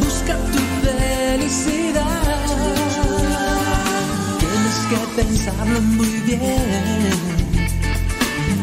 [0.00, 2.22] busca tu felicidad.
[4.40, 7.10] Tienes que pensarlo muy bien,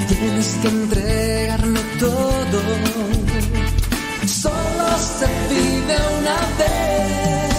[0.08, 2.60] tienes que entregarlo todo.
[4.28, 7.59] Solo se vive una vez,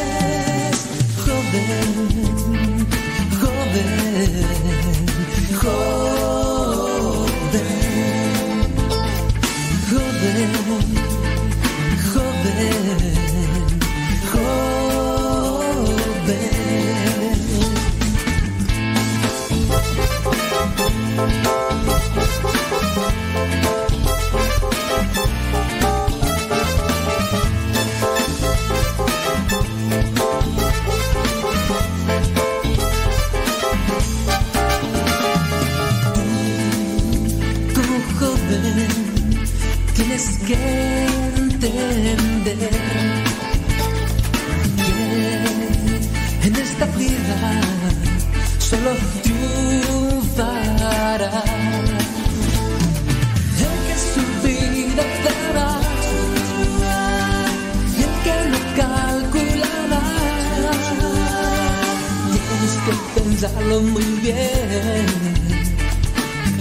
[63.51, 65.07] pensarlo muy bien.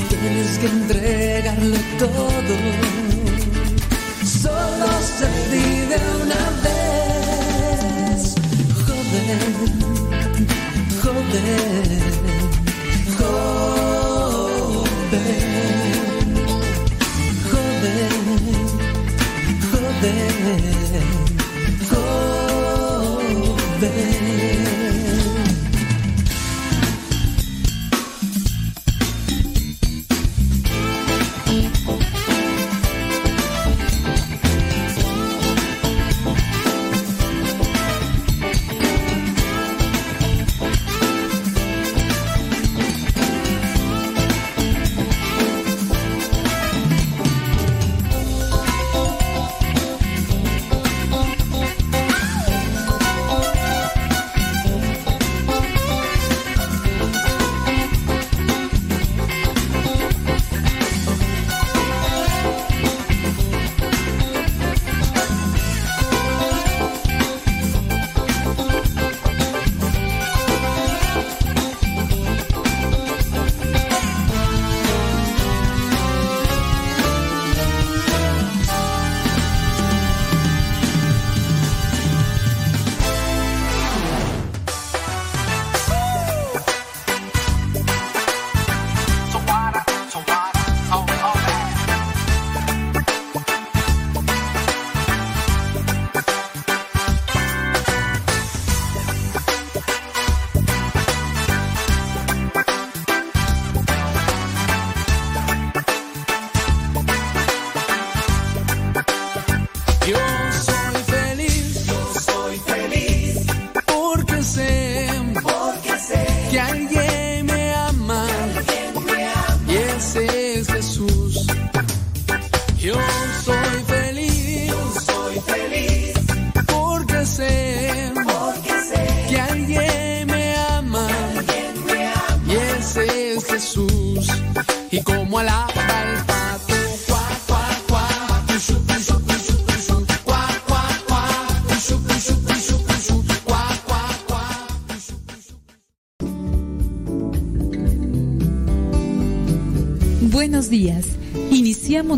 [0.09, 2.55] Tienes que entregarlo todo.
[4.25, 8.35] Solo se vive una vez,
[8.85, 9.39] joven,
[11.01, 12.08] joven,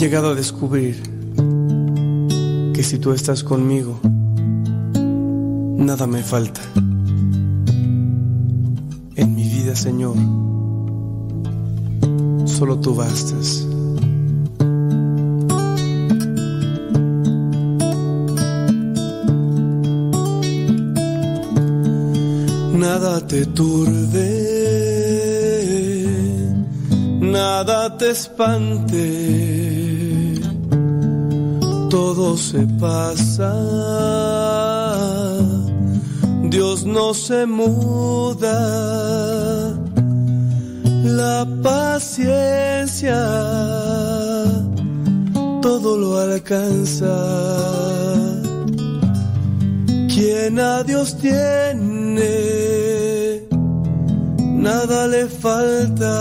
[0.00, 0.96] He llegado a descubrir
[2.72, 4.00] que si tú estás conmigo,
[5.76, 6.62] nada me falta.
[9.14, 10.16] En mi vida, Señor,
[12.46, 13.66] solo tú bastas.
[22.72, 24.30] nada te turbe,
[27.20, 29.69] nada te espante,
[31.90, 33.52] todo se pasa,
[36.44, 38.56] Dios no se muda,
[41.04, 43.20] la paciencia
[45.60, 47.16] todo lo alcanza.
[50.12, 52.28] Quien a Dios tiene,
[54.38, 56.16] nada le falta.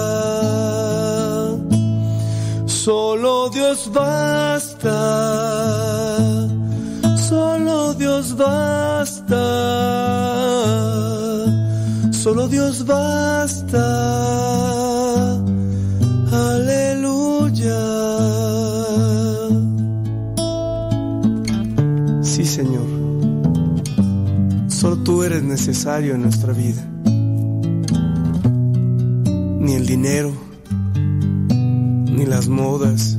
[2.65, 4.68] Solo Dios basta,
[7.27, 9.35] solo Dios basta,
[12.11, 13.83] solo Dios basta.
[16.31, 17.81] Aleluya.
[22.21, 22.87] Sí, Señor,
[24.69, 26.81] solo tú eres necesario en nuestra vida
[29.69, 30.31] ni el dinero,
[30.95, 33.18] ni las modas,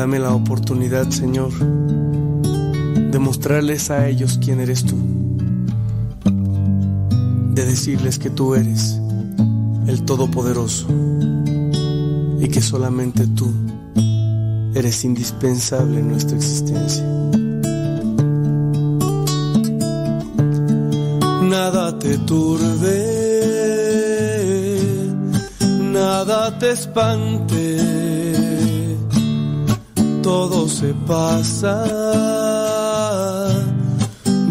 [0.00, 4.96] Dame la oportunidad, Señor, de mostrarles a ellos quién eres tú,
[7.52, 8.98] de decirles que tú eres
[9.86, 10.86] el Todopoderoso
[12.40, 13.52] y que solamente tú
[14.74, 17.04] eres indispensable en nuestra existencia.
[21.42, 23.20] Nada te turbe
[25.92, 28.09] nada te espante,
[31.10, 31.76] pasa,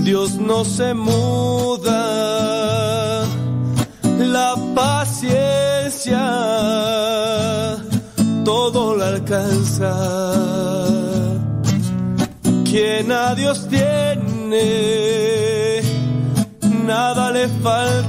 [0.03, 2.03] Dios no se muda,
[4.35, 6.19] la paciencia
[8.43, 9.93] todo la alcanza,
[12.65, 14.61] quien a Dios tiene,
[16.85, 18.08] nada le falta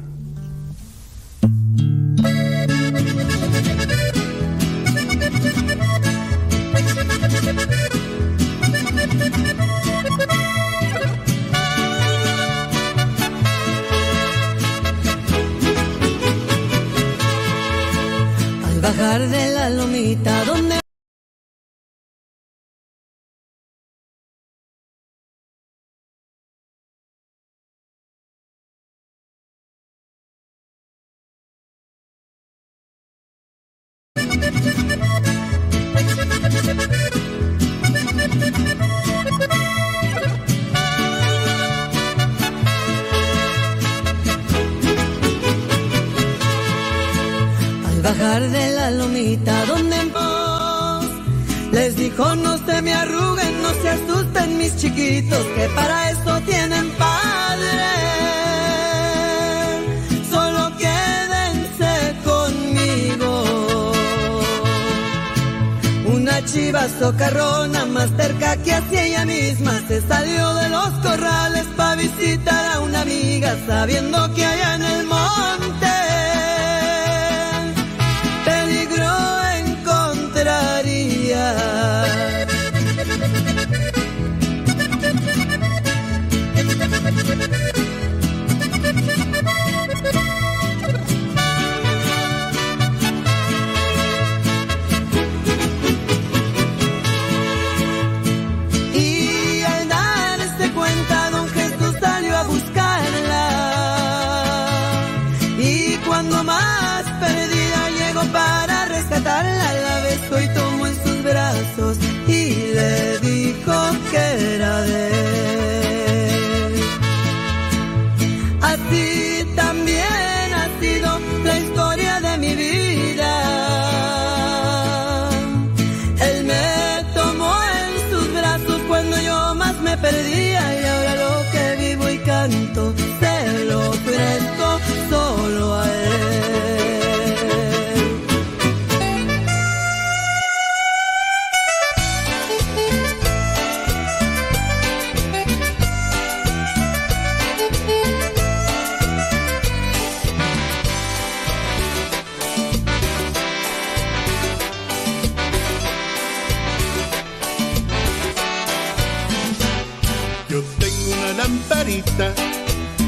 [161.51, 162.33] Lamparita,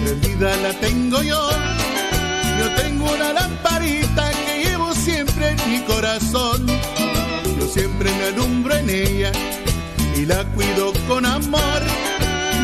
[0.03, 1.49] prendida la tengo yo.
[2.59, 6.65] Yo tengo una lamparita que llevo siempre en mi corazón.
[7.59, 9.31] Yo siempre me alumbro en ella
[10.15, 11.81] y la cuido con amor.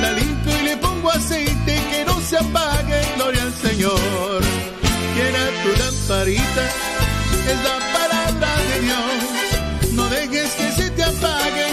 [0.01, 4.41] La limpio y le pongo aceite que no se apague, gloria al Señor.
[5.15, 6.63] Quiera tu lamparita,
[7.51, 9.93] es la palabra de Dios.
[9.93, 11.68] No dejes que se te apague,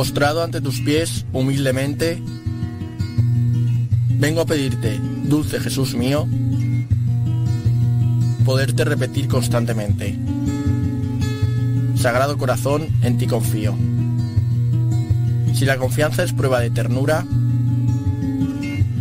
[0.00, 2.22] Postrado ante tus pies humildemente,
[4.18, 6.26] vengo a pedirte, dulce Jesús mío,
[8.46, 10.18] poderte repetir constantemente.
[11.96, 13.76] Sagrado corazón, en ti confío.
[15.52, 17.26] Si la confianza es prueba de ternura,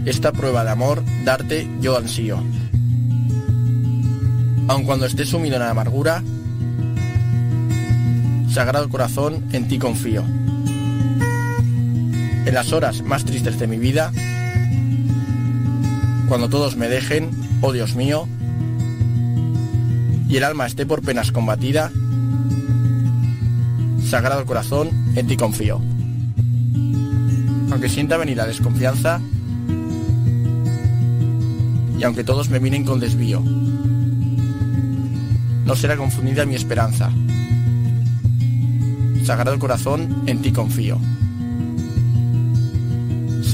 [0.04, 2.44] esta prueba de amor darte yo ansío.
[4.68, 6.22] Aun cuando estés sumido en la amargura,
[8.52, 10.26] Sagrado corazón, en ti confío.
[12.50, 14.12] En las horas más tristes de mi vida,
[16.28, 17.30] cuando todos me dejen,
[17.62, 18.28] oh Dios mío,
[20.28, 21.92] y el alma esté por penas combatida,
[24.04, 25.80] Sagrado corazón, en ti confío.
[27.70, 29.22] Aunque sienta venir la desconfianza,
[32.00, 33.42] y aunque todos me miren con desvío,
[35.66, 37.12] no será confundida mi esperanza.
[39.24, 41.00] Sagrado corazón, en ti confío.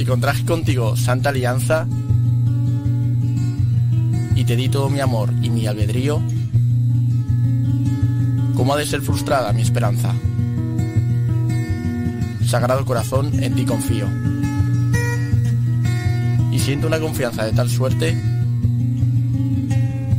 [0.07, 1.87] Contraje contigo santa alianza
[4.35, 6.21] y te di todo mi amor y mi albedrío,
[8.55, 10.13] ¿cómo ha de ser frustrada mi esperanza?
[12.45, 14.07] Sagrado corazón, en ti confío.
[16.51, 18.15] Y siento una confianza de tal suerte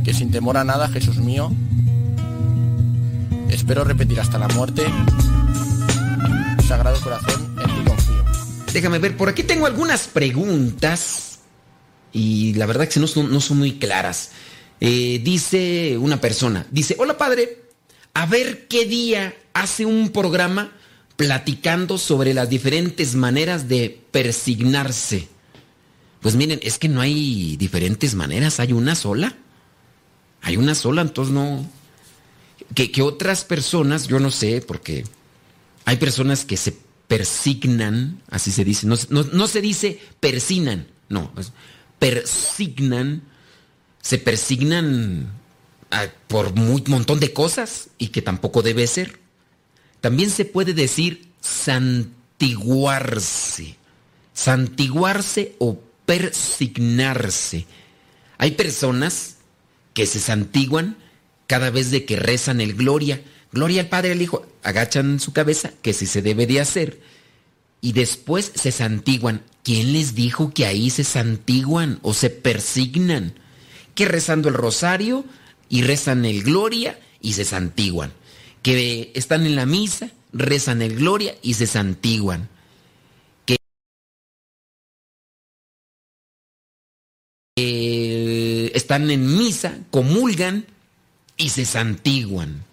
[0.03, 1.51] que sin temor a nada, Jesús mío,
[3.49, 4.83] espero repetir hasta la muerte,
[6.67, 7.46] Sagrado corazón.
[8.73, 11.39] Déjame ver, por aquí tengo algunas preguntas
[12.11, 14.31] y la verdad que no son, muy claras.
[14.79, 17.63] Eh, dice una persona, dice, hola padre,
[18.13, 20.71] a ver qué día hace un programa
[21.15, 25.27] platicando sobre las diferentes maneras de persignarse.
[26.21, 29.35] Pues miren, es que no hay diferentes maneras, hay una sola.
[30.41, 31.67] Hay una sola, entonces no.
[32.75, 35.03] Que, que otras personas, yo no sé, porque
[35.85, 41.31] hay personas que se persignan, así se dice, no, se dice persinan, no,
[41.99, 43.23] persignan,
[44.01, 45.31] se persignan
[45.91, 49.19] ah, por un montón de cosas y que tampoco debe ser.
[50.01, 53.77] También se puede decir santiguarse,
[54.33, 57.65] santiguarse o persignarse.
[58.37, 59.37] Hay personas
[59.93, 60.97] que se santiguan
[61.47, 63.21] cada vez de que rezan el gloria.
[63.57, 64.45] Gloria al Padre al Hijo.
[64.61, 67.01] Agachan su cabeza, que si se debe de hacer.
[67.81, 69.41] Y después se santiguan.
[69.63, 73.33] ¿Quién les dijo que ahí se santiguan o se persignan?
[73.95, 75.25] Que rezando el rosario
[75.69, 78.13] y rezan el gloria y se santiguan.
[78.61, 82.49] Que están en la misa, rezan el gloria y se santiguan.
[87.55, 90.67] Que están en misa, comulgan
[91.37, 92.66] y se santiguan.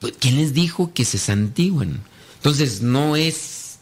[0.00, 2.00] Pues, ¿Quién les dijo que se santiguan?
[2.36, 3.78] Entonces no es,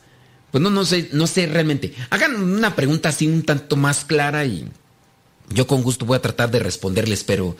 [0.51, 1.95] pues no, no sé, no sé realmente.
[2.11, 4.67] Hagan una pregunta así un tanto más clara y
[5.51, 7.57] yo con gusto voy a tratar de responderles, pero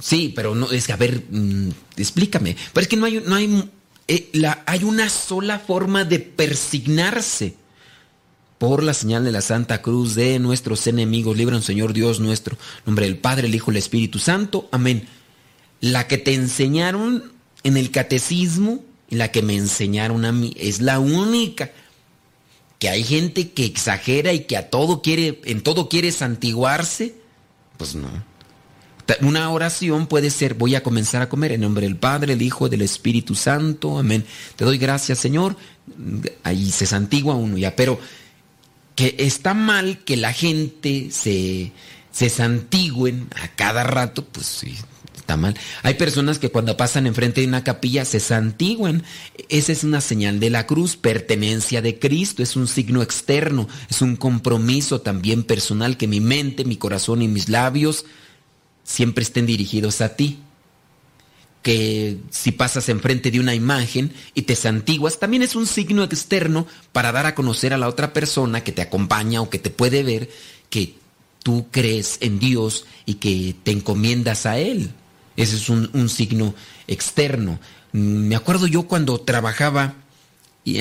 [0.00, 2.56] sí, pero no es que a ver, mm, explícame.
[2.72, 3.70] Pero es que no hay, no hay,
[4.08, 4.30] eh,
[4.66, 7.54] hay una sola forma de persignarse
[8.58, 11.36] por la señal de la Santa Cruz de nuestros enemigos.
[11.36, 12.58] Libran, Señor Dios nuestro.
[12.84, 14.68] nombre del Padre, el Hijo, el Espíritu Santo.
[14.72, 15.06] Amén
[15.80, 17.32] la que te enseñaron
[17.62, 20.54] en el catecismo y la que me enseñaron a mí.
[20.58, 21.70] Es la única.
[22.78, 27.14] Que hay gente que exagera y que a todo quiere, en todo quiere santiguarse.
[27.76, 28.08] Pues no.
[29.22, 32.68] Una oración puede ser, voy a comenzar a comer en nombre del Padre, el Hijo,
[32.68, 33.98] del Espíritu Santo.
[33.98, 34.24] Amén.
[34.54, 35.56] Te doy gracias, Señor.
[36.44, 37.74] Ahí se santigua uno ya.
[37.74, 37.98] Pero
[38.94, 41.72] que está mal que la gente se,
[42.12, 44.76] se santigüen a cada rato, pues sí,
[45.36, 45.56] mal.
[45.82, 49.02] Hay personas que cuando pasan enfrente de una capilla se santiguan.
[49.48, 54.02] Esa es una señal de la cruz, pertenencia de Cristo, es un signo externo, es
[54.02, 58.04] un compromiso también personal que mi mente, mi corazón y mis labios
[58.84, 60.38] siempre estén dirigidos a ti.
[61.62, 66.66] Que si pasas enfrente de una imagen y te santiguas, también es un signo externo
[66.92, 70.02] para dar a conocer a la otra persona que te acompaña o que te puede
[70.02, 70.30] ver
[70.70, 70.94] que
[71.42, 74.90] tú crees en Dios y que te encomiendas a Él.
[75.36, 76.54] Ese es un, signo
[76.86, 77.58] externo.
[77.92, 79.94] Me acuerdo yo cuando trabajaba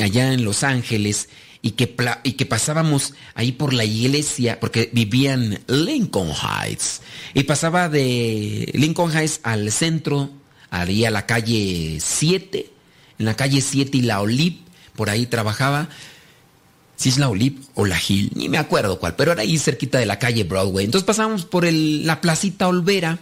[0.02, 1.30] allá en Los Ángeles
[1.62, 7.02] y que, y que pasábamos ahí por la iglesia, porque vivía en Lincoln Heights,
[7.34, 10.30] y pasaba de Lincoln Heights al centro,
[10.70, 12.72] ahí a la calle 7,
[13.20, 15.90] en la calle 7 y la Olip, por ahí trabajaba.
[16.96, 20.00] Si es la Olip o la Hill, ni me acuerdo cuál, pero era ahí cerquita
[20.00, 20.84] de la calle Broadway.
[20.84, 23.20] Entonces pasábamos por la placita Olvera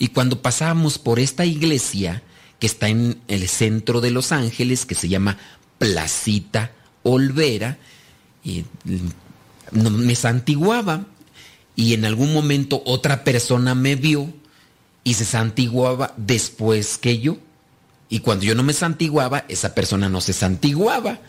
[0.00, 2.22] y cuando pasábamos por esta iglesia
[2.58, 5.36] que está en el centro de Los Ángeles, que se llama
[5.78, 7.76] Placita Olvera,
[8.42, 11.04] mm, me santiguaba
[11.76, 14.32] y en algún momento otra persona me vio
[15.04, 17.36] y se santiguaba después que yo.
[18.08, 21.20] Y cuando yo no me santiguaba, esa persona no se santiguaba.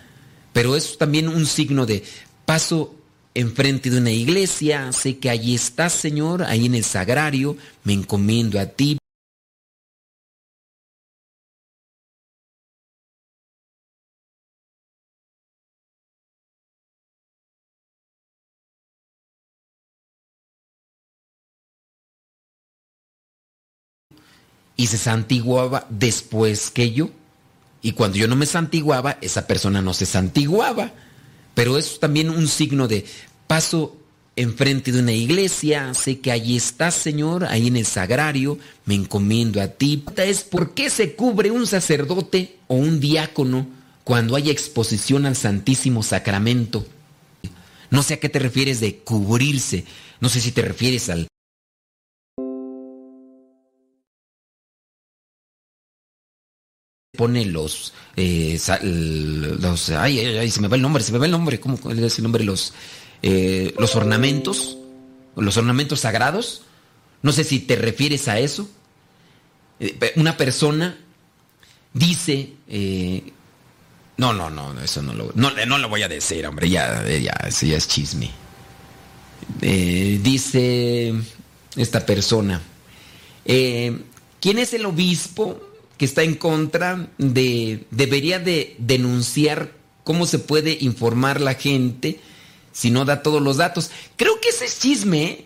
[0.54, 2.04] Pero es también un signo de
[2.46, 2.96] paso
[3.34, 8.60] enfrente de una iglesia, sé que allí estás, Señor, ahí en el sagrario, me encomiendo
[8.60, 8.98] a ti.
[24.82, 27.12] y se santiguaba después que yo.
[27.84, 30.92] Y cuando yo no me santiguaba, esa persona no se santiguaba.
[31.54, 33.06] Pero es también un signo de
[33.48, 33.98] paso
[34.36, 39.62] enfrente de una iglesia, sé que allí estás, Señor, ahí en el sagrario, me encomiendo
[39.62, 40.04] a ti.
[40.18, 43.68] Es por qué se cubre un sacerdote o un diácono
[44.04, 46.86] cuando hay exposición al Santísimo Sacramento.
[47.90, 49.86] No sé a qué te refieres de cubrirse,
[50.22, 51.28] no sé si te refieres al
[57.16, 61.32] pone los, eh, los ay, ay, se me va el nombre, se me va el
[61.32, 62.44] nombre, ¿cómo es el nombre?
[62.44, 62.74] Los,
[63.22, 64.78] eh, los ornamentos,
[65.36, 66.64] los ornamentos sagrados.
[67.22, 68.70] No sé si te refieres a eso.
[69.80, 70.98] Eh, una persona
[71.94, 72.54] dice,
[74.18, 77.34] no, no, no, eso no lo, no, no lo voy a decir, hombre, ya, ya,
[77.46, 78.32] eso ya es chisme.
[79.60, 81.14] dice
[81.76, 82.62] esta persona,
[83.44, 85.71] ¿quién es el obispo?
[86.02, 89.72] Que está en contra de, debería de denunciar
[90.04, 92.20] cómo se puede informar la gente
[92.72, 93.92] si no da todos los datos.
[94.16, 95.46] Creo que ese es chisme,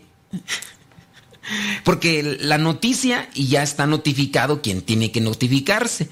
[1.83, 6.07] porque la noticia y ya está notificado quien tiene que notificarse.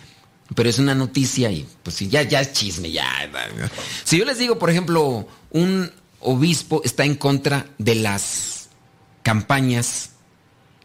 [0.54, 3.08] Pero es una noticia y pues ya, ya es chisme, ya.
[4.04, 8.68] Si yo les digo, por ejemplo, un obispo está en contra de las
[9.22, 10.10] campañas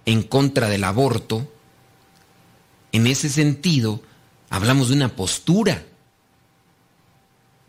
[0.07, 1.51] en contra del aborto,
[2.92, 4.03] en ese sentido,
[4.51, 5.85] hablamos de una postura.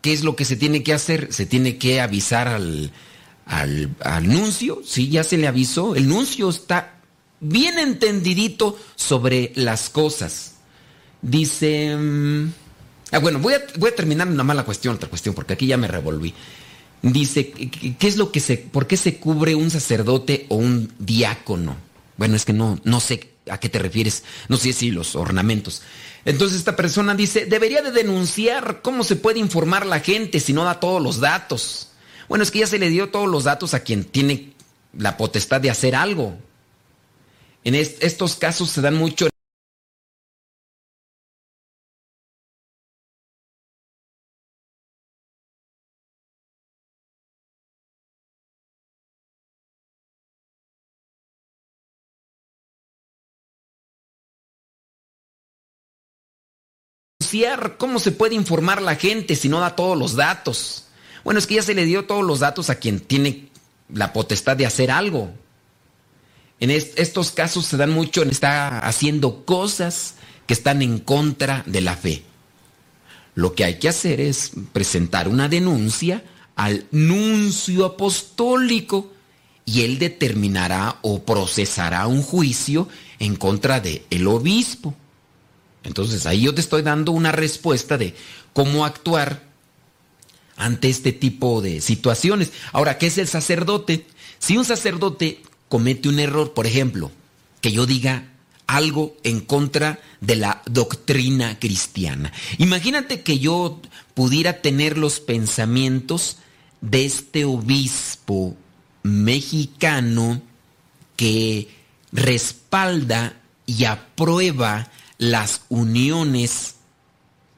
[0.00, 1.32] ¿Qué es lo que se tiene que hacer?
[1.32, 2.92] Se tiene que avisar al,
[3.44, 5.94] al, nuncio, sí, ya se le avisó.
[5.94, 6.94] El nuncio está
[7.40, 10.54] bien entendidito sobre las cosas.
[11.20, 11.96] Dice...
[11.96, 12.52] Mm,
[13.12, 15.76] ah, bueno, voy a, voy a terminar una mala cuestión, otra cuestión, porque aquí ya
[15.76, 16.32] me revolví.
[17.02, 21.76] Dice, ¿qué es lo que se, por qué se cubre un sacerdote o un diácono?
[22.16, 25.82] Bueno, es que no, no sé a qué te refieres, no sé si los ornamentos.
[26.24, 30.64] Entonces esta persona dice, debería de denunciar cómo se puede informar la gente si no
[30.64, 31.88] da todos los datos.
[32.28, 34.52] Bueno, es que ya se le dio todos los datos a quien tiene
[34.96, 36.36] la potestad de hacer algo.
[37.64, 39.28] En estos casos se dan mucho
[57.78, 60.86] cómo se puede informar la gente si no da todos los datos.
[61.24, 63.48] Bueno, es que ya se le dio todos los datos a quien tiene
[63.92, 65.30] la potestad de hacer algo.
[66.60, 70.16] En estos casos se dan mucho, está haciendo cosas
[70.46, 72.22] que están en contra de la fe.
[73.34, 76.22] Lo que hay que hacer es presentar una denuncia
[76.56, 79.10] al nuncio apostólico
[79.64, 82.88] y él determinará o procesará un juicio
[83.18, 84.94] en contra del el obispo.
[85.84, 88.14] Entonces ahí yo te estoy dando una respuesta de
[88.52, 89.42] cómo actuar
[90.56, 92.52] ante este tipo de situaciones.
[92.72, 94.06] Ahora, ¿qué es el sacerdote?
[94.38, 97.10] Si un sacerdote comete un error, por ejemplo,
[97.60, 98.30] que yo diga
[98.66, 102.32] algo en contra de la doctrina cristiana.
[102.58, 103.80] Imagínate que yo
[104.14, 106.36] pudiera tener los pensamientos
[106.80, 108.56] de este obispo
[109.02, 110.40] mexicano
[111.16, 111.68] que
[112.12, 114.90] respalda y aprueba
[115.20, 116.76] las uniones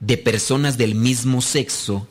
[0.01, 2.09] de personas del mismo sexo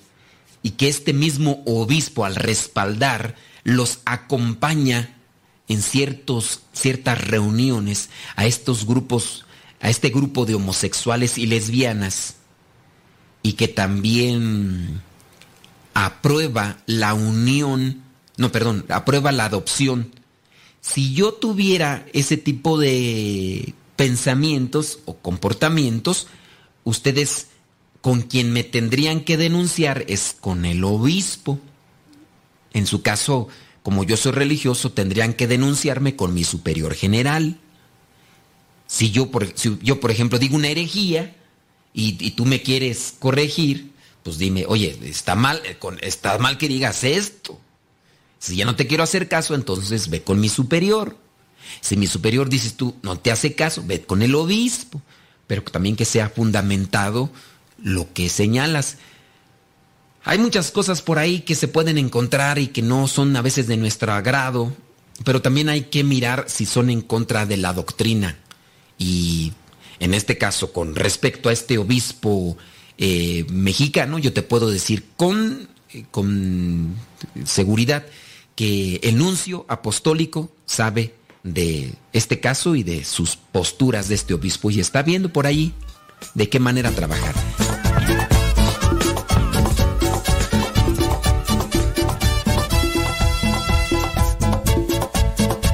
[0.63, 3.35] y que este mismo obispo al respaldar
[3.65, 5.17] los acompaña
[5.67, 9.45] en ciertos, ciertas reuniones a estos grupos,
[9.81, 12.35] a este grupo de homosexuales y lesbianas
[13.43, 15.01] y que también
[15.93, 18.03] aprueba la unión,
[18.37, 20.15] no, perdón, aprueba la adopción.
[20.79, 26.25] Si yo tuviera ese tipo de pensamientos o comportamientos,
[26.85, 27.49] ustedes
[28.01, 31.59] con quien me tendrían que denunciar es con el obispo.
[32.73, 33.47] En su caso,
[33.83, 37.59] como yo soy religioso, tendrían que denunciarme con mi superior general.
[38.87, 41.35] Si yo, por, yo, por ejemplo, digo una herejía
[41.93, 43.91] y, tú me quieres corregir,
[44.23, 47.61] pues dime, oye, está mal, eh, está mal que digas esto.
[48.39, 51.17] Si ya no te quiero hacer caso, entonces ve con mi superior.
[51.79, 55.01] Si mi superior dices tú, no te hace caso, ve con el obispo,
[55.47, 57.31] pero también que sea fundamentado
[57.81, 58.97] lo que señalas.
[60.23, 63.67] Hay muchas cosas por ahí que se pueden encontrar y que no son a veces
[63.67, 64.71] de nuestro agrado,
[65.23, 68.37] pero también hay que mirar si son en contra de la doctrina.
[68.97, 69.53] Y
[69.99, 72.57] en este caso, con respecto a este obispo
[72.97, 76.95] eh, mexicano, yo te puedo decir con, eh, con
[77.45, 78.05] seguridad
[78.55, 84.69] que el nuncio apostólico sabe de este caso y de sus posturas de este obispo
[84.69, 85.73] y está viendo por ahí
[86.33, 87.33] de qué manera trabajar.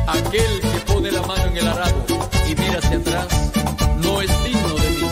[0.07, 3.27] Aquel que pone la mano en el arado y mira hacia atrás
[4.01, 5.09] no es digno de mí.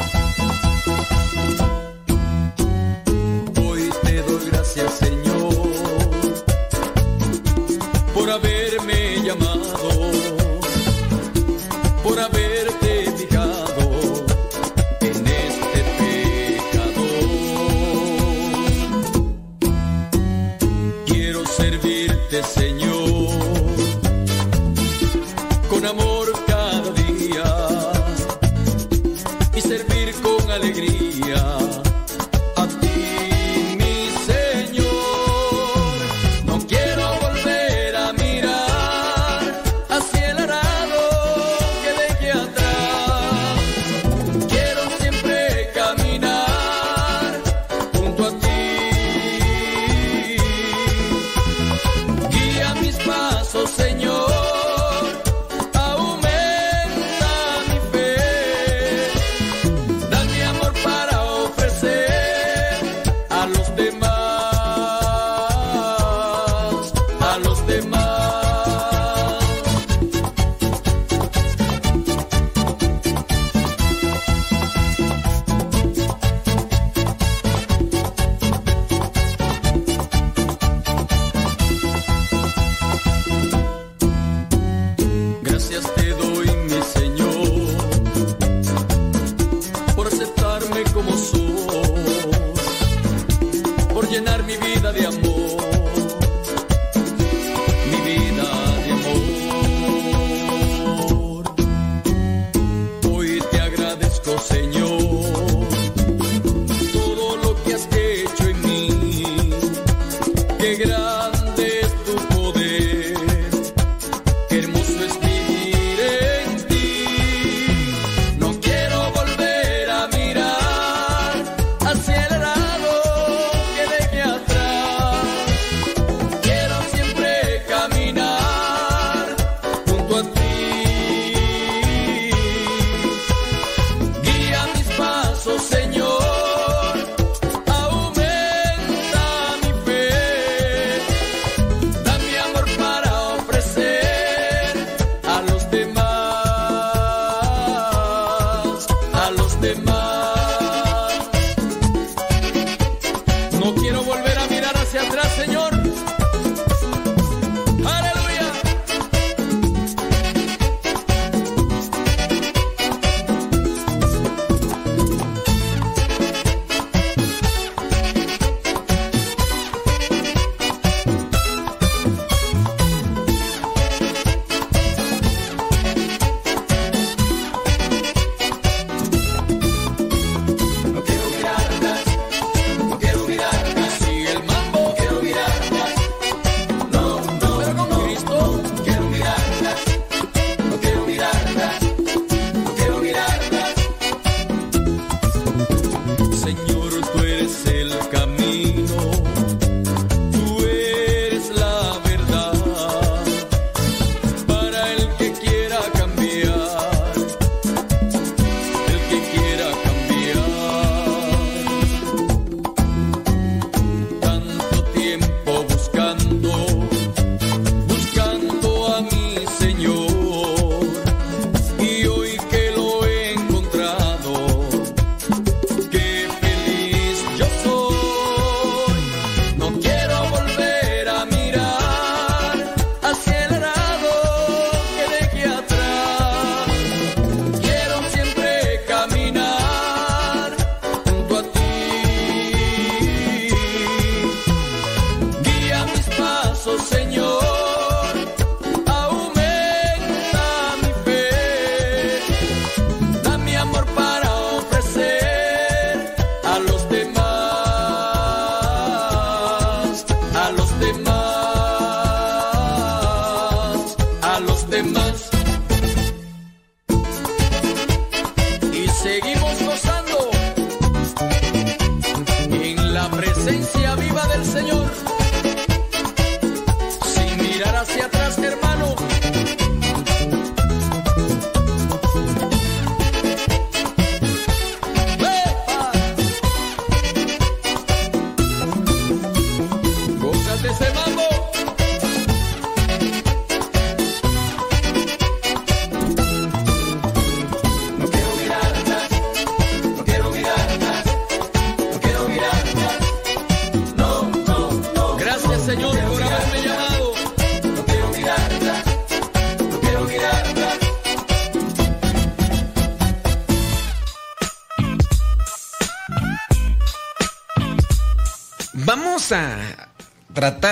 [3.68, 5.54] Hoy te doy gracias, Señor,
[8.14, 8.65] por haberme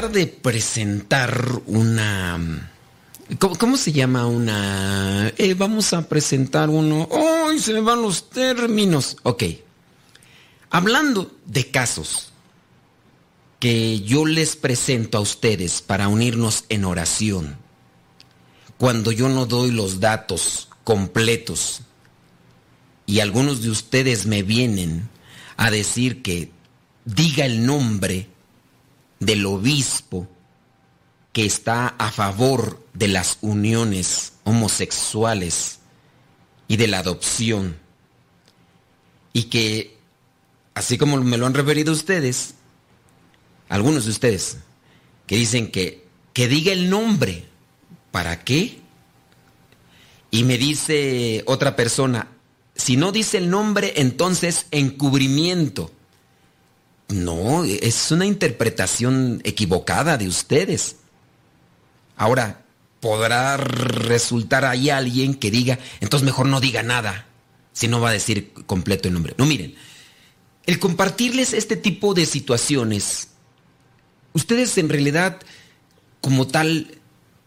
[0.10, 2.70] de presentar una...
[3.40, 5.32] ¿Cómo, cómo se llama una...
[5.38, 7.08] Eh, vamos a presentar uno...
[7.48, 9.18] ¡Ay, se me van los términos!
[9.24, 9.44] Ok.
[10.70, 12.32] Hablando de casos
[13.60, 17.58] que yo les presento a ustedes para unirnos en oración,
[18.78, 21.82] cuando yo no doy los datos completos
[23.06, 25.10] y algunos de ustedes me vienen
[25.56, 26.52] a decir que
[27.06, 28.30] diga el nombre,
[29.26, 30.28] del obispo
[31.32, 35.80] que está a favor de las uniones homosexuales
[36.68, 37.78] y de la adopción.
[39.34, 39.98] Y que,
[40.76, 42.56] así como me lo han referido ustedes,
[43.68, 44.58] algunos de ustedes,
[45.26, 47.46] que dicen que, que diga el nombre,
[48.12, 48.80] ¿para qué?
[50.30, 52.28] Y me dice otra persona,
[52.76, 55.92] si no dice el nombre, entonces encubrimiento.
[57.14, 60.96] No, es una interpretación equivocada de ustedes.
[62.18, 62.66] Ahora,
[63.00, 67.28] podrá resultar ahí alguien que diga, entonces mejor no diga nada,
[67.72, 69.36] si no va a decir completo el nombre.
[69.38, 69.76] No, miren,
[70.66, 73.28] el compartirles este tipo de situaciones,
[74.34, 75.40] ustedes en realidad,
[76.20, 76.98] como tal,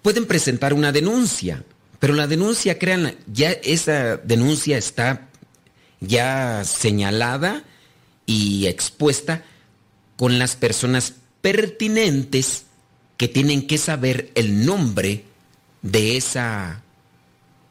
[0.02, 1.64] pueden presentar una denuncia,
[1.98, 5.29] pero la denuncia, créanla, ya esa denuncia está
[5.98, 7.64] ya señalada
[8.26, 9.42] y expuesta
[10.16, 12.64] con las personas pertinentes
[13.16, 15.24] que tienen que saber el nombre
[15.83, 16.83] de esa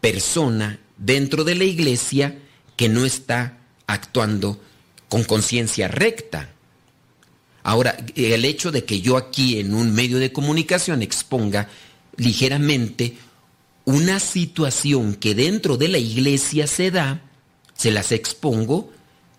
[0.01, 2.39] persona dentro de la iglesia
[2.75, 4.59] que no está actuando
[5.09, 6.49] con conciencia recta.
[7.63, 11.67] Ahora, el hecho de que yo aquí en un medio de comunicación exponga
[12.15, 13.17] ligeramente
[13.85, 17.21] una situación que dentro de la iglesia se da,
[17.75, 18.91] se las expongo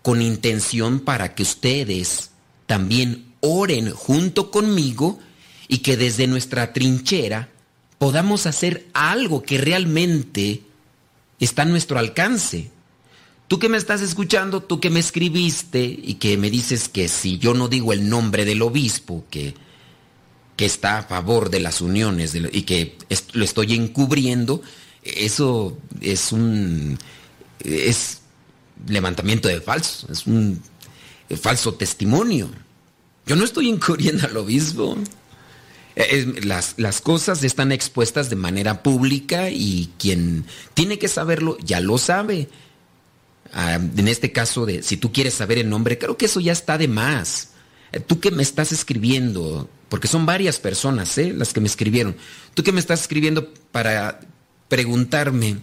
[0.02, 2.30] con intención para que ustedes
[2.66, 5.18] también oren junto conmigo
[5.68, 7.48] y que desde nuestra trinchera
[7.98, 10.62] podamos hacer algo que realmente
[11.40, 12.70] está a nuestro alcance.
[13.48, 17.38] Tú que me estás escuchando, tú que me escribiste y que me dices que si
[17.38, 19.54] yo no digo el nombre del obispo, que,
[20.56, 22.98] que está a favor de las uniones y que
[23.32, 24.62] lo estoy encubriendo,
[25.02, 26.98] eso es un
[27.60, 28.20] es
[28.88, 30.60] levantamiento de falsos, es un
[31.34, 32.48] falso testimonio.
[33.26, 34.96] Yo no estoy encubriendo al obispo.
[36.44, 41.98] las, las, cosas están expuestas de manera pública y quien tiene que saberlo ya lo
[41.98, 42.48] sabe.
[43.52, 46.52] Ah, en este caso de si tú quieres saber el nombre, creo que eso ya
[46.52, 47.50] está de más.
[47.92, 51.32] Eh, tú que me estás escribiendo, porque son varias personas ¿eh?
[51.34, 52.16] las que me escribieron,
[52.54, 54.20] tú que me estás escribiendo para
[54.68, 55.58] preguntarme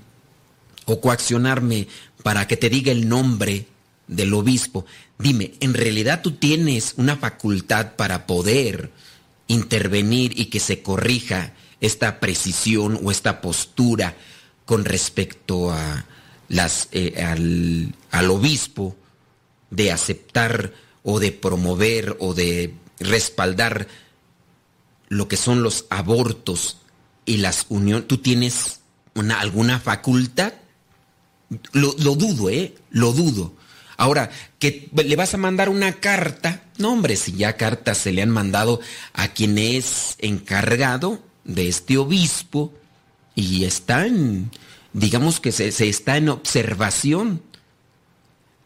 [0.85, 1.87] o coaccionarme
[2.23, 3.67] para que te diga el nombre
[4.07, 4.85] del obispo,
[5.17, 8.91] dime, ¿en realidad tú tienes una facultad para poder
[9.47, 14.15] intervenir y que se corrija esta precisión o esta postura
[14.65, 16.05] con respecto a
[16.47, 18.95] las, eh, al, al obispo
[19.69, 23.87] de aceptar o de promover o de respaldar
[25.09, 26.77] lo que son los abortos
[27.25, 28.81] y las uniones, ¿tú tienes
[29.15, 30.53] una, alguna facultad?
[31.71, 32.75] Lo, lo, dudo, ¿eh?
[32.89, 33.53] Lo dudo.
[33.97, 38.21] Ahora, que le vas a mandar una carta, no hombre, si ya cartas se le
[38.21, 38.79] han mandado
[39.13, 42.73] a quien es encargado de este obispo
[43.35, 44.51] y están
[44.93, 47.41] digamos que se, está en observación.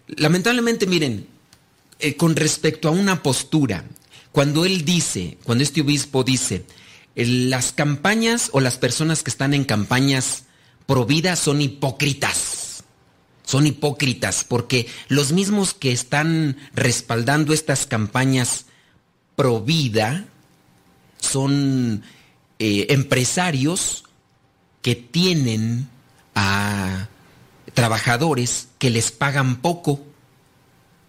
[0.08, 1.28] Lamentablemente, miren,
[2.00, 3.86] eh, con respecto a una postura,
[4.32, 6.66] cuando él dice, cuando este obispo dice,
[7.16, 10.44] las campañas o las personas que están en campañas
[10.86, 12.66] pro vida son hipócritas.
[13.48, 18.66] Son hipócritas porque los mismos que están respaldando estas campañas
[19.38, 20.26] pro vida
[21.18, 22.04] son
[22.60, 24.04] eh, empresarios
[24.82, 25.88] que tienen
[26.36, 27.08] a
[27.74, 30.04] trabajadores que les pagan poco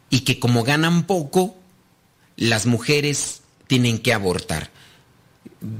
[0.08, 1.56] y que como ganan poco,
[2.36, 4.70] las mujeres tienen que abortar.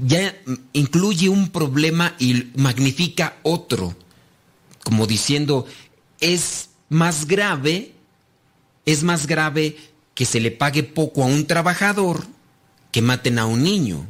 [0.05, 0.35] Ya
[0.73, 3.95] incluye un problema y magnifica otro,
[4.83, 5.65] como diciendo,
[6.19, 7.93] es más grave,
[8.85, 9.77] es más grave
[10.15, 12.25] que se le pague poco a un trabajador
[12.91, 14.05] que maten a un niño.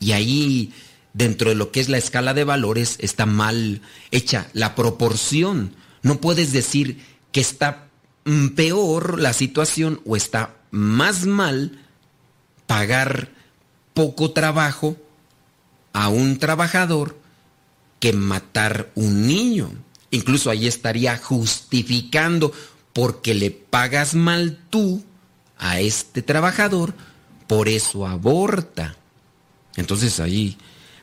[0.00, 0.72] Y ahí
[1.12, 5.74] dentro de lo que es la escala de valores está mal hecha la proporción.
[6.02, 7.88] No puedes decir que está
[8.24, 11.84] mm, peor la situación o está más mal
[12.66, 13.30] pagar
[13.94, 14.96] poco trabajo
[15.92, 17.18] a un trabajador
[17.98, 19.72] que matar un niño.
[20.10, 22.52] Incluso ahí estaría justificando
[22.92, 25.04] porque le pagas mal tú
[25.58, 26.94] a este trabajador,
[27.46, 28.96] por eso aborta.
[29.76, 30.56] Entonces ahí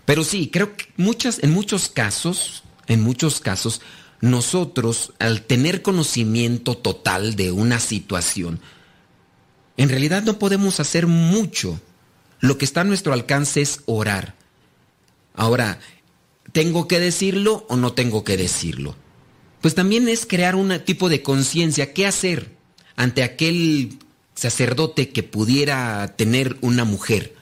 [0.05, 3.81] pero sí, creo que muchas, en muchos casos, en muchos casos,
[4.21, 8.59] nosotros, al tener conocimiento total de una situación,
[9.77, 11.81] en realidad no podemos hacer mucho.
[12.39, 14.35] Lo que está a nuestro alcance es orar.
[15.33, 15.79] Ahora,
[16.55, 18.95] ¿tengo que decirlo o no tengo que decirlo?
[19.61, 21.93] Pues también es crear un tipo de conciencia.
[21.93, 22.55] ¿Qué hacer
[22.95, 23.99] ante aquel
[24.33, 27.35] sacerdote que pudiera tener una mujer?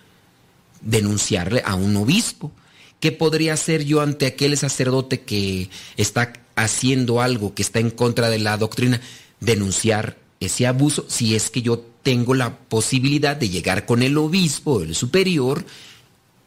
[0.83, 2.51] denunciarle a un obispo.
[2.99, 8.29] ¿Qué podría hacer yo ante aquel sacerdote que está haciendo algo que está en contra
[8.29, 9.01] de la doctrina?
[9.39, 14.81] Denunciar ese abuso si es que yo tengo la posibilidad de llegar con el obispo,
[14.81, 15.65] el superior,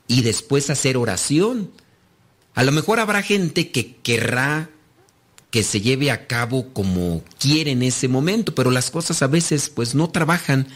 [0.09, 1.71] y después hacer oración.
[2.57, 4.71] A lo mejor habrá gente que querrá
[5.51, 9.69] que se lleve a cabo como quiere en ese momento, pero las cosas a veces
[9.69, 10.67] pues no trabajan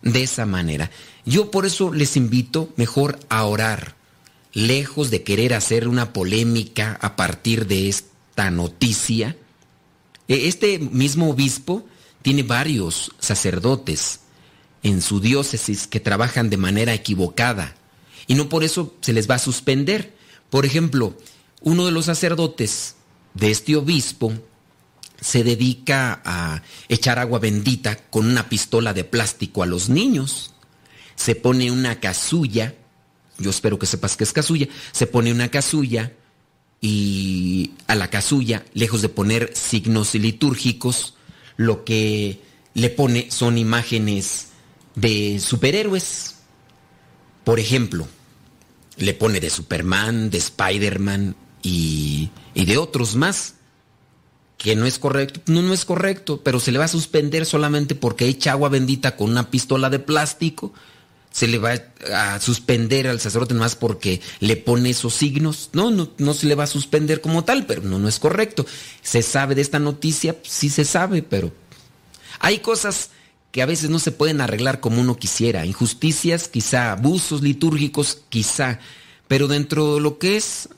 [0.00, 0.92] de esa manera.
[1.26, 3.96] Yo por eso les invito mejor a orar,
[4.52, 9.36] lejos de querer hacer una polémica a partir de esta noticia.
[10.28, 11.84] E, este mismo obispo
[12.22, 14.20] tiene varios sacerdotes
[14.84, 17.74] en su diócesis que trabajan de manera equivocada
[18.28, 20.17] y no por eso se les va a suspender.
[20.50, 21.16] Por ejemplo,
[21.60, 22.96] uno de los sacerdotes
[23.34, 24.32] de este obispo
[25.20, 30.54] se dedica a echar agua bendita con una pistola de plástico a los niños.
[31.16, 32.74] Se pone una casulla,
[33.38, 36.12] yo espero que sepas que es casulla, se pone una casulla
[36.80, 41.14] y a la casulla, lejos de poner signos litúrgicos,
[41.56, 42.40] lo que
[42.74, 44.48] le pone son imágenes
[44.94, 46.36] de superhéroes.
[47.42, 48.06] Por ejemplo,
[48.98, 53.54] le pone de Superman, de Spider-Man y, y de otros más
[54.58, 57.94] que no es correcto, no, no es correcto, pero se le va a suspender solamente
[57.94, 60.72] porque echa agua bendita con una pistola de plástico,
[61.30, 61.74] se le va
[62.12, 66.56] a suspender al sacerdote más porque le pone esos signos, no, no, no se le
[66.56, 68.66] va a suspender como tal, pero no, no es correcto.
[69.02, 71.52] Se sabe de esta noticia, sí se sabe, pero
[72.40, 73.10] hay cosas
[73.50, 78.78] que a veces no se pueden arreglar como uno quisiera, injusticias, quizá abusos litúrgicos, quizá,
[79.26, 80.68] pero dentro de lo que es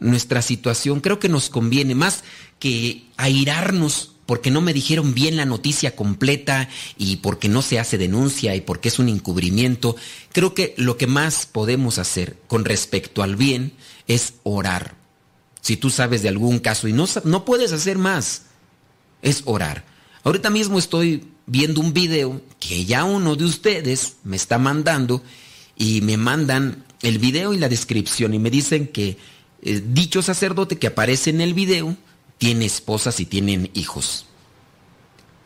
[0.00, 2.24] nuestra situación, creo que nos conviene más
[2.58, 6.68] que airarnos porque no me dijeron bien la noticia completa
[6.98, 9.94] y porque no se hace denuncia y porque es un encubrimiento,
[10.32, 13.72] creo que lo que más podemos hacer con respecto al bien
[14.08, 14.96] es orar.
[15.60, 18.42] Si tú sabes de algún caso y no, no puedes hacer más,
[19.22, 19.84] es orar.
[20.24, 25.22] Ahorita mismo estoy viendo un video que ya uno de ustedes me está mandando
[25.76, 29.16] y me mandan el video y la descripción y me dicen que
[29.62, 31.96] eh, dicho sacerdote que aparece en el video
[32.38, 34.26] tiene esposas y tienen hijos.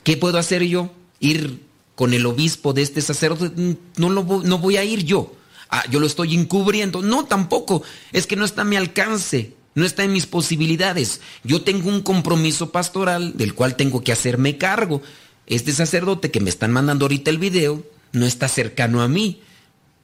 [0.02, 0.90] ¿Qué puedo hacer yo?
[1.20, 1.62] Ir
[1.94, 3.76] con el obispo de este sacerdote.
[3.96, 5.34] No, lo voy, no voy a ir yo.
[5.68, 7.02] Ah, yo lo estoy encubriendo.
[7.02, 7.82] No, tampoco.
[8.12, 9.54] Es que no está a mi alcance.
[9.74, 11.20] No está en mis posibilidades.
[11.44, 15.02] Yo tengo un compromiso pastoral del cual tengo que hacerme cargo.
[15.50, 19.40] Este sacerdote que me están mandando ahorita el video no está cercano a mí.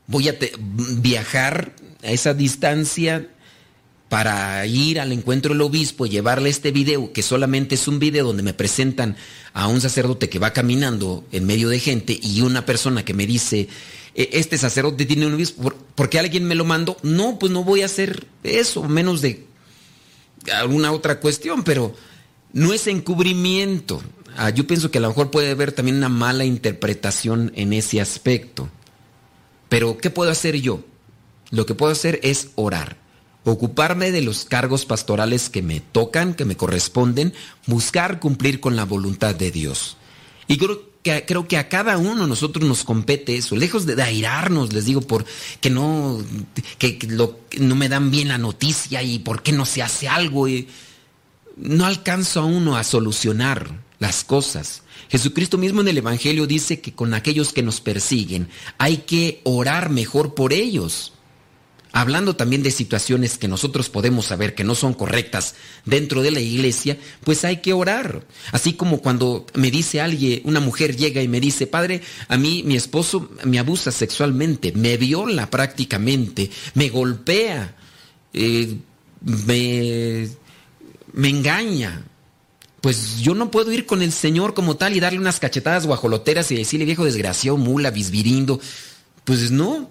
[0.09, 0.37] Voy a
[0.99, 1.73] viajar
[2.03, 3.29] a esa distancia
[4.09, 8.27] para ir al encuentro del obispo y llevarle este video, que solamente es un video
[8.27, 9.17] donde me presentan
[9.53, 13.27] a un sacerdote que va caminando en medio de gente y una persona que me
[13.27, 13.69] dice,
[14.17, 16.97] e, este sacerdote tiene un obispo, ¿por qué alguien me lo mandó?
[17.05, 19.47] No, pues no voy a hacer eso, menos de
[20.53, 21.95] alguna otra cuestión, pero
[22.53, 24.03] no es encubrimiento.
[24.37, 28.01] Ah, yo pienso que a lo mejor puede haber también una mala interpretación en ese
[28.01, 28.69] aspecto.
[29.69, 30.85] Pero, ¿qué puedo hacer yo?
[31.51, 32.97] Lo que puedo hacer es orar
[33.51, 37.33] ocuparme de los cargos pastorales que me tocan, que me corresponden,
[37.67, 39.97] buscar cumplir con la voluntad de Dios.
[40.49, 44.01] Y creo que, creo que a cada uno de nosotros nos compete eso, lejos de
[44.03, 45.25] airarnos, les digo, por
[45.61, 46.21] que no,
[46.79, 46.99] que,
[47.59, 50.49] no me dan bien la noticia y por qué no se hace algo.
[50.49, 50.69] Y
[51.57, 54.83] no alcanzo a uno a solucionar las cosas.
[55.09, 59.91] Jesucristo mismo en el Evangelio dice que con aquellos que nos persiguen hay que orar
[59.91, 61.13] mejor por ellos
[61.97, 65.55] hablando también de situaciones que nosotros podemos saber que no son correctas
[65.87, 68.27] dentro de la iglesia, pues hay que orar.
[68.53, 72.63] Así como cuando me dice alguien, una mujer llega y me dice, padre, a mí
[72.67, 77.75] mi esposo me abusa sexualmente, me viola prácticamente, me golpea,
[78.35, 78.77] eh,
[79.23, 80.29] me,
[81.15, 82.05] me engaña.
[82.87, 86.53] Pues yo no puedo ir con el Señor como tal y darle unas cachetadas guajoloteras
[86.53, 88.61] y decirle viejo desgraciado, mula, bisbirindo.
[89.25, 89.91] Pues no,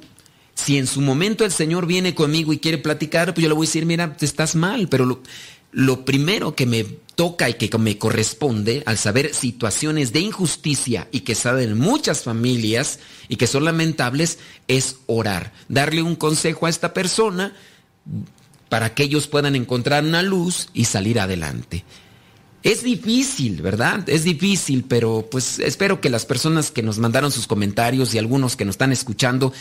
[0.54, 3.66] si en su momento el Señor viene conmigo y quiere platicar, pues yo le voy
[3.66, 5.22] a decir, mira, te estás mal, pero
[5.74, 11.20] lo, primero que me toca y que me corresponde al saber situaciones de injusticia y
[11.20, 14.40] que saben muchas familias y que son lamentables
[14.70, 17.54] es orar, darle un consejo a esta persona
[18.70, 21.84] para que ellos puedan encontrar una luz y salir adelante.
[22.66, 24.10] Es difícil, ¿verdad?
[24.10, 28.56] Es difícil, pero pues espero que las personas que nos mandaron sus comentarios y algunos
[28.56, 29.54] que nos están escuchando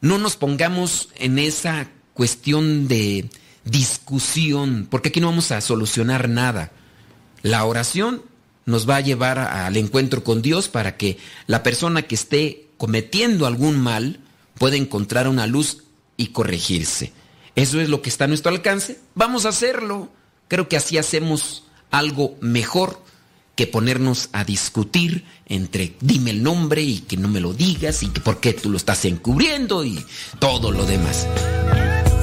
[0.00, 3.28] no nos pongamos en esa cuestión de
[3.64, 6.70] discusión, porque aquí no vamos a solucionar nada.
[7.42, 8.22] La oración
[8.66, 13.46] nos va a llevar al encuentro con Dios para que la persona que esté cometiendo
[13.46, 14.20] algún mal
[14.60, 15.82] pueda encontrar una luz
[16.16, 17.12] y corregirse.
[17.56, 19.00] Eso es lo que está a nuestro alcance.
[19.16, 20.08] Vamos a hacerlo.
[20.46, 21.64] Creo que así hacemos
[21.98, 23.00] algo mejor
[23.54, 28.08] que ponernos a discutir entre dime el nombre y que no me lo digas y
[28.08, 30.04] que por qué tú lo estás encubriendo y
[30.40, 31.28] todo lo demás.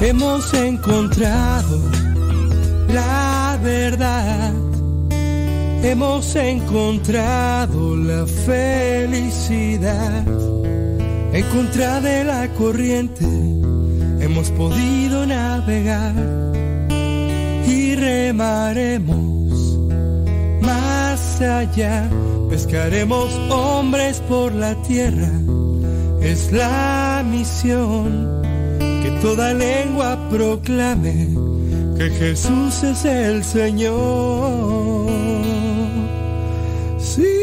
[0.00, 1.90] hemos encontrado
[2.88, 4.52] la verdad.
[5.82, 10.24] Hemos encontrado la felicidad.
[11.32, 13.24] En contra de la corriente
[14.20, 16.14] hemos podido navegar
[17.66, 19.41] y remaremos
[20.62, 22.08] más allá.
[22.48, 25.30] Pescaremos hombres por la tierra.
[26.20, 28.42] Es la misión
[29.02, 31.28] que toda lengua proclame
[31.98, 35.10] que Jesús es el Señor.
[36.98, 37.41] Sí.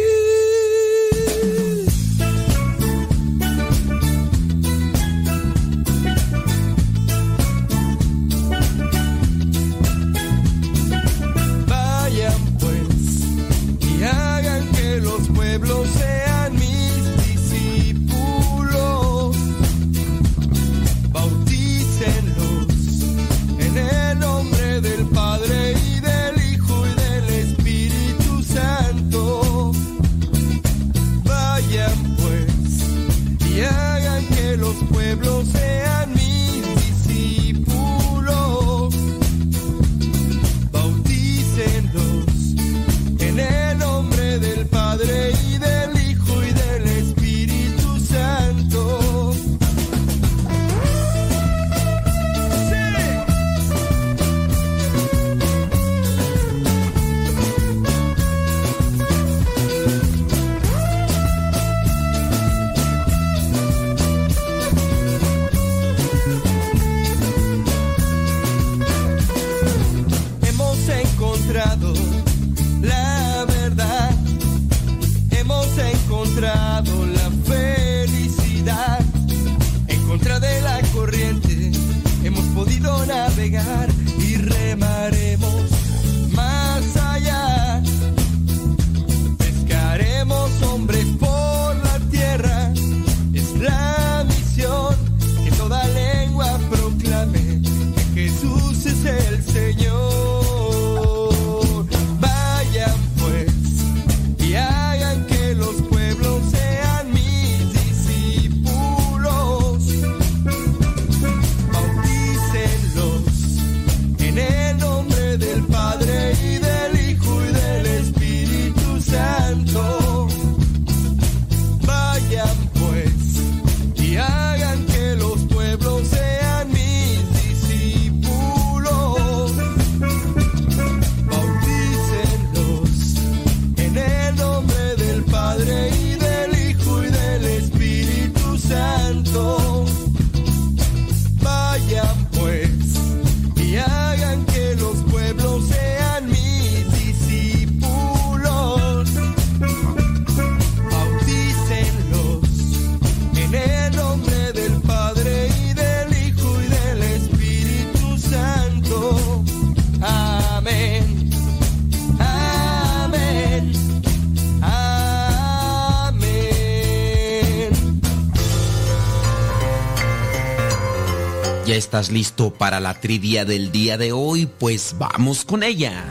[171.89, 174.45] Estás listo para la trivia del día de hoy?
[174.45, 176.05] Pues vamos con ella.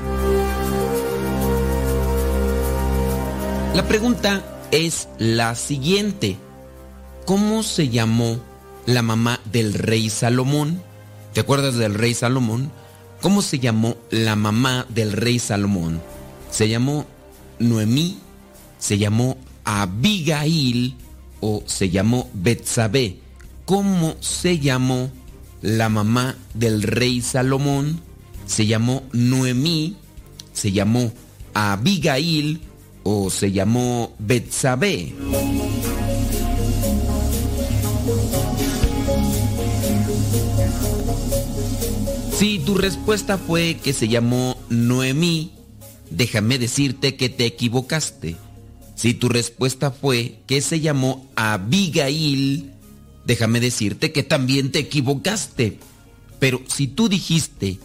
[3.76, 6.36] La pregunta es la siguiente.
[7.26, 8.40] ¿Cómo se llamó
[8.86, 10.82] la mamá del rey Salomón?
[11.32, 12.72] ¿Te acuerdas del rey Salomón?
[13.22, 16.02] ¿Cómo se llamó la mamá del rey Salomón?
[16.50, 17.06] Se llamó
[17.60, 18.18] Noemí,
[18.80, 20.96] se llamó Abigail
[21.40, 23.20] o se llamó Betsabé.
[23.64, 25.12] ¿Cómo se llamó
[25.62, 28.00] la mamá del rey Salomón?
[28.46, 29.96] Se llamó Noemí,
[30.52, 31.12] se llamó
[31.54, 32.60] Abigail
[33.02, 35.14] o se llamó Betsabé.
[42.38, 45.50] Si tu respuesta fue que se llamó Noemí,
[46.08, 48.36] déjame decirte que te equivocaste.
[48.94, 52.70] Si tu respuesta fue que se llamó Abigail,
[53.28, 55.78] déjame decirte que también te equivocaste.
[56.40, 57.78] Pero si tú dijiste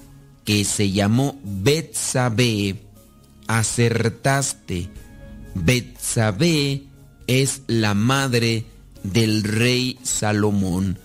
[0.45, 2.77] que se llamó Betsabé,
[3.47, 4.89] acertaste.
[5.53, 6.83] Betsabé
[7.27, 8.65] es la madre
[9.03, 10.97] del rey Salomón.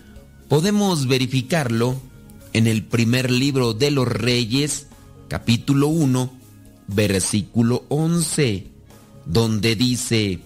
[0.48, 2.00] Podemos verificarlo
[2.52, 4.86] en el primer libro de los Reyes,
[5.26, 6.32] capítulo 1,
[6.86, 8.68] versículo 11,
[9.26, 10.38] donde dice,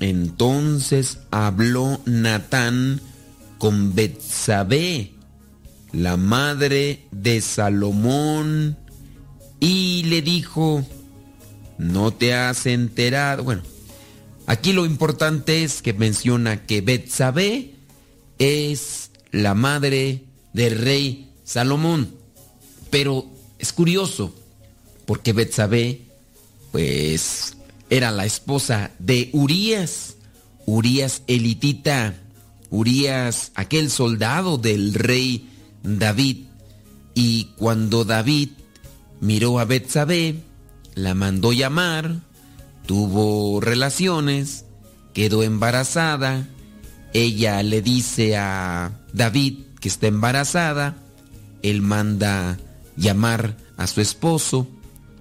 [0.00, 3.00] entonces habló Natán
[3.58, 5.12] con Betsabé,
[5.92, 8.76] la madre de Salomón,
[9.60, 10.86] y le dijo,
[11.78, 13.44] no te has enterado.
[13.44, 13.62] Bueno,
[14.46, 17.74] aquí lo importante es que menciona que Betsabé
[18.38, 22.14] es la madre del rey Salomón.
[22.90, 23.26] Pero
[23.58, 24.34] es curioso,
[25.06, 26.02] porque Betsabé,
[26.72, 27.56] pues,
[27.90, 30.16] era la esposa de Urías,
[30.66, 32.14] Urías elitita,
[32.70, 35.48] Urías, aquel soldado del rey
[35.82, 36.46] David.
[37.14, 38.50] Y cuando David
[39.20, 40.42] miró a Betsabé,
[40.94, 42.20] la mandó llamar,
[42.86, 44.64] tuvo relaciones,
[45.14, 46.48] quedó embarazada.
[47.12, 50.96] Ella le dice a David que está embarazada.
[51.62, 52.58] Él manda
[52.96, 54.68] llamar a su esposo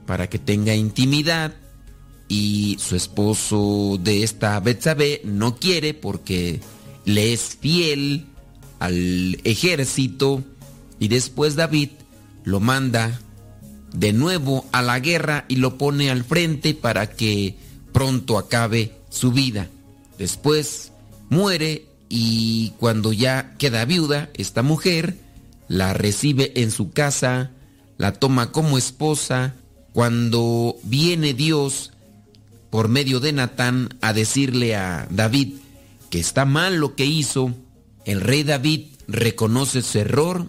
[0.05, 1.53] para que tenga intimidad
[2.27, 6.59] y su esposo de esta Betsabé no quiere porque
[7.07, 8.25] le es fiel
[8.79, 10.43] al ejército
[10.99, 11.89] y después David
[12.43, 13.21] lo manda
[13.93, 17.55] de nuevo a la guerra y lo pone al frente para que
[17.93, 19.69] pronto acabe su vida.
[20.17, 20.91] Después
[21.29, 25.15] muere y cuando ya queda viuda, esta mujer
[25.69, 27.51] la recibe en su casa,
[27.97, 29.55] la toma como esposa.
[29.93, 31.93] Cuando viene Dios
[32.69, 35.53] por medio de Natán a decirle a David
[36.09, 37.53] que está mal lo que hizo,
[38.05, 40.47] el rey David reconoce su error,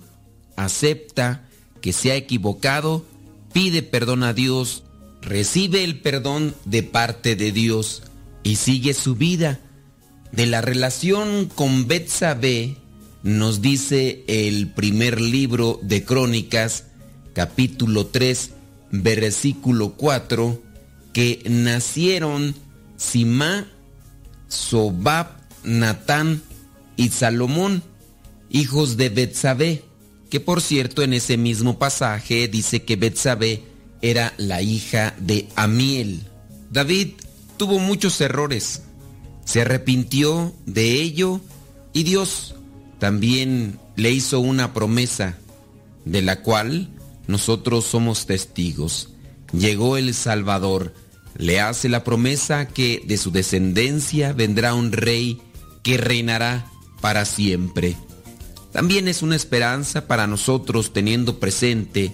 [0.57, 1.49] acepta
[1.81, 3.05] que se ha equivocado,
[3.53, 4.85] pide perdón a Dios,
[5.23, 8.03] recibe el perdón de parte de Dios
[8.43, 9.61] y sigue su vida.
[10.33, 12.77] De la relación con Betsabé
[13.23, 16.85] nos dice el primer libro de Crónicas,
[17.33, 18.51] capítulo 3,
[18.91, 20.63] versículo 4,
[21.13, 22.55] que nacieron
[22.97, 23.67] Simá,
[24.49, 26.43] Sobab, Natán
[26.97, 27.83] y Salomón,
[28.51, 29.85] hijos de Betsabé,
[30.31, 33.63] que por cierto en ese mismo pasaje dice que Betsabé
[34.03, 36.23] era la hija de Amiel.
[36.71, 37.15] David
[37.57, 38.83] tuvo muchos errores,
[39.45, 41.41] se arrepintió de ello
[41.93, 42.55] y Dios
[42.99, 45.39] también le hizo una promesa
[46.05, 46.89] de la cual
[47.27, 49.11] nosotros somos testigos.
[49.53, 50.93] Llegó el Salvador,
[51.37, 55.41] le hace la promesa que de su descendencia vendrá un rey
[55.89, 56.66] que reinará
[57.01, 57.97] para siempre.
[58.72, 62.12] También es una esperanza para nosotros teniendo presente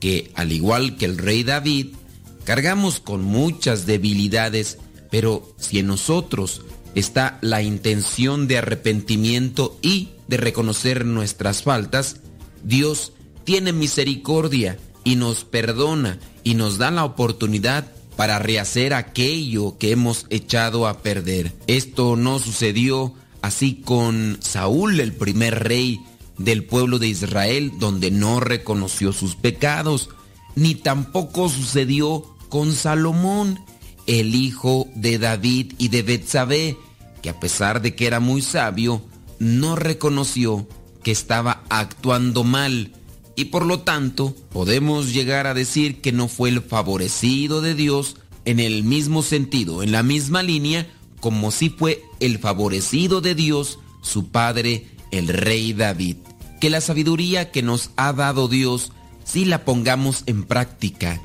[0.00, 1.94] que, al igual que el rey David,
[2.42, 6.62] cargamos con muchas debilidades, pero si en nosotros
[6.96, 12.16] está la intención de arrepentimiento y de reconocer nuestras faltas,
[12.64, 13.12] Dios
[13.44, 17.86] tiene misericordia y nos perdona y nos da la oportunidad
[18.16, 21.52] para rehacer aquello que hemos echado a perder.
[21.66, 26.00] Esto no sucedió así con Saúl, el primer rey
[26.38, 30.10] del pueblo de Israel, donde no reconoció sus pecados,
[30.54, 33.60] ni tampoco sucedió con Salomón,
[34.06, 36.76] el hijo de David y de Betsabé,
[37.22, 39.02] que a pesar de que era muy sabio,
[39.38, 40.66] no reconoció
[41.02, 42.92] que estaba actuando mal
[43.36, 48.16] y por lo tanto podemos llegar a decir que no fue el favorecido de Dios
[48.44, 50.86] en el mismo sentido, en la misma línea,
[51.20, 56.16] como si fue el favorecido de Dios, su padre, el rey David.
[56.60, 58.92] Que la sabiduría que nos ha dado Dios,
[59.24, 61.20] si la pongamos en práctica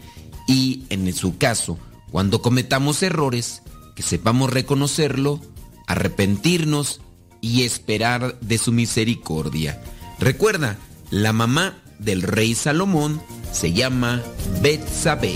[0.48, 1.78] y, en su caso,
[2.12, 3.64] cuando cometamos errores,
[3.96, 5.42] que sepamos reconocerlo,
[5.88, 7.02] arrepentirnos
[7.42, 9.82] y esperar de su misericordia.
[10.20, 10.78] Recuerda,
[11.10, 13.22] la mamá del rey Salomón
[13.52, 14.22] se llama
[14.62, 15.36] Betsabé.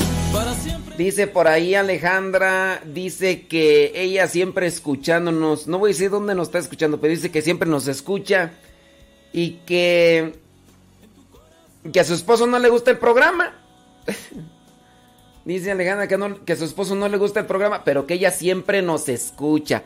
[0.97, 6.49] Dice por ahí Alejandra, dice que ella siempre escuchándonos, no voy a decir dónde nos
[6.49, 8.51] está escuchando, pero dice que siempre nos escucha
[9.31, 10.35] y que,
[11.91, 13.55] que a su esposo no le gusta el programa.
[15.45, 18.15] dice Alejandra que, no, que a su esposo no le gusta el programa, pero que
[18.15, 19.83] ella siempre nos escucha.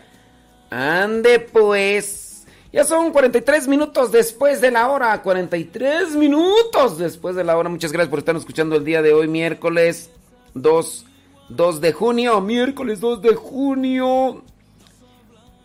[0.69, 2.45] Ande pues.
[2.73, 5.21] Ya son 43 minutos después de la hora.
[5.21, 7.69] 43 minutos después de la hora.
[7.69, 10.09] Muchas gracias por estar escuchando el día de hoy, miércoles
[10.55, 11.05] 2,
[11.49, 12.41] 2 de junio.
[12.41, 14.43] Miércoles 2 de junio.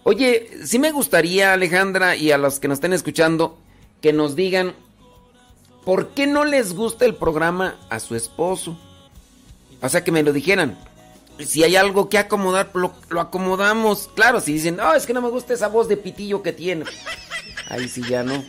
[0.03, 3.59] Oye, sí me gustaría, Alejandra, y a los que nos estén escuchando,
[4.01, 4.75] que nos digan
[5.85, 8.79] por qué no les gusta el programa a su esposo.
[9.81, 10.79] O sea, que me lo dijeran.
[11.39, 14.11] Si hay algo que acomodar, lo, lo acomodamos.
[14.15, 16.85] Claro, si dicen, no, es que no me gusta esa voz de pitillo que tiene.
[17.69, 18.45] Ahí sí ya no.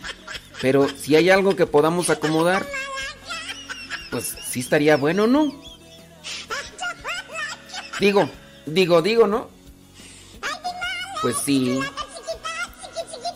[0.61, 2.65] Pero si hay algo que podamos acomodar,
[4.09, 5.70] pues sí estaría bueno, ¿no?
[7.99, 8.29] Digo,
[8.65, 9.49] digo, digo, ¿no?
[11.21, 11.79] Pues sí.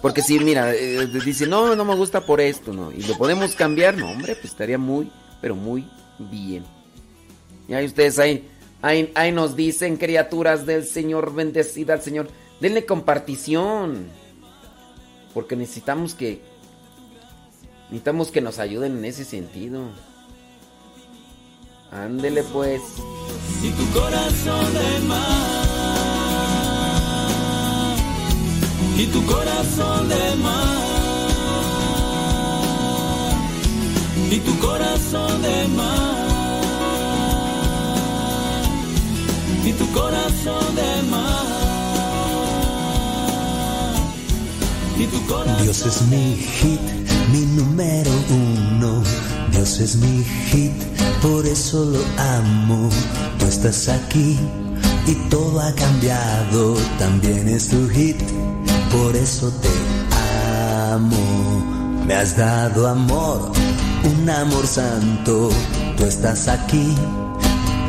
[0.01, 2.91] Porque si, mira, eh, dice, no, no me gusta por esto, ¿no?
[2.91, 5.11] Y lo podemos cambiar, no, hombre, pues estaría muy,
[5.41, 6.65] pero muy bien.
[7.67, 8.47] Y ahí ustedes ahí,
[8.81, 12.27] ahí, ahí nos dicen, criaturas del Señor, bendecida al Señor.
[12.59, 14.07] Denle compartición.
[15.33, 16.41] Porque necesitamos que,
[17.85, 19.89] necesitamos que nos ayuden en ese sentido.
[22.03, 22.81] Ándele pues.
[23.63, 25.55] y tu corazón de mar
[28.97, 30.75] y tu corazón de mar
[34.29, 36.25] y tu corazón de mar
[39.65, 41.45] y tu corazón de mar
[44.99, 46.81] y tu corazón Dios es mi hit,
[47.31, 49.03] mi número uno.
[49.51, 50.73] Dios es mi hit,
[51.21, 52.89] por eso lo amo.
[53.39, 54.37] Tú estás aquí
[55.07, 56.75] y todo ha cambiado.
[56.99, 58.17] También es tu hit,
[58.91, 59.69] por eso te
[60.91, 62.03] amo.
[62.05, 63.51] Me has dado amor,
[64.03, 65.49] un amor santo.
[65.97, 66.95] Tú estás aquí,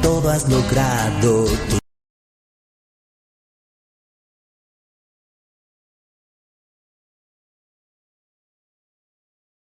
[0.03, 1.45] todo has logrado.
[1.45, 1.79] Tú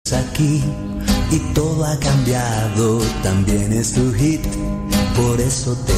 [0.03, 0.63] estás aquí
[1.31, 2.99] y todo ha cambiado.
[3.23, 4.41] También es tu hit,
[5.15, 5.93] por eso te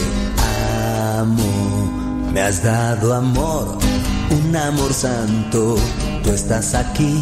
[1.20, 2.30] amo.
[2.32, 3.78] Me has dado amor,
[4.30, 5.76] un amor santo.
[6.24, 7.22] Tú estás aquí,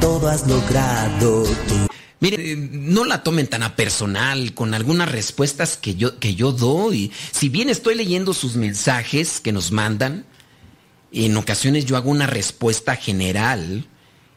[0.00, 1.44] todo has logrado.
[1.68, 1.86] Tú
[2.18, 7.12] Mire, no la tomen tan a personal con algunas respuestas que yo, que yo doy.
[7.30, 10.24] Si bien estoy leyendo sus mensajes que nos mandan,
[11.12, 13.86] en ocasiones yo hago una respuesta general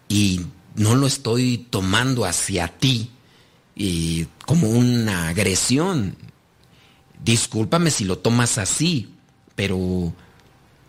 [0.09, 0.41] y
[0.80, 3.09] no lo estoy tomando hacia ti
[3.75, 6.15] y como una agresión.
[7.21, 9.09] Discúlpame si lo tomas así,
[9.55, 10.13] pero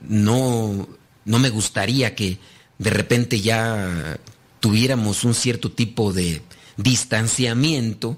[0.08, 0.88] no,
[1.24, 2.38] no me gustaría que
[2.78, 4.20] de repente ya
[4.60, 6.40] tuviéramos un cierto tipo de
[6.76, 8.16] distanciamiento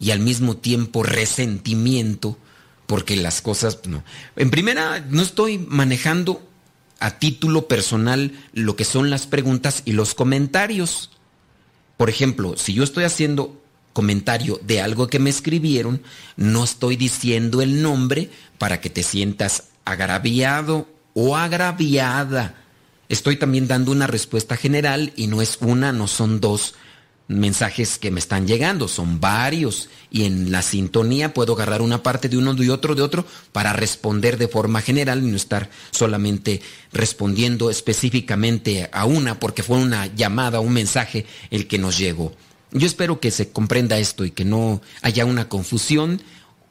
[0.00, 2.36] y al mismo tiempo resentimiento
[2.88, 4.02] porque las cosas no.
[4.34, 6.42] En primera, no estoy manejando
[6.98, 11.11] a título personal lo que son las preguntas y los comentarios.
[11.96, 13.60] Por ejemplo, si yo estoy haciendo
[13.92, 16.02] comentario de algo que me escribieron,
[16.36, 22.54] no estoy diciendo el nombre para que te sientas agraviado o agraviada.
[23.08, 26.74] Estoy también dando una respuesta general y no es una, no son dos
[27.28, 32.28] mensajes que me están llegando, son varios y en la sintonía puedo agarrar una parte
[32.28, 36.60] de uno y otro de otro para responder de forma general y no estar solamente
[36.92, 42.34] respondiendo específicamente a una porque fue una llamada, un mensaje el que nos llegó.
[42.72, 46.22] Yo espero que se comprenda esto y que no haya una confusión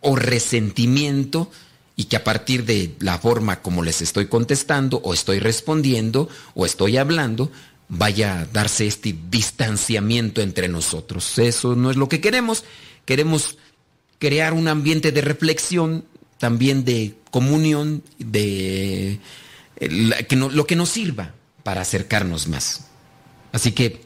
[0.02, 1.52] o resentimiento
[1.96, 6.66] y que a partir de la forma como les estoy contestando o estoy respondiendo o
[6.66, 7.52] estoy hablando,
[7.94, 11.38] vaya a darse este distanciamiento entre nosotros.
[11.38, 12.64] Eso no es lo que queremos.
[13.04, 13.58] Queremos
[14.18, 16.06] crear un ambiente de reflexión,
[16.38, 19.20] también de comunión, de
[19.82, 21.34] lo que nos sirva
[21.64, 22.88] para acercarnos más.
[23.52, 24.02] Así que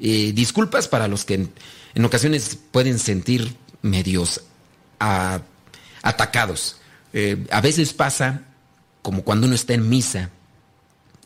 [0.00, 1.48] eh, disculpas para los que
[1.94, 4.42] en, ocasiones pueden sentir medios
[6.02, 6.78] atacados.
[7.12, 8.42] Eh, a veces pasa
[9.00, 10.30] como cuando uno está en misa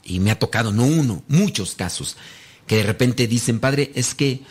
[0.05, 2.16] y me ha tocado, no uno, muchos casos,
[2.66, 4.42] que de repente dicen, padre, es que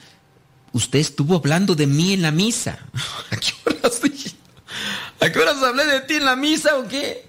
[0.74, 2.80] usted estuvo hablando de mí en la misa.
[3.32, 4.02] ¿A qué horas,
[5.20, 7.26] ¿A qué horas hablé de ti en la misa o qué?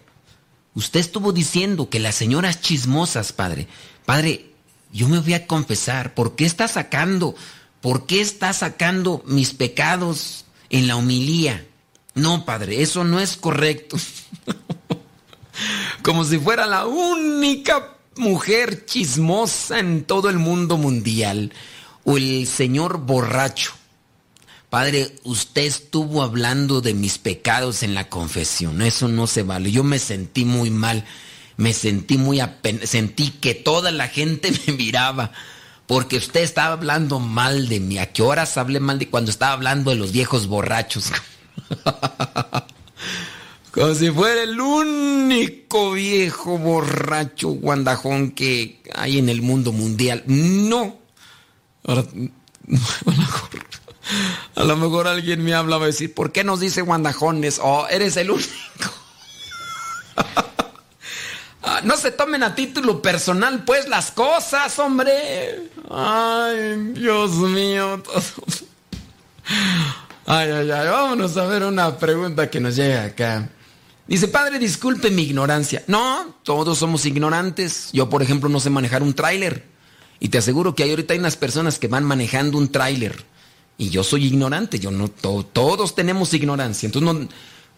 [0.75, 3.69] Usted estuvo diciendo que las señoras chismosas, padre.
[4.07, 4.53] Padre,
[4.93, 6.15] yo me voy a confesar.
[6.15, 7.35] ¿Por qué está sacando?
[7.81, 11.67] ¿Por qué está sacando mis pecados en la homilía?
[12.15, 13.97] No, padre, eso no es correcto.
[16.03, 21.53] Como si fuera la única mujer chismosa en todo el mundo mundial.
[22.05, 23.73] O el señor borracho.
[24.71, 28.83] Padre, usted estuvo hablando de mis pecados en la confesión.
[28.83, 29.71] Eso no se vale.
[29.71, 31.05] Yo me sentí muy mal.
[31.57, 35.33] Me sentí muy apen sentí que toda la gente me miraba
[35.87, 37.99] porque usted estaba hablando mal de mí.
[37.99, 41.13] ¿A qué horas hablé mal de cuando estaba hablando de los viejos borrachos?
[43.73, 50.23] Como si fuera el único viejo borracho guandajón que hay en el mundo mundial.
[50.27, 50.99] No.
[51.85, 52.05] Ahora,
[54.55, 57.61] a lo mejor alguien me habla va a decir, ¿por qué nos dice guandajones?
[57.63, 58.51] Oh, eres el único.
[61.65, 65.71] Ah, no se tomen a título personal, pues, las cosas, hombre.
[65.89, 68.03] Ay, Dios mío.
[70.27, 70.89] Ay, ay, ay.
[70.89, 73.49] Vámonos a ver una pregunta que nos llega acá.
[74.13, 75.83] Dice, padre, disculpe mi ignorancia.
[75.87, 77.89] No, todos somos ignorantes.
[77.93, 79.65] Yo, por ejemplo, no sé manejar un tráiler.
[80.21, 83.25] Y te aseguro que hay ahorita hay unas personas que van manejando un tráiler
[83.79, 87.29] y yo soy ignorante, yo no, todos tenemos ignorancia, entonces no,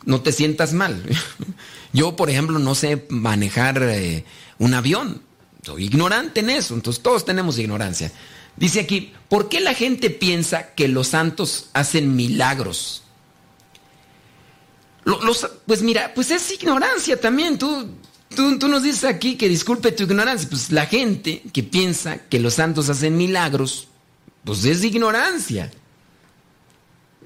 [0.05, 1.03] no, te sientas mal.
[1.93, 4.25] Yo, por ejemplo, no sé manejar eh,
[4.59, 5.23] un avión,
[5.63, 8.11] soy ignorante en eso, entonces todos tenemos ignorancia.
[8.57, 13.04] Dice aquí, ¿por qué la gente piensa que los santos hacen milagros?
[15.67, 17.59] Pues mira, pues es ignorancia también.
[17.59, 17.89] Tú,
[18.35, 20.49] tú, tú, nos dices aquí que disculpe tu ignorancia.
[20.49, 23.89] Pues la gente que piensa que los santos hacen milagros,
[24.45, 25.71] pues es ignorancia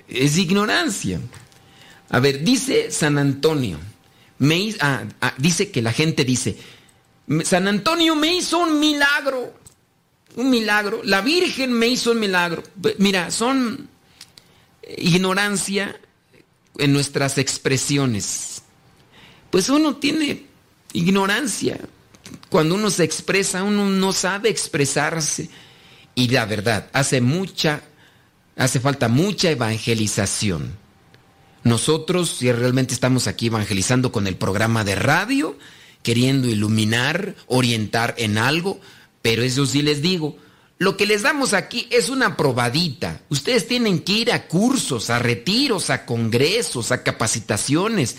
[0.09, 1.21] es ignorancia.
[2.11, 3.79] A ver, dice San Antonio,
[4.39, 6.57] me, ah, ah, dice que la gente dice,
[7.45, 9.53] San Antonio me hizo un milagro,
[10.37, 12.63] un milagro, la Virgen me hizo un milagro.
[12.99, 13.89] Mira, son
[14.97, 16.01] ignorancia
[16.79, 18.63] en nuestras expresiones.
[19.51, 20.47] Pues uno tiene
[20.93, 21.79] ignorancia.
[22.49, 25.51] Cuando uno se expresa, uno no sabe expresarse.
[26.15, 27.83] Y la verdad, hace mucha
[28.59, 30.77] hace falta mucha evangelización.
[31.65, 35.57] Nosotros si realmente estamos aquí evangelizando con el programa de radio,
[36.03, 38.81] queriendo iluminar, orientar en algo,
[39.23, 40.37] pero eso sí les digo,
[40.79, 43.21] lo que les damos aquí es una probadita.
[43.29, 48.17] Ustedes tienen que ir a cursos, a retiros, a congresos, a capacitaciones,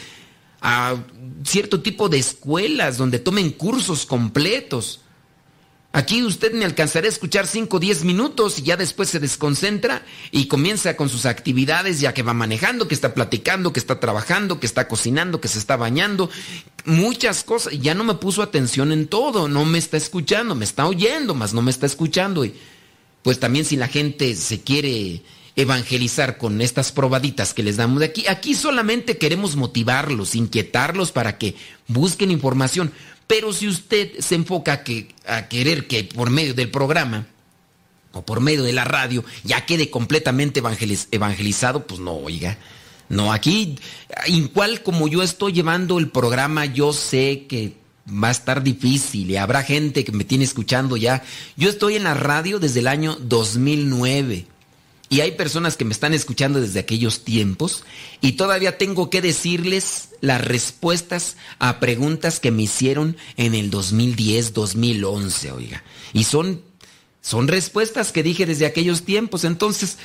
[0.62, 0.96] a
[1.46, 5.02] cierto tipo de escuelas donde tomen cursos completos.
[5.92, 10.06] Aquí usted me alcanzará a escuchar 5 o 10 minutos y ya después se desconcentra
[10.30, 14.60] y comienza con sus actividades ya que va manejando, que está platicando, que está trabajando,
[14.60, 16.30] que está cocinando, que se está bañando,
[16.86, 17.74] muchas cosas.
[17.80, 21.56] Ya no me puso atención en todo, no me está escuchando, me está oyendo, más
[21.56, 22.46] no me está escuchando.
[22.46, 22.54] Y
[23.24, 25.24] pues también si la gente se quiere
[25.56, 31.40] evangelizar con estas probaditas que les damos de aquí, aquí solamente queremos motivarlos, inquietarlos para
[31.40, 31.56] que
[31.88, 32.94] busquen información.
[33.30, 37.28] Pero si usted se enfoca a, que, a querer que por medio del programa
[38.12, 40.64] o por medio de la radio ya quede completamente
[41.12, 42.58] evangelizado, pues no, oiga.
[43.08, 43.76] No, aquí,
[44.26, 47.76] igual como yo estoy llevando el programa, yo sé que
[48.12, 51.22] va a estar difícil y habrá gente que me tiene escuchando ya.
[51.56, 54.48] Yo estoy en la radio desde el año 2009
[55.10, 57.84] y hay personas que me están escuchando desde aquellos tiempos
[58.22, 64.54] y todavía tengo que decirles las respuestas a preguntas que me hicieron en el 2010,
[64.54, 65.84] 2011, oiga.
[66.14, 66.62] Y son,
[67.22, 69.46] son respuestas que dije desde aquellos tiempos.
[69.46, 69.98] Entonces,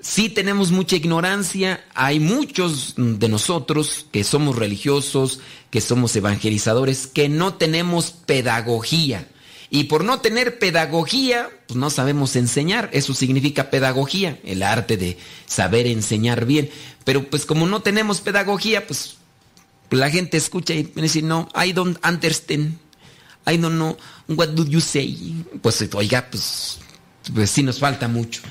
[0.00, 1.84] sí tenemos mucha ignorancia.
[1.94, 5.40] Hay muchos de nosotros que somos religiosos,
[5.70, 9.28] que somos evangelizadores, que no tenemos pedagogía.
[9.70, 12.90] Y por no tener pedagogía, pues no sabemos enseñar.
[12.92, 16.70] Eso significa pedagogía, el arte de saber enseñar bien.
[17.04, 19.16] Pero pues como no tenemos pedagogía, pues
[19.90, 22.78] la gente escucha y dice, no, I don't understand.
[23.46, 23.96] I don't know
[24.28, 25.44] what do you say.
[25.62, 26.78] Pues oiga, pues,
[27.32, 28.42] pues sí nos falta mucho.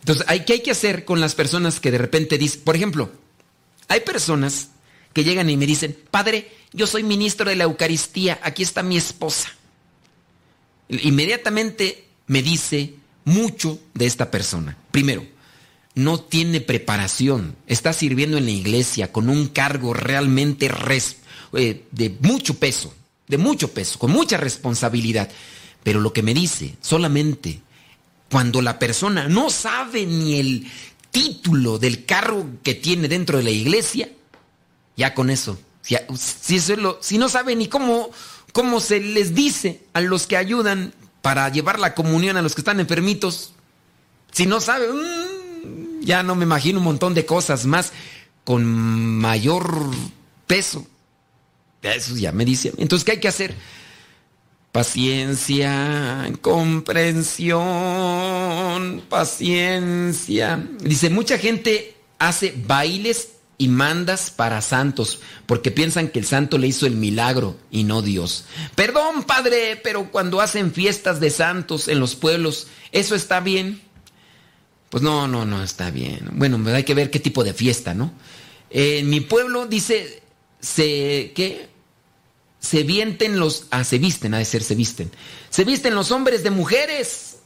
[0.00, 3.10] Entonces, ¿qué hay que hacer con las personas que de repente dicen, por ejemplo,
[3.88, 4.70] hay personas
[5.12, 8.96] que llegan y me dicen, padre, yo soy ministro de la Eucaristía, aquí está mi
[8.96, 9.50] esposa
[11.00, 12.94] inmediatamente me dice
[13.26, 14.78] mucho de esta persona.
[14.90, 15.22] Primero,
[15.94, 20.70] no tiene preparación, está sirviendo en la iglesia con un cargo realmente
[21.52, 22.94] eh, de mucho peso,
[23.28, 25.30] de mucho peso, con mucha responsabilidad.
[25.82, 27.60] Pero lo que me dice solamente
[28.30, 30.66] cuando la persona no sabe ni el
[31.10, 34.08] título del carro que tiene dentro de la iglesia,
[34.96, 38.08] ya con eso, si no sabe ni cómo,
[38.54, 42.60] cómo se les dice a los que ayudan para llevar la comunión a los que
[42.60, 43.54] están enfermitos,
[44.32, 47.92] si no sabe, mmm, ya no me imagino un montón de cosas más
[48.44, 49.90] con mayor
[50.46, 50.86] peso.
[51.80, 52.72] Eso ya me dice.
[52.76, 53.54] Entonces, ¿qué hay que hacer?
[54.72, 57.62] Paciencia, comprensión,
[59.08, 60.66] paciencia.
[60.80, 63.28] Dice, mucha gente hace bailes
[63.62, 68.02] y mandas para santos porque piensan que el santo le hizo el milagro y no
[68.02, 68.46] Dios.
[68.74, 73.80] Perdón, padre, pero cuando hacen fiestas de santos en los pueblos, ¿eso está bien?
[74.90, 76.28] Pues no, no, no está bien.
[76.32, 78.12] Bueno, hay que ver qué tipo de fiesta, ¿no?
[78.70, 80.24] en mi pueblo dice,
[80.58, 81.68] se, ¿qué?
[82.58, 85.12] se vienten los, ah, se visten, ha de ser, se visten.
[85.50, 87.36] Se visten los hombres de mujeres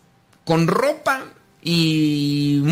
[0.46, 1.26] con ropa
[1.68, 2.62] y,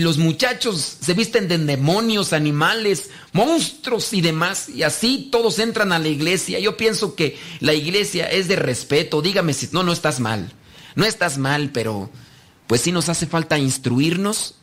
[0.00, 4.68] los muchachos se visten de demonios, animales, monstruos y demás.
[4.68, 6.60] Y así todos entran a la iglesia.
[6.60, 9.22] Yo pienso que la iglesia es de respeto.
[9.22, 10.52] Dígame si no, no estás mal.
[10.94, 12.10] No estás mal, pero
[12.66, 14.56] pues sí nos hace falta instruirnos,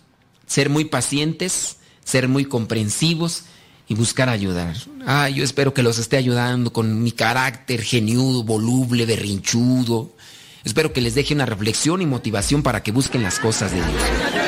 [0.45, 3.45] ser muy pacientes, ser muy comprensivos
[3.87, 4.75] y buscar ayudar.
[5.07, 10.15] Ah, yo espero que los esté ayudando con mi carácter geniudo, voluble, berrinchudo.
[10.63, 14.40] Espero que les deje una reflexión y motivación para que busquen las cosas de Dios.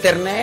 [0.00, 0.39] Internet.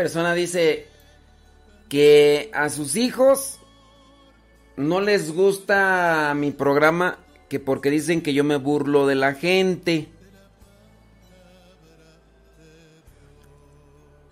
[0.00, 0.86] Persona dice
[1.90, 3.58] que a sus hijos
[4.78, 7.18] no les gusta mi programa
[7.50, 10.08] que porque dicen que yo me burlo de la gente.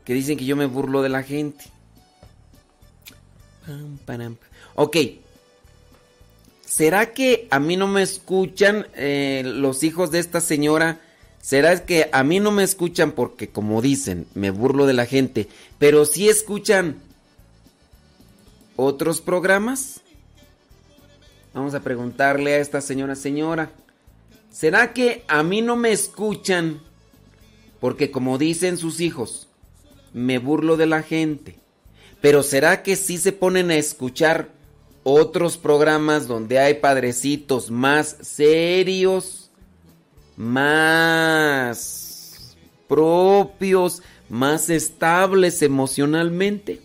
[0.06, 1.66] Que dicen que yo me burlo de la gente.
[4.74, 4.96] Ok.
[6.64, 10.98] ¿Será que a mí no me escuchan eh, los hijos de esta señora?
[11.40, 15.48] ¿Será que a mí no me escuchan porque, como dicen, me burlo de la gente,
[15.78, 17.00] pero sí escuchan
[18.76, 20.00] otros programas?
[21.54, 23.70] Vamos a preguntarle a esta señora, señora,
[24.50, 26.80] ¿será que a mí no me escuchan
[27.80, 29.48] porque, como dicen sus hijos,
[30.12, 31.58] me burlo de la gente?
[32.20, 34.50] Pero ¿será que sí se ponen a escuchar
[35.04, 39.47] otros programas donde hay padrecitos más serios,
[40.38, 42.56] más
[42.88, 46.80] propios, más estables emocionalmente?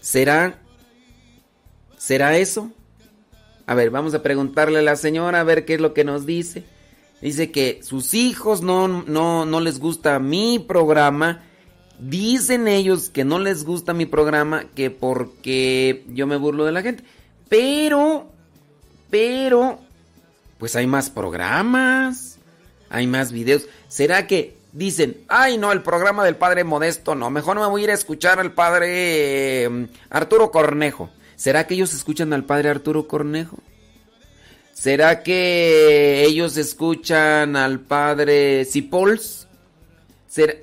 [0.00, 0.58] ¿Será
[2.08, 2.70] ¿Será eso?
[3.66, 6.24] A ver, vamos a preguntarle a la señora a ver qué es lo que nos
[6.24, 6.64] dice.
[7.20, 11.42] Dice que sus hijos no, no, no les gusta mi programa.
[11.98, 16.80] Dicen ellos que no les gusta mi programa, que porque yo me burlo de la
[16.80, 17.04] gente.
[17.50, 18.32] Pero,
[19.10, 19.78] pero,
[20.58, 22.38] pues hay más programas,
[22.90, 23.66] hay más videos.
[23.88, 27.82] ¿Será que dicen, ay no, el programa del padre Modesto no, mejor no me voy
[27.82, 31.10] a ir a escuchar al padre eh, Arturo Cornejo?
[31.36, 33.58] ¿Será que ellos escuchan al padre Arturo Cornejo?
[34.72, 39.46] ¿Será que ellos escuchan al padre Cipols?
[40.28, 40.54] ¿Será,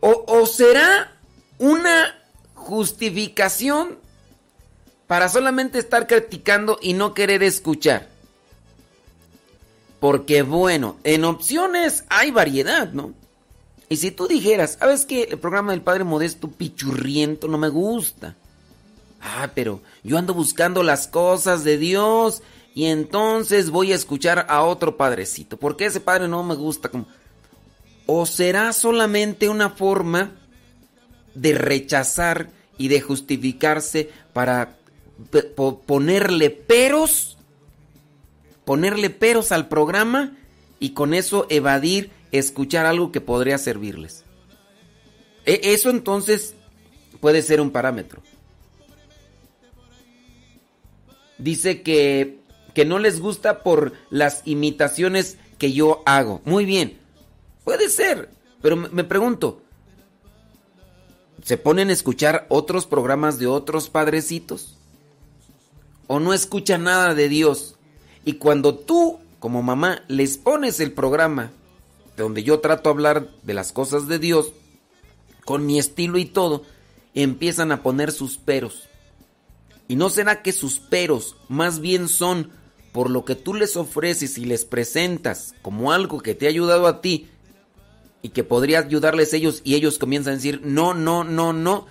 [0.00, 1.12] ¿O será
[1.58, 2.14] una
[2.54, 3.98] justificación
[5.06, 8.15] para solamente estar criticando y no querer escuchar?
[10.00, 13.14] Porque bueno, en opciones hay variedad, ¿no?
[13.88, 15.28] Y si tú dijeras, ¿sabes qué?
[15.30, 18.34] El programa del Padre Modesto pichurriento no me gusta.
[19.20, 22.42] Ah, pero yo ando buscando las cosas de Dios
[22.74, 25.56] y entonces voy a escuchar a otro padrecito.
[25.56, 26.90] porque ese padre no me gusta?
[28.06, 30.32] ¿O será solamente una forma
[31.34, 34.76] de rechazar y de justificarse para
[35.86, 37.35] ponerle peros?
[38.66, 40.36] Ponerle peros al programa
[40.78, 44.24] y con eso evadir escuchar algo que podría servirles.
[45.46, 46.54] E eso entonces
[47.20, 48.20] puede ser un parámetro
[51.38, 52.38] dice que,
[52.74, 56.40] que no les gusta por las imitaciones que yo hago.
[56.44, 56.98] Muy bien,
[57.64, 58.30] puede ser,
[58.62, 59.62] pero me pregunto,
[61.42, 64.76] ¿se ponen a escuchar otros programas de otros padrecitos?
[66.06, 67.75] ¿O no escuchan nada de Dios?
[68.26, 71.52] Y cuando tú, como mamá, les pones el programa
[72.16, 74.52] donde yo trato de hablar de las cosas de Dios,
[75.44, 76.64] con mi estilo y todo,
[77.14, 78.88] empiezan a poner sus peros.
[79.86, 82.50] ¿Y no será que sus peros más bien son
[82.90, 86.88] por lo que tú les ofreces y les presentas como algo que te ha ayudado
[86.88, 87.28] a ti
[88.22, 91.86] y que podría ayudarles ellos y ellos comienzan a decir, no, no, no, no?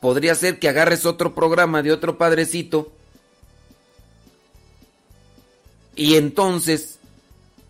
[0.00, 2.92] Podría ser que agarres otro programa de otro padrecito
[6.00, 6.98] y entonces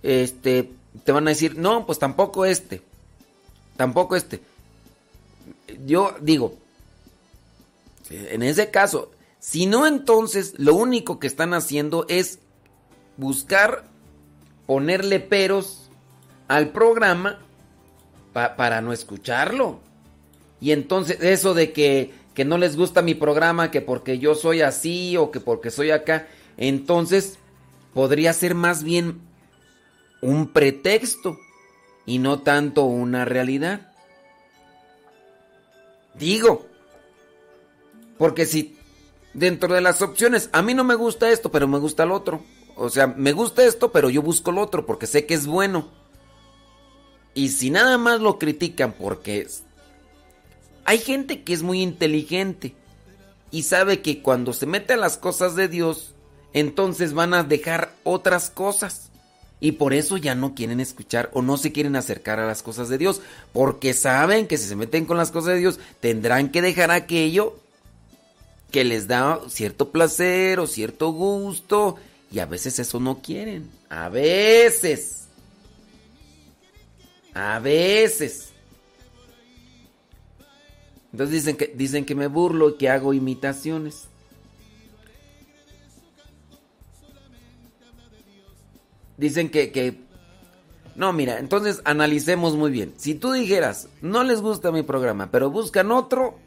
[0.05, 0.71] este
[1.05, 2.81] te van a decir, "No, pues tampoco este.
[3.77, 4.41] Tampoco este."
[5.85, 6.55] Yo digo,
[8.09, 12.39] en ese caso, si no, entonces lo único que están haciendo es
[13.17, 13.85] buscar
[14.65, 15.91] ponerle peros
[16.47, 17.41] al programa
[18.33, 19.81] para no escucharlo.
[20.61, 24.61] Y entonces eso de que, que no les gusta mi programa, que porque yo soy
[24.61, 27.40] así o que porque soy acá, entonces
[27.95, 29.21] podría ser más bien
[30.23, 31.39] un pretexto
[32.07, 33.93] y no tanto una realidad.
[36.15, 36.67] Digo,
[38.19, 38.77] porque si
[39.33, 42.43] dentro de las opciones, a mí no me gusta esto, pero me gusta el otro.
[42.77, 45.89] O sea, me gusta esto, pero yo busco el otro porque sé que es bueno.
[47.35, 49.47] Y si nada más lo critican porque
[50.85, 52.75] hay gente que es muy inteligente
[53.51, 56.15] y sabe que cuando se mete a las cosas de Dios,
[56.53, 59.11] entonces van a dejar otras cosas.
[59.63, 62.89] Y por eso ya no quieren escuchar o no se quieren acercar a las cosas
[62.89, 63.21] de Dios.
[63.53, 67.59] Porque saben que si se meten con las cosas de Dios, tendrán que dejar aquello
[68.71, 71.97] que les da cierto placer o cierto gusto
[72.33, 73.69] y a veces eso no quieren.
[73.89, 75.25] A veces.
[77.35, 78.51] A veces.
[81.13, 84.10] Entonces dicen que, dicen que me burlo y que hago imitaciones.
[89.21, 90.01] Dicen que, que
[90.97, 92.95] No, mira, entonces analicemos muy bien.
[92.97, 96.39] Si tú dijeras, no les gusta mi programa, pero buscan otro,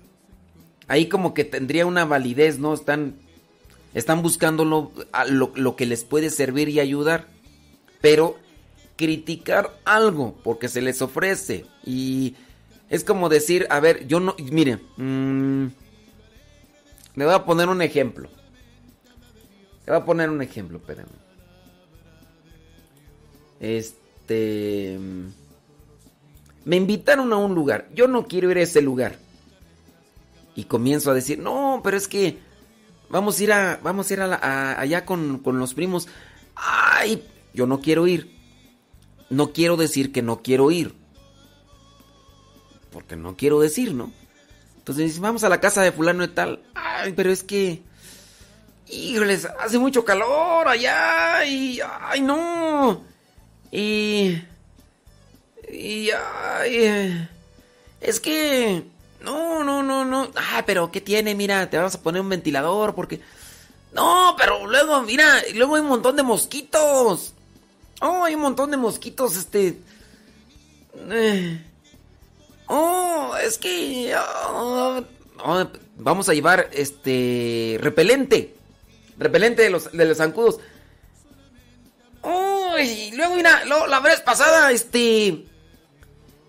[0.88, 2.74] ahí como que tendría una validez, ¿no?
[2.74, 3.16] Están,
[3.94, 4.92] están buscando lo,
[5.30, 7.28] lo, lo que les puede servir y ayudar.
[8.02, 8.38] Pero
[8.96, 12.36] criticar algo porque se les ofrece y
[12.90, 15.66] es como decir, a ver, yo no, mire, mm,
[17.16, 18.30] le voy a poner un ejemplo.
[19.86, 21.23] Le voy a poner un ejemplo, espérame.
[23.64, 25.00] Este.
[26.66, 27.88] Me invitaron a un lugar.
[27.96, 29.18] Yo no quiero ir a ese lugar.
[30.56, 32.38] Y comienzo a decir, no, pero es que
[33.10, 36.10] vamos a ir a, vamos a ir a allá con, con los primos.
[36.56, 37.24] Ay,
[37.54, 38.36] yo no quiero ir.
[39.30, 40.94] No quiero decir que no quiero ir.
[42.92, 44.12] Porque no quiero decir, ¿no?
[44.78, 46.64] Entonces vamos a la casa de fulano de tal.
[46.76, 47.82] Ay, pero es que...
[48.90, 51.80] Híjoles, hace mucho calor allá y...
[51.82, 53.13] ¡Ay, no!
[53.74, 54.40] Y...
[55.68, 56.10] Y...
[56.66, 57.28] Eh,
[58.02, 58.84] es que...
[59.22, 60.30] No, no, no, no.
[60.36, 61.34] Ah, pero ¿qué tiene?
[61.34, 63.20] Mira, te vamos a poner un ventilador porque...
[63.92, 67.34] No, pero luego, mira, luego hay un montón de mosquitos.
[68.00, 69.80] Oh, hay un montón de mosquitos, este...
[71.10, 71.60] Eh,
[72.68, 74.14] oh, es que...
[74.50, 75.02] oh,
[75.44, 75.68] oh,
[75.98, 77.80] vamos a llevar, este...
[77.82, 78.54] Repelente.
[79.18, 80.60] Repelente de los, de los zancudos.
[82.84, 85.46] Y luego, mira, la vez pasada, este...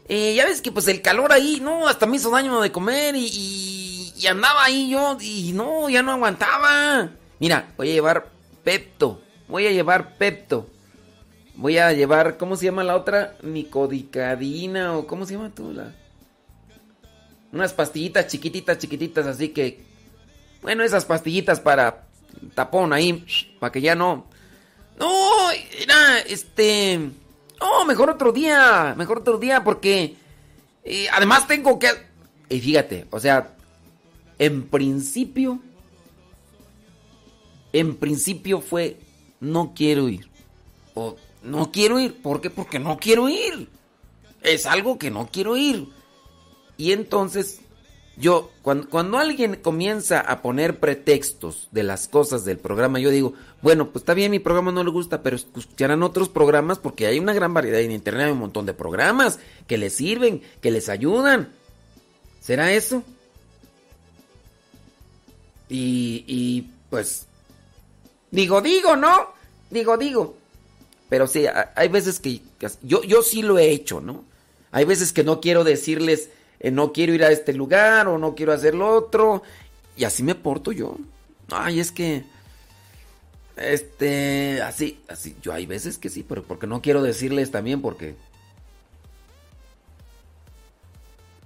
[0.08, 3.14] eh, ya ves que pues el calor ahí, no, hasta me hizo daño de comer
[3.16, 7.10] y, y- andaba ahí yo y no, ya no aguantaba.
[7.38, 8.30] Mira, voy a llevar
[8.62, 10.70] Pepto, voy a llevar Pepto.
[11.56, 13.36] Voy a llevar, ¿cómo se llama la otra?
[13.42, 15.72] Nicodicadina o ¿cómo se llama tú?
[15.72, 15.92] La...
[17.52, 19.84] Unas pastillitas chiquititas, chiquititas, así que...
[20.62, 22.06] Bueno, esas pastillitas para
[22.56, 23.24] tapón ahí,
[23.60, 24.26] para que ya no...
[24.98, 26.98] No, era, este...
[27.60, 30.16] No, mejor otro día, mejor otro día porque...
[30.84, 31.88] eh, además tengo que...
[32.48, 33.56] Y fíjate, o sea,
[34.38, 35.60] en principio...
[37.72, 38.98] En principio fue,
[39.40, 40.28] no quiero ir.
[40.94, 42.20] O no quiero ir.
[42.22, 42.48] ¿Por qué?
[42.48, 43.68] Porque no quiero ir.
[44.42, 45.88] Es algo que no quiero ir.
[46.76, 47.60] Y entonces,
[48.16, 53.34] yo, cuando, cuando alguien comienza a poner pretextos de las cosas del programa, yo digo,
[53.62, 57.18] bueno, pues está bien, mi programa no le gusta, pero escucharán otros programas porque hay
[57.18, 60.88] una gran variedad en internet, hay un montón de programas que les sirven, que les
[60.88, 61.48] ayudan.
[62.40, 63.02] ¿Será eso?
[65.68, 67.26] Y, y pues,
[68.30, 69.28] digo, digo, ¿no?
[69.70, 70.36] Digo, digo.
[71.08, 74.24] Pero sí, ha- hay veces que, que yo, yo sí lo he hecho, ¿no?
[74.72, 76.30] Hay veces que no quiero decirles,
[76.60, 79.42] eh, no quiero ir a este lugar o no quiero hacer lo otro.
[79.96, 80.96] Y así me porto yo.
[81.50, 82.24] Ay, es que,
[83.56, 88.16] este, así, así, yo hay veces que sí, pero porque no quiero decirles también porque...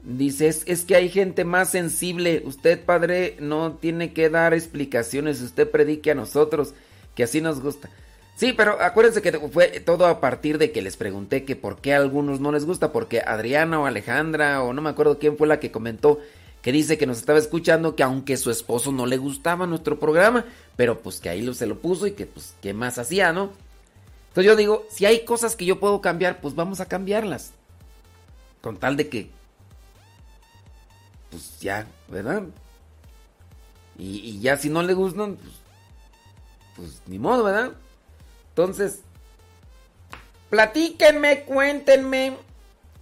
[0.05, 2.43] Dice, es, es que hay gente más sensible.
[2.47, 5.43] Usted, padre, no tiene que dar explicaciones.
[5.43, 6.72] Usted predique a nosotros,
[7.14, 7.90] que así nos gusta.
[8.39, 11.94] Sí, pero acuérdense que fue todo a partir de que les pregunté que por qué
[11.94, 15.48] a algunos no les gusta, porque Adriana o Alejandra o no me acuerdo quién fue
[15.48, 16.20] la que comentó
[16.62, 20.44] que dice que nos estaba escuchando que aunque su esposo no le gustaba nuestro programa,
[20.77, 23.51] pero pues que ahí lo, se lo puso y que pues qué más hacía, ¿no?
[24.28, 27.51] Entonces yo digo, si hay cosas que yo puedo cambiar, pues vamos a cambiarlas.
[28.62, 29.31] Con tal de que
[31.32, 32.44] pues ya, ¿verdad?
[33.98, 35.55] Y, y ya si no le gustan, pues,
[36.77, 37.73] pues ni modo, ¿verdad?
[38.59, 39.02] Entonces,
[40.51, 42.39] platíquenme, cuéntenme.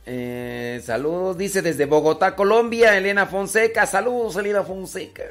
[0.05, 3.87] Eh, saludos, dice desde Bogotá, Colombia, Elena Fonseca.
[3.87, 5.24] Saludos, Elena Fonseca.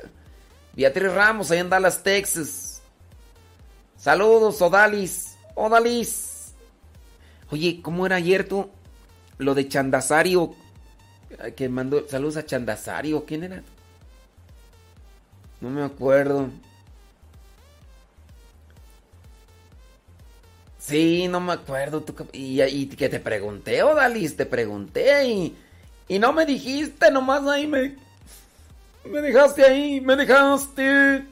[0.74, 2.82] Beatriz Ramos, allá en Dallas, Texas.
[3.98, 5.38] Saludos, Odalis.
[5.54, 6.56] Odalis.
[7.52, 8.68] Oye, ¿cómo era ayer tú?
[9.38, 10.56] Lo de Chandasario.
[11.56, 13.26] Que mandó saludos a Chandasario.
[13.26, 13.62] ¿Quién era?
[15.62, 16.50] No me acuerdo.
[20.86, 22.06] Sí, no me acuerdo.
[22.32, 25.56] y, que te pregunté, Odalis, te pregunté y,
[26.08, 27.96] y no me dijiste, nomás ahí me...
[29.04, 31.24] Me dejaste ahí, me dejaste.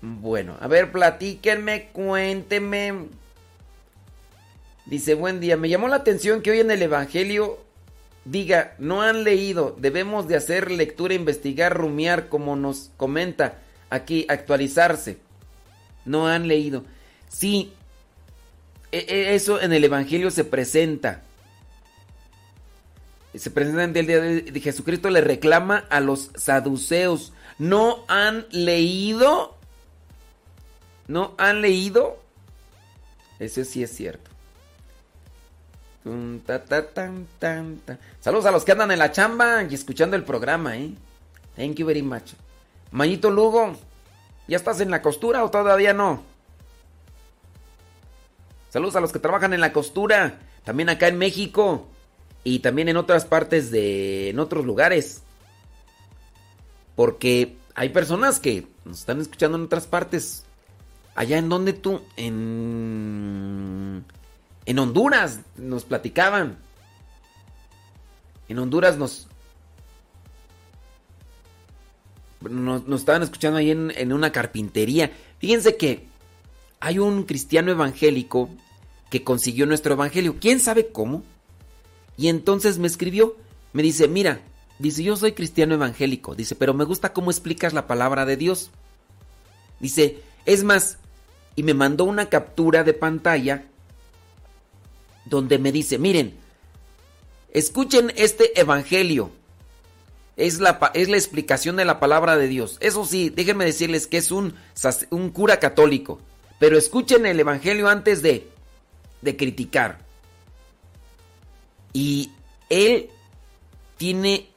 [0.00, 3.06] Bueno, a ver, platíquenme, cuéntenme.
[4.86, 7.58] Dice, buen día, me llamó la atención que hoy en el Evangelio
[8.24, 13.58] diga, no han leído, debemos de hacer lectura, investigar, rumiar, como nos comenta
[13.90, 15.27] aquí, actualizarse.
[16.04, 16.84] No han leído.
[17.28, 17.72] Sí,
[18.92, 21.22] e- e- eso en el Evangelio se presenta.
[23.34, 27.32] Se presenta en el día de Jesucristo le reclama a los saduceos.
[27.58, 29.56] ¿No han leído?
[31.06, 32.22] ¿No han leído?
[33.38, 34.30] Eso sí es cierto.
[38.20, 40.94] Saludos a los que andan en la chamba y escuchando el programa, ¿eh?
[41.56, 42.32] Thank you very much.
[42.90, 43.76] Mayito Lugo,
[44.48, 46.22] ¿ya estás en la costura o todavía no?
[48.70, 51.86] Saludos a los que trabajan en la costura, también acá en México
[52.44, 55.22] y también en otras partes de en otros lugares.
[56.96, 60.44] Porque hay personas que nos están escuchando en otras partes.
[61.14, 64.04] Allá en donde tú en
[64.66, 66.58] en Honduras nos platicaban.
[68.48, 69.27] En Honduras nos
[72.40, 75.12] nos, estaban escuchando ahí en, en una carpintería.
[75.38, 76.06] Fíjense que
[76.80, 78.50] hay un cristiano evangélico
[79.10, 80.36] que consiguió nuestro evangelio.
[80.40, 81.22] ¿Quién sabe cómo?
[82.16, 83.36] Y entonces me escribió,
[83.72, 84.40] me dice, mira,
[84.78, 88.70] dice, yo soy cristiano evangélico, dice, pero me gusta cómo explicas la palabra de Dios.
[89.80, 90.98] Dice, es más,
[91.56, 93.64] y me mandó una captura de pantalla
[95.24, 96.34] donde me dice, miren,
[97.52, 99.30] escuchen este evangelio.
[100.38, 102.78] Es la, es la explicación de la palabra de Dios.
[102.80, 104.54] Eso sí, déjenme decirles que es un,
[105.10, 106.20] un cura católico.
[106.60, 108.48] Pero escuchen el evangelio antes de,
[109.20, 109.98] de criticar.
[111.92, 112.30] Y
[112.70, 113.10] él
[113.96, 114.48] tiene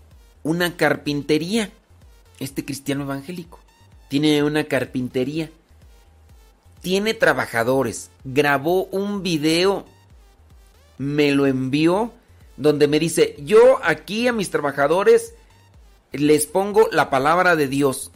[0.43, 1.71] una carpintería.
[2.39, 3.59] Este cristiano evangélico.
[4.07, 5.49] Tiene una carpintería.
[6.81, 8.11] Tiene trabajadores.
[8.23, 9.85] Grabó un video.
[10.99, 12.13] Me lo envió.
[12.55, 15.33] Donde me dice, yo aquí a mis trabajadores
[16.11, 18.11] les pongo la palabra de Dios.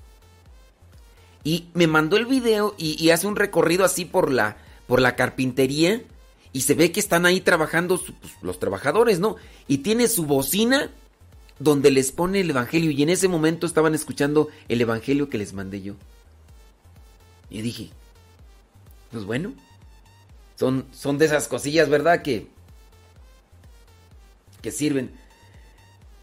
[1.43, 4.57] Y me mandó el video y, hace un recorrido así por la,
[4.87, 6.01] por la carpintería.
[6.51, 9.35] Y se ve que están ahí trabajando pues, los trabajadores, ¿no?
[9.67, 10.89] Y tiene su bocina
[11.59, 12.91] donde les pone el evangelio.
[12.91, 15.95] Y en ese momento estaban escuchando el evangelio que les mandé yo.
[17.49, 17.89] Y dije,
[19.11, 19.53] pues bueno,
[20.55, 22.21] son, son de esas cosillas, ¿verdad?
[22.21, 22.47] Que,
[24.61, 25.11] que sirven.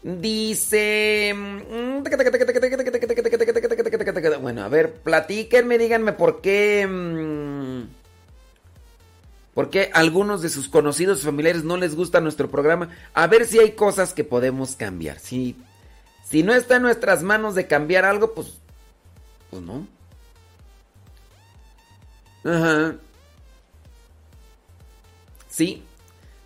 [0.03, 1.33] Dice...
[4.41, 7.87] Bueno, a ver, platíquenme, díganme por qué...
[9.53, 12.89] ¿Por qué algunos de sus conocidos familiares no les gusta nuestro programa?
[13.13, 15.19] A ver si hay cosas que podemos cambiar.
[15.19, 15.55] Si,
[16.25, 18.59] si no está en nuestras manos de cambiar algo, pues...
[19.51, 19.87] Pues no.
[22.43, 22.95] Ajá.
[25.49, 25.83] Sí.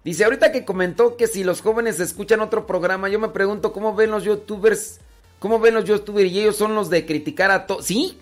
[0.08, 3.94] Dice, ahorita que comentó que si los jóvenes escuchan otro programa, yo me pregunto cómo
[3.94, 5.02] ven los youtubers,
[5.38, 7.88] cómo ven los youtubers y ellos son los de criticar a todos.
[7.88, 8.18] ¿Sí?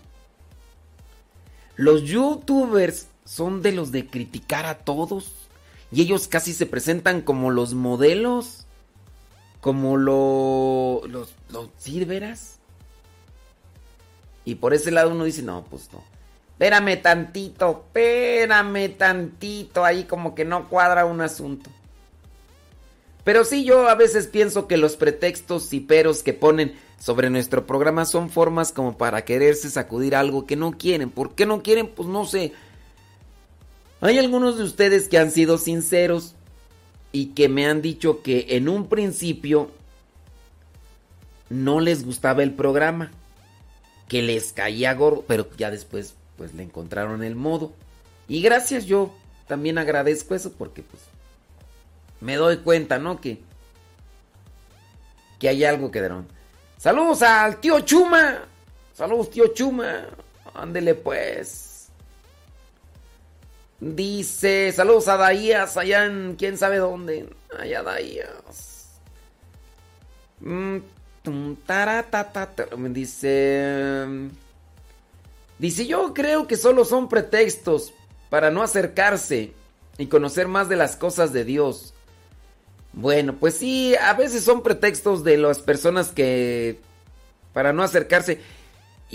[1.76, 5.32] Los youtubers son de los de criticar a todos.
[5.92, 8.66] Y ellos casi se presentan como los modelos.
[9.62, 11.36] Como lo, los...
[11.50, 12.58] los ¿Sí, veras?
[14.44, 16.04] Y por ese lado uno dice, no, pues no.
[16.54, 19.86] Espérame tantito, espérame tantito.
[19.86, 21.70] Ahí como que no cuadra un asunto.
[23.26, 27.66] Pero sí, yo a veces pienso que los pretextos y peros que ponen sobre nuestro
[27.66, 31.10] programa son formas como para quererse sacudir algo que no quieren.
[31.10, 31.88] ¿Por qué no quieren?
[31.88, 32.54] Pues no sé.
[34.00, 36.36] Hay algunos de ustedes que han sido sinceros
[37.12, 39.72] y que me han dicho que en un principio
[41.50, 43.12] no les gustaba el programa,
[44.08, 47.74] que les caía gordo, pero ya después pues le encontraron el modo.
[48.28, 49.16] Y gracias, yo
[49.48, 51.02] también agradezco eso porque pues
[52.22, 53.20] me doy cuenta, ¿no?
[53.20, 53.44] Que
[55.40, 56.28] que hay algo que dieron.
[56.78, 58.40] Saludos al tío Chuma.
[58.94, 60.08] Saludos, tío Chuma.
[60.54, 61.90] Ándele pues.
[63.80, 67.30] Dice, saludos a Daías allá en quién sabe dónde.
[67.58, 69.00] Allá Daías.
[70.40, 70.78] Mm,
[72.92, 74.06] dice...
[75.58, 77.94] Dice, yo creo que solo son pretextos
[78.30, 79.54] para no acercarse
[79.98, 81.95] y conocer más de las cosas de Dios.
[82.96, 86.80] Bueno, pues sí, a veces son pretextos de las personas que...
[87.54, 88.40] para no acercarse.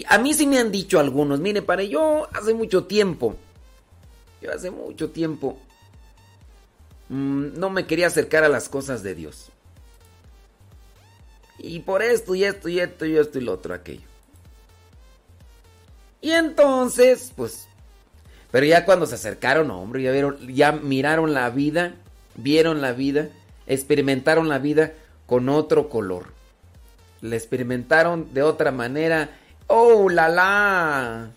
[0.07, 3.36] A mí sí me han dicho algunos, mire, para yo hace mucho tiempo,
[4.40, 5.59] yo hace mucho tiempo,
[7.09, 9.48] mmm, no me quería acercar a las cosas de Dios.
[11.59, 14.07] Y por esto y esto y esto y esto y lo otro, aquello.
[16.20, 17.66] Y entonces, pues,
[18.51, 21.94] pero ya cuando se acercaron, hombre, ya vieron, ya miraron la vida,
[22.36, 23.28] vieron la vida,
[23.71, 24.93] experimentaron la vida
[25.27, 26.33] con otro color.
[27.21, 29.31] La experimentaron de otra manera.
[29.69, 31.31] ¡Oh, la la!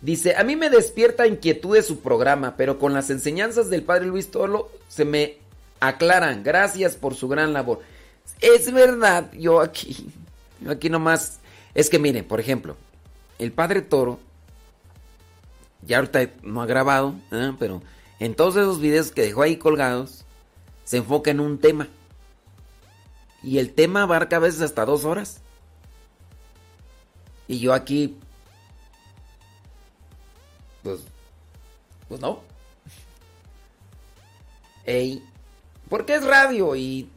[0.00, 4.06] Dice, a mí me despierta inquietud de su programa, pero con las enseñanzas del padre
[4.06, 5.38] Luis Tolo se me
[5.80, 6.42] aclaran.
[6.42, 7.80] Gracias por su gran labor.
[8.40, 10.08] Es verdad, yo aquí,
[10.60, 11.40] yo aquí nomás
[11.74, 12.76] es que miren, por ejemplo,
[13.38, 14.18] el padre Toro,
[15.82, 17.52] ya ahorita no ha grabado, ¿eh?
[17.58, 17.82] pero
[18.18, 20.24] en todos esos videos que dejó ahí colgados,
[20.84, 21.88] se enfoca en un tema.
[23.42, 25.40] Y el tema abarca a veces hasta dos horas.
[27.48, 28.16] Y yo aquí,
[30.82, 31.00] pues,
[32.08, 32.40] pues no.
[34.84, 35.22] Ey,
[35.88, 37.08] porque es radio y...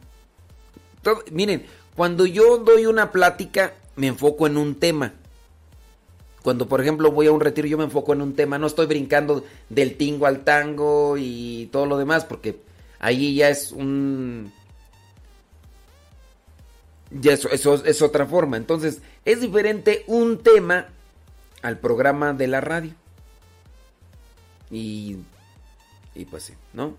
[1.02, 1.66] todo- miren,
[1.96, 5.14] cuando yo doy una plática, me enfoco en un tema.
[6.42, 8.58] Cuando, por ejemplo, voy a un retiro, yo me enfoco en un tema.
[8.58, 12.60] No estoy brincando del tingo al tango y todo lo demás, porque
[12.98, 14.52] ahí ya es un...
[17.10, 18.56] Ya eso, eso es otra forma.
[18.56, 20.88] Entonces, es diferente un tema
[21.62, 22.92] al programa de la radio.
[24.70, 25.18] Y...
[26.14, 26.96] Y pues sí, ¿no?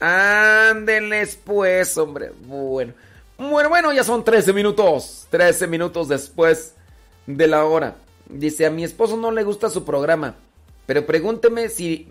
[0.00, 2.32] Ándenles pues, hombre.
[2.46, 2.92] Bueno.
[3.38, 5.26] Bueno, bueno, ya son 13 minutos.
[5.30, 6.74] 13 minutos después
[7.26, 7.96] de la hora.
[8.26, 10.36] Dice, a mi esposo no le gusta su programa.
[10.86, 12.08] Pero pregúnteme si...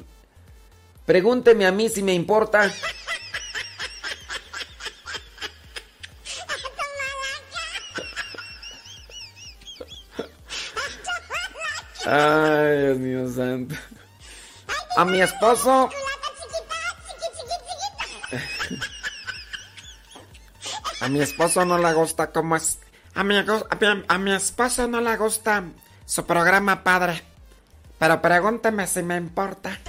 [1.05, 2.71] Pregúnteme a mí si me importa.
[12.05, 13.75] Ay, Dios mío santo.
[14.97, 15.89] A mi esposo...
[21.01, 22.79] A mi esposo no le gusta cómo es.
[23.13, 23.45] A mi, a
[24.07, 25.65] a mi esposo no le gusta
[26.05, 27.21] su programa padre.
[27.99, 29.79] Pero pregúntame si me importa.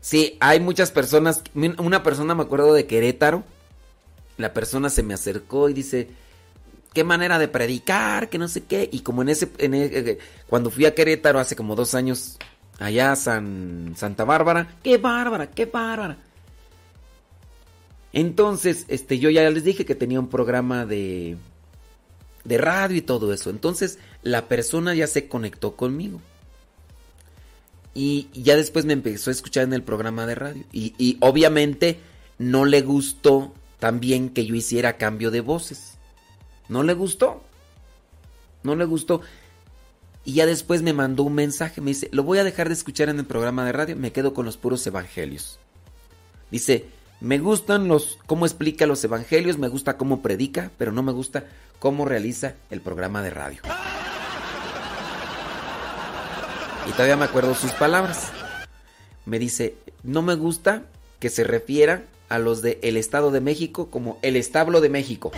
[0.00, 1.42] Sí, hay muchas personas.
[1.54, 3.44] Una persona me acuerdo de Querétaro.
[4.36, 6.08] La persona se me acercó y dice,
[6.92, 8.88] qué manera de predicar, que no sé qué.
[8.92, 10.18] Y como en ese, eh,
[10.48, 12.38] cuando fui a Querétaro hace como dos años,
[12.78, 16.16] allá San, Santa Bárbara, qué bárbara, qué bárbara.
[18.12, 21.36] Entonces, este, yo ya les dije que tenía un programa de,
[22.44, 23.50] de radio y todo eso.
[23.50, 26.20] Entonces, la persona ya se conectó conmigo.
[27.94, 30.64] Y ya después me empezó a escuchar en el programa de radio.
[30.72, 32.00] Y, y obviamente
[32.38, 35.98] no le gustó también que yo hiciera cambio de voces.
[36.68, 37.42] No le gustó.
[38.62, 39.22] No le gustó.
[40.24, 41.80] Y ya después me mandó un mensaje.
[41.80, 43.96] Me dice, lo voy a dejar de escuchar en el programa de radio.
[43.96, 45.58] Me quedo con los puros evangelios.
[46.50, 46.86] Dice,
[47.22, 49.56] me gustan los, cómo explica los evangelios.
[49.58, 50.70] Me gusta cómo predica.
[50.76, 51.44] Pero no me gusta
[51.78, 53.60] cómo realiza el programa de radio.
[56.88, 58.32] Y todavía me acuerdo sus palabras.
[59.24, 60.82] Me dice, no me gusta
[61.20, 65.30] que se refiera a los de el Estado de México como el establo de México.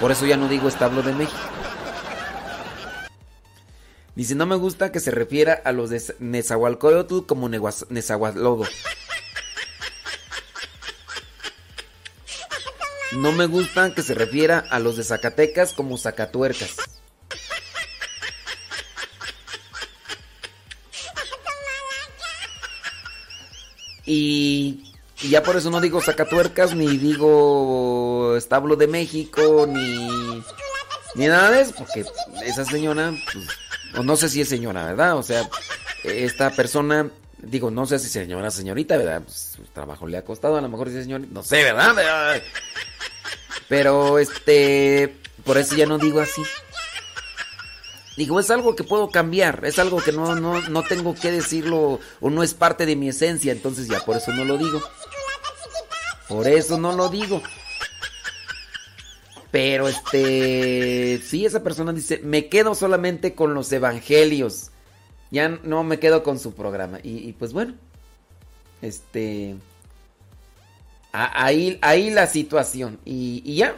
[0.00, 1.38] Por eso ya no digo establo de México.
[4.14, 7.86] Dice, no me gusta que se refiera a los de Nezahualcóyotl como Neguas-
[13.16, 16.76] No me gusta que se refiera a los de Zacatecas como Zacatuercas.
[24.04, 30.42] Y, y ya por eso no digo Zacatuercas, ni digo Establo de México, ni,
[31.14, 32.04] ni nada de eso, porque
[32.44, 33.46] esa señora, pues,
[33.96, 35.16] o no sé si es señora, ¿verdad?
[35.16, 35.48] O sea,
[36.04, 39.22] esta persona, digo, no sé si señora, señorita, ¿verdad?
[39.22, 42.40] Pues, su trabajo le ha costado, a lo mejor es señorita, no sé, ¿verdad?
[43.68, 46.42] Pero, este, por eso ya no digo así.
[48.16, 52.00] Digo, es algo que puedo cambiar, es algo que no, no, no tengo que decirlo
[52.20, 54.80] o no es parte de mi esencia, entonces ya por eso no lo digo.
[56.28, 57.42] Por eso no lo digo.
[59.50, 64.70] Pero este, sí, esa persona dice, me quedo solamente con los evangelios.
[65.30, 66.98] Ya no me quedo con su programa.
[67.02, 67.74] Y, y pues bueno,
[68.82, 69.56] este,
[71.16, 72.98] ahí, ahí la situación.
[73.04, 73.76] Y, ya.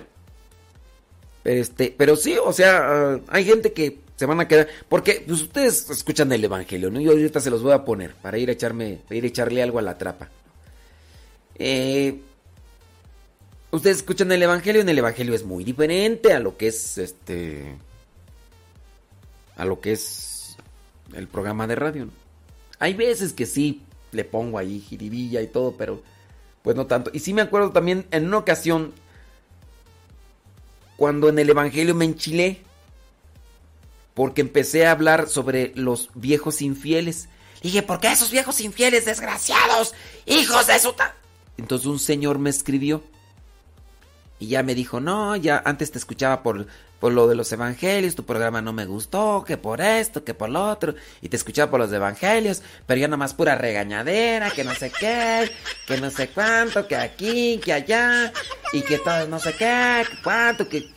[1.43, 5.23] Pero este, pero sí, o sea, ah, hay gente que se van a quedar, porque
[5.27, 7.01] pues, ustedes escuchan el evangelio, ¿no?
[7.01, 9.63] Yo ahorita se los voy a poner para ir a echarme, para ir a echarle
[9.63, 10.29] algo a la trapa.
[11.55, 12.21] Eh,
[13.71, 17.77] ustedes escuchan el evangelio, en el evangelio es muy diferente a lo que es este,
[19.57, 20.57] a lo que es
[21.15, 22.09] el programa de radio.
[22.81, 23.83] Hay veces que sí
[24.13, 26.03] le pongo ahí jiribilla y todo, pero
[26.69, 27.11] pues no tanto.
[27.15, 28.93] Y sí me acuerdo también en una ocasión
[30.99, 32.61] cuando en el Evangelio me enchilé
[34.13, 37.31] porque empecé a hablar sobre los viejos infieles.
[37.63, 39.95] Dije, ¿por qué esos viejos infieles desgraciados?
[40.27, 40.93] Hijos de su...
[40.93, 41.15] ta-?"
[41.57, 43.03] Entonces un señor me escribió
[44.39, 46.67] y ya me dijo, no, ya antes te escuchaba por,
[47.01, 50.49] por lo de los evangelios, tu programa no me gustó, que por esto, que por
[50.49, 54.75] lo otro, y te escuchaba por los evangelios, pero ya nomás pura regañadera, que no
[54.75, 55.51] sé qué,
[55.87, 58.33] que no sé cuánto, que aquí, que allá,
[58.73, 60.91] y que todo no sé qué, que cuánto, que...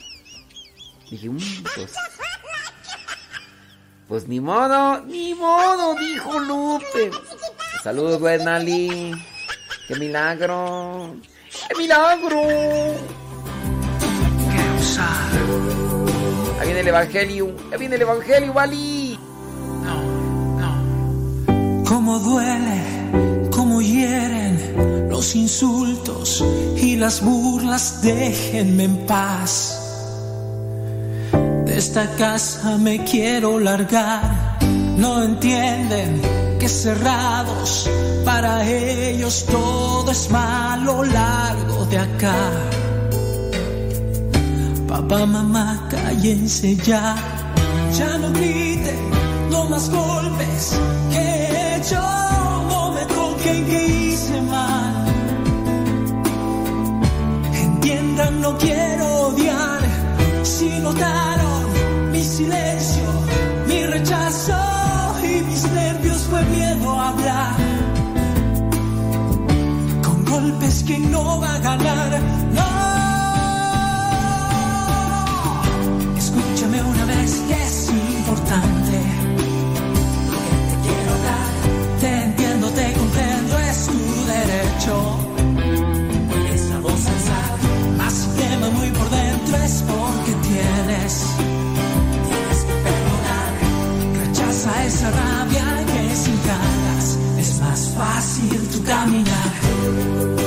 [1.10, 1.94] Dije, "Mm, pues,
[4.08, 7.12] pues ni modo, ni modo, dijo Lupe.
[7.84, 9.14] Saludos, Buenali.
[9.88, 11.16] ¡Qué milagro!
[11.70, 12.42] ¡Qué milagro!
[16.62, 17.56] Ahí viene el evangelio.
[17.72, 19.20] Ahí viene el evangelio, Vali.
[21.88, 26.46] Cómo duele, cómo hieren los insultos
[26.78, 29.76] y las burlas, déjenme en paz.
[31.66, 34.60] De esta casa me quiero largar,
[34.98, 36.22] no entienden
[36.60, 37.90] que cerrados
[38.24, 42.36] para ellos todo es malo largo de acá.
[44.92, 47.16] Papá, mamá, cállense ya,
[47.98, 49.00] ya no griten,
[49.50, 50.78] no más golpes
[51.10, 52.02] que he hecho,
[52.68, 55.06] no me toquen que hice mal.
[57.54, 59.80] Entiendan, no quiero odiar,
[60.44, 61.64] si notaron
[62.12, 63.08] mi silencio,
[63.70, 64.60] mi rechazo
[65.24, 67.56] y mis nervios fue miedo a hablar.
[70.04, 72.20] Con golpes que no va a ganar,
[76.90, 78.98] Una vez que es importante.
[80.32, 81.52] Lo que te quiero dar,
[82.00, 85.18] te entiendo, te comprendo, es tu derecho.
[86.70, 87.52] La voz alzar,
[87.98, 91.14] más quema muy por dentro es porque tienes,
[92.28, 93.52] tienes que perdonar.
[94.26, 100.41] Rechaza esa rabia que sin ganas es más fácil tu caminar.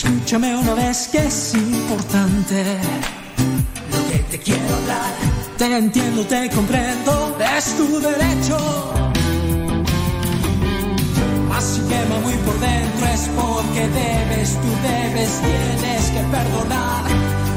[0.00, 2.78] Escúchame una vez que es importante
[3.90, 5.10] lo que te quiero hablar.
[5.56, 8.58] Te entiendo, te comprendo, es tu derecho.
[11.48, 17.04] Más si quema muy por dentro es porque debes, tú debes, tienes que perdonar.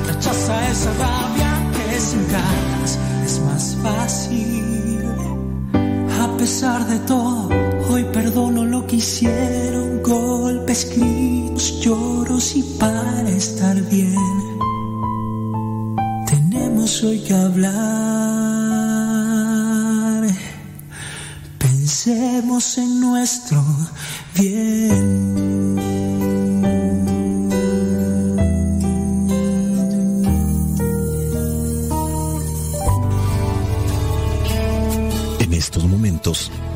[0.07, 5.05] Rechaza esa rabia que sin ganas es más fácil.
[6.19, 7.49] A pesar de todo,
[8.21, 14.15] perdono lo que hicieron, golpes, gritos, lloros y para estar bien
[16.27, 17.71] tenemos hoy que hablar.
[21.57, 23.63] Pensemos en nuestro
[24.35, 25.79] bien.
[35.39, 36.51] En estos momentos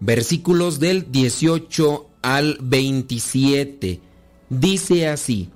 [0.00, 4.00] versículos del 18 al 27.
[4.50, 5.50] Dice así,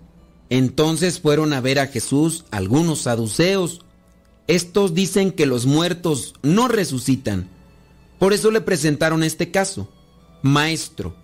[0.51, 3.81] entonces fueron a ver a Jesús algunos saduceos
[4.49, 7.49] Estos dicen que los muertos no resucitan.
[8.19, 9.89] Por eso le presentaron este caso.
[10.43, 11.15] Maestro,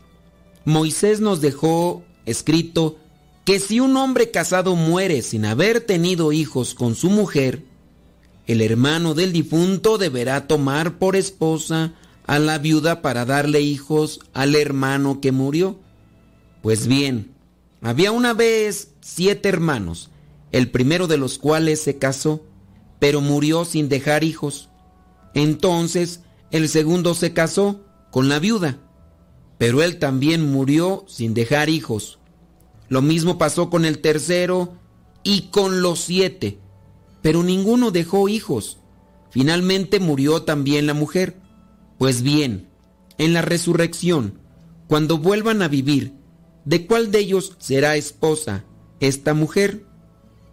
[0.65, 2.97] Moisés nos dejó escrito
[3.45, 7.65] que si un hombre casado muere sin haber tenido hijos con su mujer,
[8.47, 11.95] el hermano del difunto deberá tomar por esposa
[12.29, 15.81] a la viuda para darle hijos al hermano que murió.
[16.63, 17.33] Pues bien,
[17.81, 20.11] había una vez siete hermanos,
[20.53, 22.45] el primero de los cuales se casó,
[22.99, 24.69] pero murió sin dejar hijos.
[25.33, 27.81] Entonces el segundo se casó
[28.11, 28.79] con la viuda,
[29.57, 32.19] pero él también murió sin dejar hijos.
[32.91, 34.75] Lo mismo pasó con el tercero
[35.23, 36.59] y con los siete,
[37.23, 38.81] pero ninguno dejó hijos.
[39.31, 41.38] Finalmente murió también la mujer.
[41.99, 42.69] Pues bien,
[43.19, 44.39] en la resurrección,
[44.87, 46.15] cuando vuelvan a vivir,
[46.65, 48.65] ¿de cuál de ellos será esposa
[49.01, 49.85] esta mujer?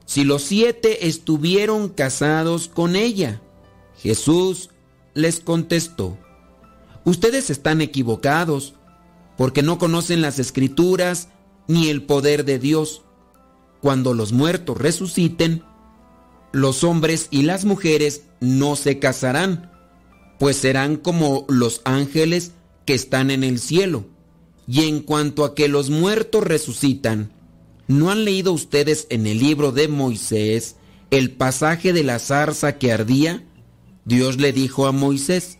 [0.05, 3.41] Si los siete estuvieron casados con ella.
[3.97, 4.69] Jesús
[5.13, 6.17] les contestó,
[7.05, 8.73] ustedes están equivocados,
[9.37, 11.29] porque no conocen las escrituras
[11.67, 13.03] ni el poder de Dios.
[13.81, 15.63] Cuando los muertos resuciten,
[16.51, 19.71] los hombres y las mujeres no se casarán,
[20.39, 22.51] pues serán como los ángeles
[22.85, 24.05] que están en el cielo.
[24.67, 27.31] Y en cuanto a que los muertos resucitan,
[27.87, 30.75] ¿no han leído ustedes en el libro de Moisés
[31.11, 33.43] el pasaje de la zarza que ardía?
[34.05, 35.57] Dios le dijo a Moisés,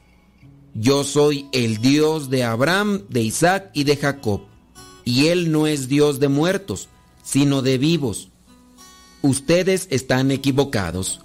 [0.74, 4.42] yo soy el Dios de Abraham, de Isaac y de Jacob,
[5.06, 6.90] y Él no es Dios de muertos,
[7.24, 8.30] sino de vivos.
[9.22, 11.25] Ustedes están equivocados.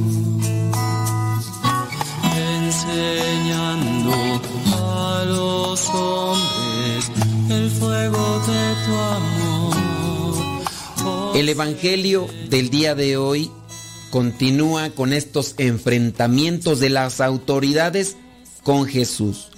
[11.33, 13.49] El Evangelio del día de hoy
[14.11, 18.17] continúa con estos enfrentamientos de las autoridades
[18.63, 19.49] con Jesús.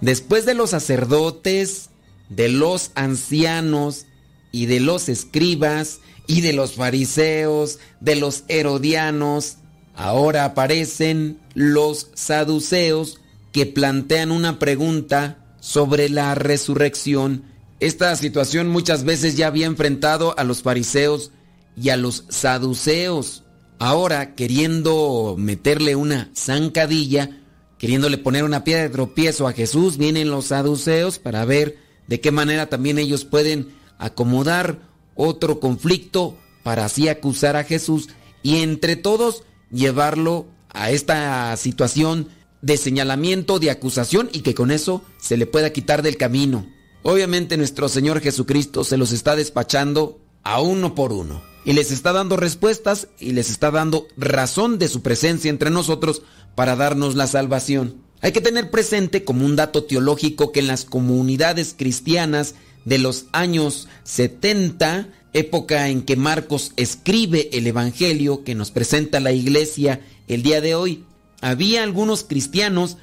[0.00, 1.88] Después de los sacerdotes,
[2.28, 4.06] de los ancianos
[4.52, 9.56] y de los escribas y de los fariseos, de los herodianos,
[9.94, 13.20] ahora aparecen los saduceos
[13.52, 17.44] que plantean una pregunta sobre la resurrección.
[17.80, 21.30] Esta situación muchas veces ya había enfrentado a los fariseos
[21.74, 23.44] y a los saduceos.
[23.78, 27.30] Ahora, queriendo meterle una zancadilla,
[27.78, 31.78] queriéndole poner una piedra de tropiezo a Jesús, vienen los saduceos para ver
[32.08, 34.80] de qué manera también ellos pueden acomodar
[35.14, 38.10] otro conflicto para así acusar a Jesús
[38.42, 42.28] y entre todos llevarlo a esta situación
[42.64, 46.66] de señalamiento, de acusación y que con eso se le pueda quitar del camino.
[47.02, 52.14] Obviamente nuestro Señor Jesucristo se los está despachando a uno por uno y les está
[52.14, 56.22] dando respuestas y les está dando razón de su presencia entre nosotros
[56.54, 58.02] para darnos la salvación.
[58.22, 62.54] Hay que tener presente como un dato teológico que en las comunidades cristianas
[62.86, 69.32] de los años 70, época en que Marcos escribe el Evangelio que nos presenta la
[69.32, 71.04] iglesia el día de hoy,
[71.40, 72.96] había algunos cristianos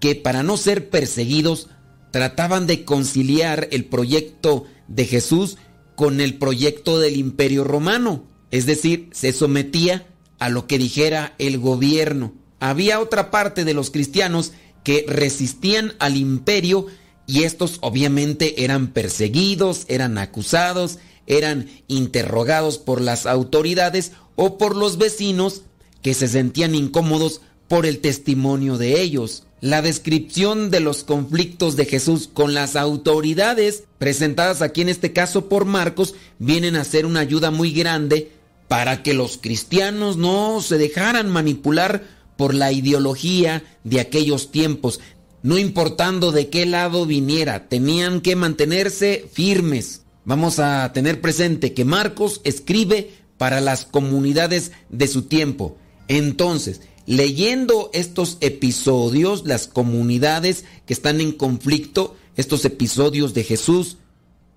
[0.00, 1.68] que para no ser perseguidos
[2.10, 5.56] trataban de conciliar el proyecto de Jesús
[5.94, 10.06] con el proyecto del imperio romano, es decir, se sometía
[10.38, 12.34] a lo que dijera el gobierno.
[12.60, 14.52] Había otra parte de los cristianos
[14.84, 16.86] que resistían al imperio
[17.26, 24.96] y estos obviamente eran perseguidos, eran acusados, eran interrogados por las autoridades o por los
[24.96, 25.62] vecinos
[26.02, 29.44] que se sentían incómodos por el testimonio de ellos.
[29.60, 35.48] La descripción de los conflictos de Jesús con las autoridades, presentadas aquí en este caso
[35.48, 38.30] por Marcos, vienen a ser una ayuda muy grande
[38.68, 42.04] para que los cristianos no se dejaran manipular
[42.36, 45.00] por la ideología de aquellos tiempos.
[45.42, 50.02] no importando de qué lado viniera, tenían que mantenerse firmes.
[50.24, 55.76] Vamos a tener presente que Marcos escribe para las comunidades de su tiempo.
[56.08, 63.98] Entonces, leyendo estos episodios, las comunidades que están en conflicto, estos episodios de Jesús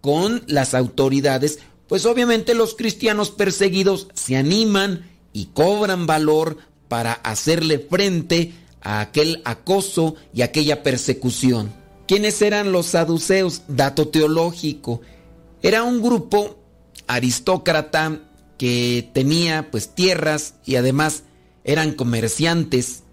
[0.01, 6.57] con las autoridades, pues obviamente los cristianos perseguidos se animan y cobran valor
[6.87, 11.71] para hacerle frente a aquel acoso y aquella persecución.
[12.07, 13.61] ¿Quiénes eran los saduceos?
[13.67, 15.01] Dato teológico.
[15.61, 16.57] Era un grupo
[17.05, 18.19] aristócrata
[18.57, 21.23] que tenía pues tierras y además
[21.69, 23.03] eran comerciantes.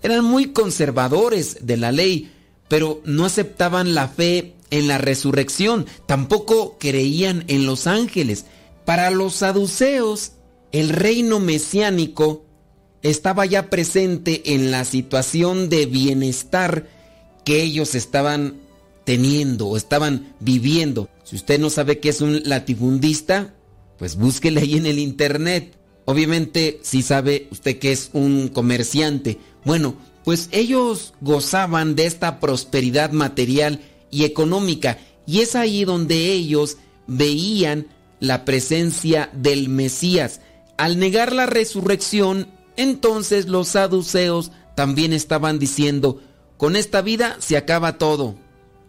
[0.00, 2.30] Eran muy conservadores de la ley,
[2.68, 8.44] pero no aceptaban la fe en la resurrección, tampoco creían en los ángeles.
[8.84, 10.32] Para los saduceos,
[10.70, 12.44] el reino mesiánico
[13.02, 16.88] estaba ya presente en la situación de bienestar
[17.44, 18.60] que ellos estaban
[19.04, 21.08] teniendo o estaban viviendo.
[21.24, 23.54] Si usted no sabe qué es un latifundista,
[23.98, 25.75] pues búsquele ahí en el internet.
[26.06, 29.38] Obviamente, si sabe usted que es un comerciante.
[29.64, 33.80] Bueno, pues ellos gozaban de esta prosperidad material
[34.10, 37.88] y económica y es ahí donde ellos veían
[38.20, 40.40] la presencia del Mesías.
[40.78, 46.20] Al negar la resurrección, entonces los saduceos también estaban diciendo,
[46.56, 48.36] con esta vida se acaba todo.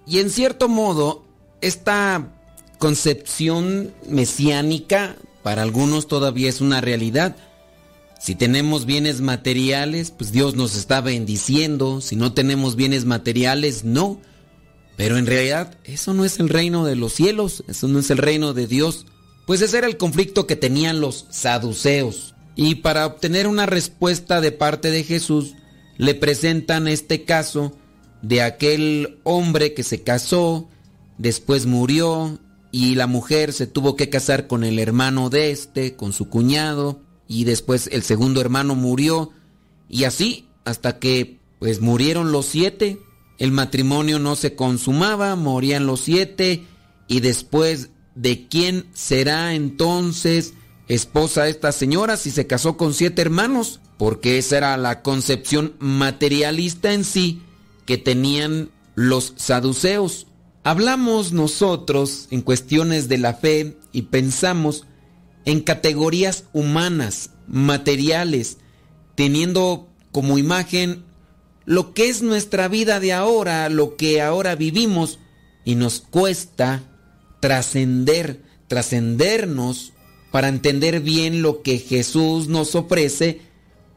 [0.06, 1.26] Y en cierto modo,
[1.62, 2.34] esta
[2.78, 5.16] concepción mesiánica
[5.48, 7.38] para algunos todavía es una realidad.
[8.20, 12.02] Si tenemos bienes materiales, pues Dios nos está bendiciendo.
[12.02, 14.20] Si no tenemos bienes materiales, no.
[14.98, 18.18] Pero en realidad eso no es el reino de los cielos, eso no es el
[18.18, 19.06] reino de Dios.
[19.46, 22.36] Pues ese era el conflicto que tenían los saduceos.
[22.58, 25.54] Y para obtener una respuesta de parte de Jesús,
[25.96, 27.72] le presentan este caso
[28.22, 30.68] de aquel hombre que se casó,
[31.18, 32.38] después murió
[32.78, 37.02] y la mujer se tuvo que casar con el hermano de este, con su cuñado,
[37.28, 39.32] y después el segundo hermano murió,
[39.90, 43.02] y así hasta que pues murieron los siete,
[43.40, 46.66] el matrimonio no se consumaba, morían los siete,
[47.08, 50.54] y después de quién será entonces
[50.88, 56.94] esposa esta señora si se casó con siete hermanos, porque esa era la concepción materialista
[56.94, 57.42] en sí
[57.88, 60.27] que tenían los saduceos.
[60.68, 64.86] Hablamos nosotros en cuestiones de la fe y pensamos
[65.46, 68.58] en categorías humanas, materiales,
[69.16, 71.06] teniendo como imagen
[71.64, 75.20] lo que es nuestra vida de ahora, lo que ahora vivimos,
[75.64, 76.84] y nos cuesta
[77.40, 79.94] trascender, trascendernos
[80.34, 83.40] para entender bien lo que Jesús nos ofrece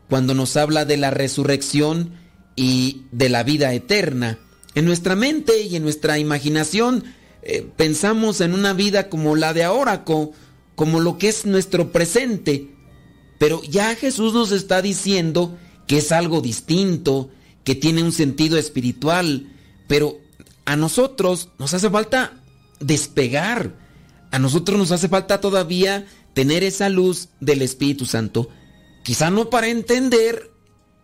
[0.08, 2.12] cuando nos habla de la resurrección
[2.54, 4.38] y de la vida eterna.
[4.74, 7.04] En nuestra mente y en nuestra imaginación
[7.42, 12.70] eh, pensamos en una vida como la de ahora, como lo que es nuestro presente.
[13.38, 15.56] Pero ya Jesús nos está diciendo
[15.86, 17.30] que es algo distinto,
[17.64, 19.50] que tiene un sentido espiritual.
[19.88, 20.18] Pero
[20.66, 22.34] a nosotros nos hace falta
[22.78, 23.74] despegar.
[24.30, 28.48] A nosotros nos hace falta todavía tener esa luz del Espíritu Santo.
[29.02, 30.52] Quizá no para entender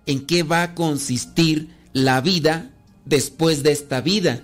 [0.07, 2.76] en qué va a consistir la vida
[3.07, 4.43] después de esta vida,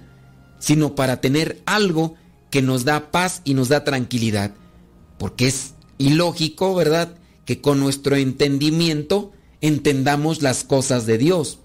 [0.58, 2.14] sino para tener algo
[2.50, 4.54] que nos da paz y nos da tranquilidad.
[5.18, 11.58] Porque es ilógico, ¿verdad?, que con nuestro entendimiento entendamos las cosas de Dios.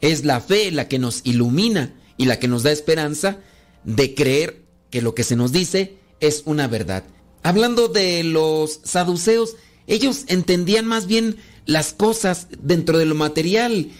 [0.00, 3.38] Es la fe la que nos ilumina y la que nos da esperanza
[3.84, 7.04] de creer que lo que se nos dice es una verdad.
[7.42, 9.56] Hablando de los saduceos,
[9.86, 13.90] ellos entendían más bien las cosas dentro de lo material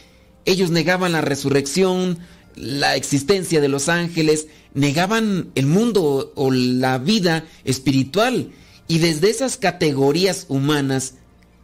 [0.47, 2.19] ellos negaban la resurrección,
[2.55, 8.53] la existencia de los ángeles, negaban el mundo o la vida espiritual.
[8.89, 11.15] Y desde esas categorías humanas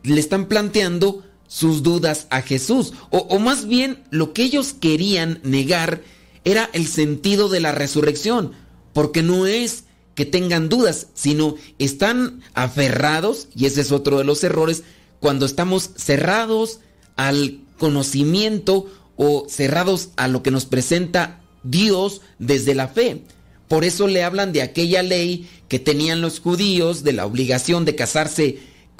[0.02, 2.92] le están planteando sus dudas a Jesús.
[3.10, 6.02] O, más bien lo que ellos querían negar
[6.44, 8.52] era el sentido de la resurrección.
[8.92, 9.84] Porque no es
[10.14, 14.82] que tengan dudas, sino están aferrados, y ese es otro de los errores,
[15.20, 16.80] cuando estamos cerrados
[17.16, 18.86] al conocimiento
[19.16, 23.24] o cerrados a lo que nos presenta Dios desde la fe.
[23.66, 27.96] Por eso le hablan de aquella ley que tenían los judíos de la obligación de
[27.96, 28.44] casarse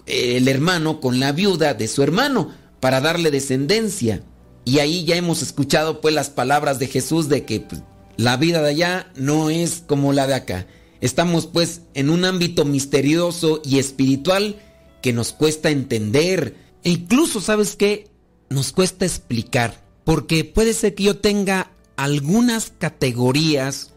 [0.06, 2.50] eh, el hermano con la viuda de su hermano
[2.80, 4.24] para darle descendencia.
[4.64, 7.82] Y ahí ya hemos escuchado pues las palabras de Jesús de que pues,
[8.16, 10.66] la vida de allá no es como la de acá.
[11.00, 14.56] Estamos pues en un ámbito misterioso y espiritual
[15.02, 16.56] que nos cuesta entender.
[16.82, 18.11] E incluso, ¿sabes qué?
[18.52, 23.92] Nos cuesta explicar, porque puede ser que yo tenga algunas categorías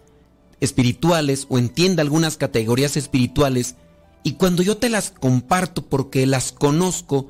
[0.60, 3.76] espirituales o entienda algunas categorías espirituales
[4.23, 7.27] y cuando yo te las comparto porque las conozco,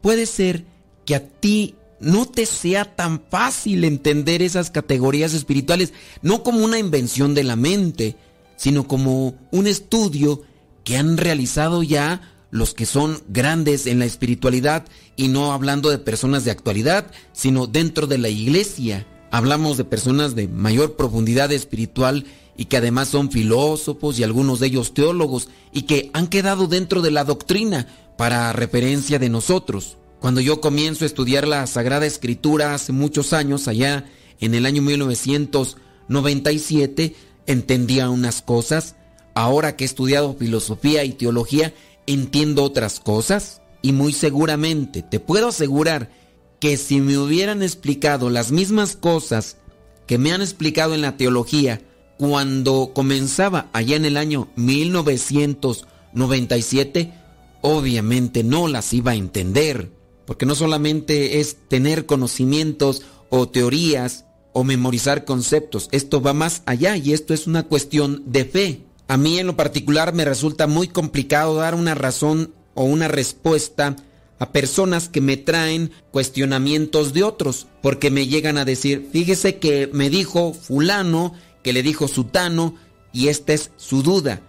[0.00, 0.64] puede ser
[1.04, 5.92] que a ti no te sea tan fácil entender esas categorías espirituales,
[6.22, 8.16] no como una invención de la mente,
[8.56, 10.42] sino como un estudio
[10.82, 14.84] que han realizado ya los que son grandes en la espiritualidad
[15.16, 19.08] y no hablando de personas de actualidad, sino dentro de la iglesia.
[19.32, 22.26] Hablamos de personas de mayor profundidad espiritual
[22.56, 27.02] y que además son filósofos y algunos de ellos teólogos y que han quedado dentro
[27.02, 29.96] de la doctrina para referencia de nosotros.
[30.20, 34.04] Cuando yo comienzo a estudiar la Sagrada Escritura hace muchos años, allá
[34.38, 37.16] en el año 1997,
[37.48, 38.94] entendía unas cosas.
[39.34, 41.74] Ahora que he estudiado filosofía y teología,
[42.06, 43.60] entiendo otras cosas.
[43.82, 46.10] Y muy seguramente te puedo asegurar
[46.58, 49.58] que si me hubieran explicado las mismas cosas
[50.06, 51.82] que me han explicado en la teología
[52.18, 57.12] cuando comenzaba allá en el año 1997,
[57.60, 59.90] obviamente no las iba a entender,
[60.26, 66.96] porque no solamente es tener conocimientos o teorías o memorizar conceptos, esto va más allá
[66.96, 68.82] y esto es una cuestión de fe.
[69.06, 73.96] A mí en lo particular me resulta muy complicado dar una razón o una respuesta
[74.38, 79.88] a personas que me traen cuestionamientos de otros, porque me llegan a decir, fíjese que
[79.92, 82.76] me dijo fulano, que le dijo sutano,
[83.12, 84.40] y esta es su duda.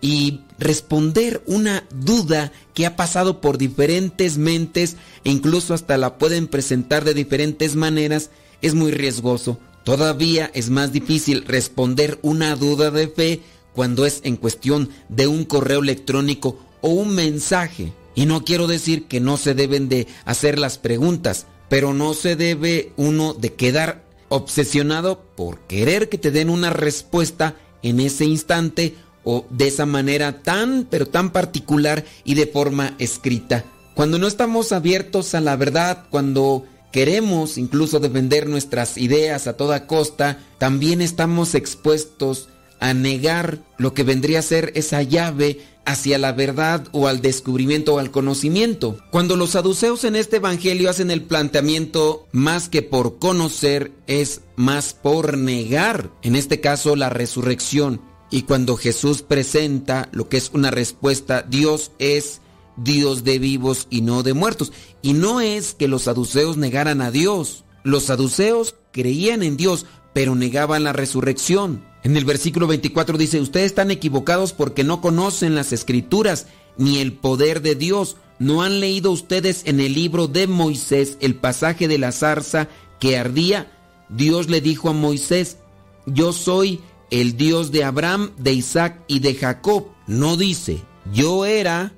[0.00, 6.46] Y responder una duda que ha pasado por diferentes mentes e incluso hasta la pueden
[6.46, 8.30] presentar de diferentes maneras
[8.60, 9.58] es muy riesgoso.
[9.84, 13.42] Todavía es más difícil responder una duda de fe
[13.74, 17.92] cuando es en cuestión de un correo electrónico o un mensaje.
[18.14, 22.36] Y no quiero decir que no se deben de hacer las preguntas, pero no se
[22.36, 28.94] debe uno de quedar obsesionado por querer que te den una respuesta en ese instante
[29.24, 33.64] o de esa manera tan pero tan particular y de forma escrita.
[33.94, 39.86] Cuando no estamos abiertos a la verdad, cuando queremos incluso defender nuestras ideas a toda
[39.86, 42.48] costa, también estamos expuestos
[42.80, 47.94] a negar lo que vendría a ser esa llave hacia la verdad o al descubrimiento
[47.94, 48.98] o al conocimiento.
[49.10, 54.94] Cuando los saduceos en este evangelio hacen el planteamiento más que por conocer es más
[54.94, 58.00] por negar, en este caso la resurrección.
[58.30, 62.40] Y cuando Jesús presenta lo que es una respuesta, Dios es
[62.76, 64.72] Dios de vivos y no de muertos.
[65.02, 67.64] Y no es que los saduceos negaran a Dios.
[67.84, 71.84] Los saduceos creían en Dios, pero negaban la resurrección.
[72.04, 77.14] En el versículo 24 dice, ustedes están equivocados porque no conocen las escrituras ni el
[77.14, 78.18] poder de Dios.
[78.38, 82.68] ¿No han leído ustedes en el libro de Moisés el pasaje de la zarza
[83.00, 83.72] que ardía?
[84.10, 85.56] Dios le dijo a Moisés,
[86.04, 89.86] yo soy el Dios de Abraham, de Isaac y de Jacob.
[90.06, 91.94] No dice, yo era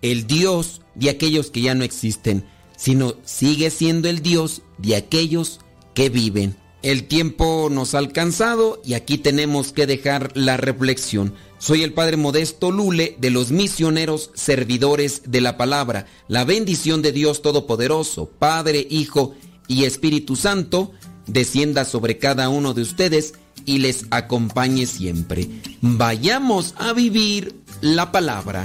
[0.00, 2.46] el Dios de aquellos que ya no existen,
[2.78, 5.60] sino sigue siendo el Dios de aquellos
[5.92, 6.56] que viven.
[6.82, 11.34] El tiempo nos ha alcanzado y aquí tenemos que dejar la reflexión.
[11.58, 16.06] Soy el Padre Modesto Lule de los misioneros servidores de la palabra.
[16.26, 19.34] La bendición de Dios Todopoderoso, Padre, Hijo
[19.68, 20.92] y Espíritu Santo,
[21.26, 23.34] descienda sobre cada uno de ustedes
[23.66, 25.50] y les acompañe siempre.
[25.82, 28.64] Vayamos a vivir la palabra.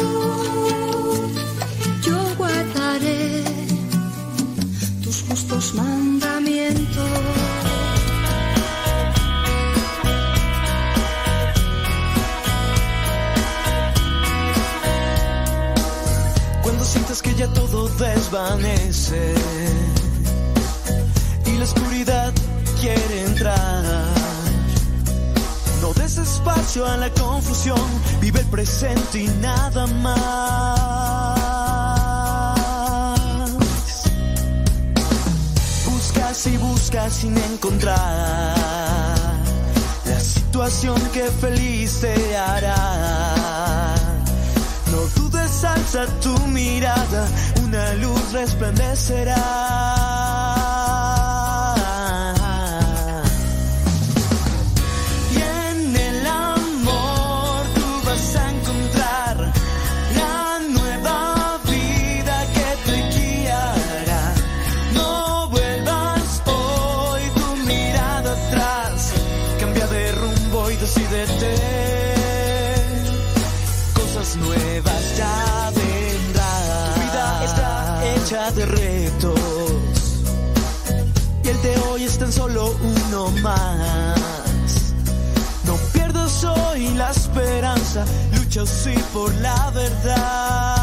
[17.41, 19.33] Ya todo desvanece
[21.47, 22.31] y la oscuridad
[22.79, 23.83] quiere entrar.
[25.81, 27.81] No des espacio a la confusión,
[28.19, 31.31] vive el presente y nada más.
[35.89, 38.55] Buscas y buscas sin encontrar
[40.05, 43.50] la situación que feliz te hará.
[45.93, 47.27] Alza tu mirada,
[47.65, 49.35] una luz resplandecerá.
[82.01, 84.93] Hoy es tan solo uno más.
[85.65, 88.05] No pierdas hoy la esperanza,
[88.35, 90.80] lucha sí por la verdad.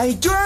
[0.00, 0.39] Ahí yo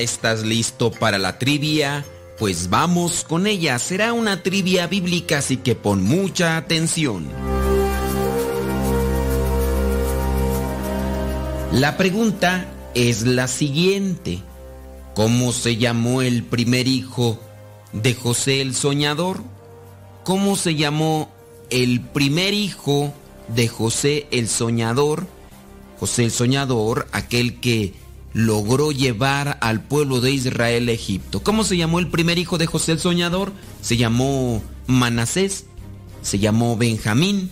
[0.00, 2.06] ¿Ya estás listo para la trivia?
[2.38, 3.78] Pues vamos con ella.
[3.78, 7.28] Será una trivia bíblica, así que pon mucha atención.
[11.72, 14.38] La pregunta es la siguiente.
[15.14, 17.38] ¿Cómo se llamó el primer hijo
[17.92, 19.42] de José el Soñador?
[20.24, 21.30] ¿Cómo se llamó
[21.68, 23.12] el primer hijo
[23.48, 25.26] de José el Soñador?
[25.98, 27.92] José el Soñador, aquel que
[28.32, 31.42] logró llevar al pueblo de Israel a Egipto.
[31.42, 33.52] ¿Cómo se llamó el primer hijo de José el Soñador?
[33.80, 35.66] ¿Se llamó Manasés?
[36.22, 37.50] ¿Se llamó Benjamín?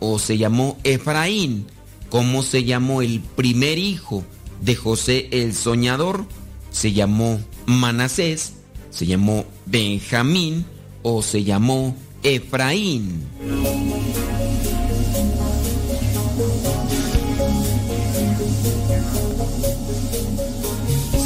[0.00, 1.66] ¿O se llamó Efraín?
[2.10, 4.24] ¿Cómo se llamó el primer hijo
[4.60, 6.26] de José el Soñador?
[6.70, 8.54] ¿Se llamó Manasés?
[8.90, 10.64] ¿Se llamó Benjamín?
[11.02, 13.26] ¿O se llamó Efraín?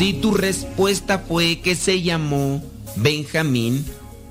[0.01, 2.63] Si tu respuesta fue que se llamó
[2.97, 3.85] Benjamín,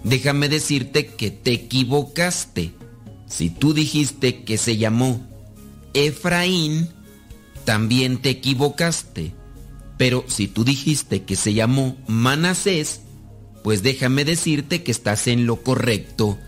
[0.04, 2.72] déjame decirte que te equivocaste.
[3.28, 5.22] Si tú dijiste que se llamó
[5.94, 6.90] Efraín,
[7.66, 9.32] también te equivocaste.
[10.00, 13.02] Pero si tú dijiste que se llamó Manasés,
[13.64, 16.40] pues déjame decirte que estás en lo correcto.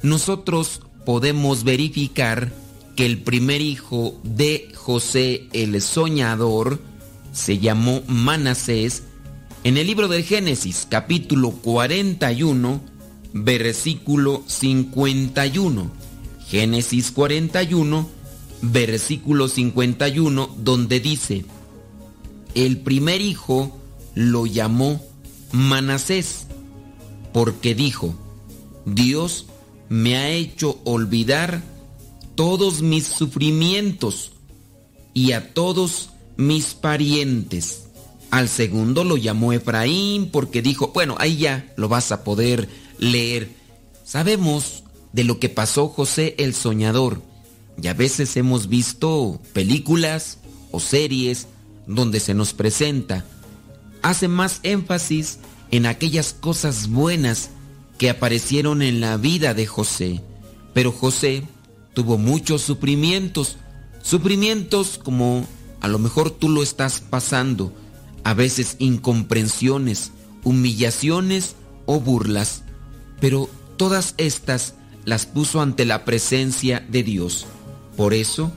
[0.00, 2.50] Nosotros podemos verificar
[2.96, 6.93] que el primer hijo de José el Soñador
[7.34, 9.02] se llamó Manasés
[9.64, 12.80] en el libro del Génesis capítulo 41
[13.32, 15.90] versículo 51.
[16.46, 18.08] Génesis 41
[18.62, 21.44] versículo 51 donde dice,
[22.54, 23.76] el primer hijo
[24.14, 25.02] lo llamó
[25.50, 26.46] Manasés
[27.32, 28.14] porque dijo,
[28.86, 29.46] Dios
[29.88, 31.62] me ha hecho olvidar
[32.36, 34.30] todos mis sufrimientos
[35.14, 37.84] y a todos mis parientes.
[38.30, 43.50] Al segundo lo llamó Efraín porque dijo, bueno, ahí ya lo vas a poder leer.
[44.04, 47.22] Sabemos de lo que pasó José el Soñador
[47.80, 50.38] y a veces hemos visto películas
[50.70, 51.46] o series
[51.86, 53.24] donde se nos presenta.
[54.02, 55.38] Hace más énfasis
[55.70, 57.50] en aquellas cosas buenas
[57.98, 60.20] que aparecieron en la vida de José.
[60.72, 61.44] Pero José
[61.94, 63.56] tuvo muchos sufrimientos,
[64.02, 65.46] sufrimientos como
[65.84, 67.70] a lo mejor tú lo estás pasando,
[68.24, 70.12] a veces incomprensiones,
[70.42, 72.62] humillaciones o burlas,
[73.20, 77.44] pero todas estas las puso ante la presencia de Dios.
[77.98, 78.50] Por eso,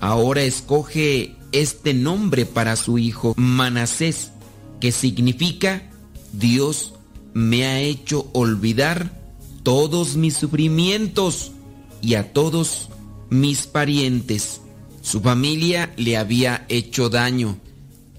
[0.00, 4.32] ahora escoge este nombre para su hijo, Manasés,
[4.80, 5.88] que significa
[6.32, 6.94] Dios
[7.32, 9.22] me ha hecho olvidar
[9.62, 11.52] todos mis sufrimientos
[12.00, 12.88] y a todos
[13.30, 14.61] mis parientes.
[15.02, 17.58] Su familia le había hecho daño.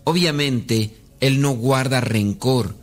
[0.04, 2.76] Obviamente, él no guarda rencor.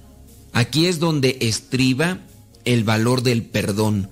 [0.52, 2.18] Aquí es donde estriba
[2.64, 4.10] el valor del perdón.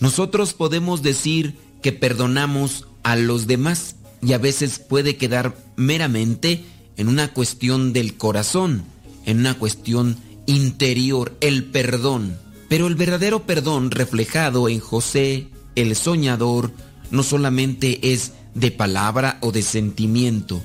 [0.00, 6.64] Nosotros podemos decir que perdonamos a los demás y a veces puede quedar meramente
[6.96, 8.84] en una cuestión del corazón,
[9.26, 12.38] en una cuestión interior, el perdón.
[12.68, 16.72] Pero el verdadero perdón reflejado en José, el soñador,
[17.10, 20.62] no solamente es de palabra o de sentimiento.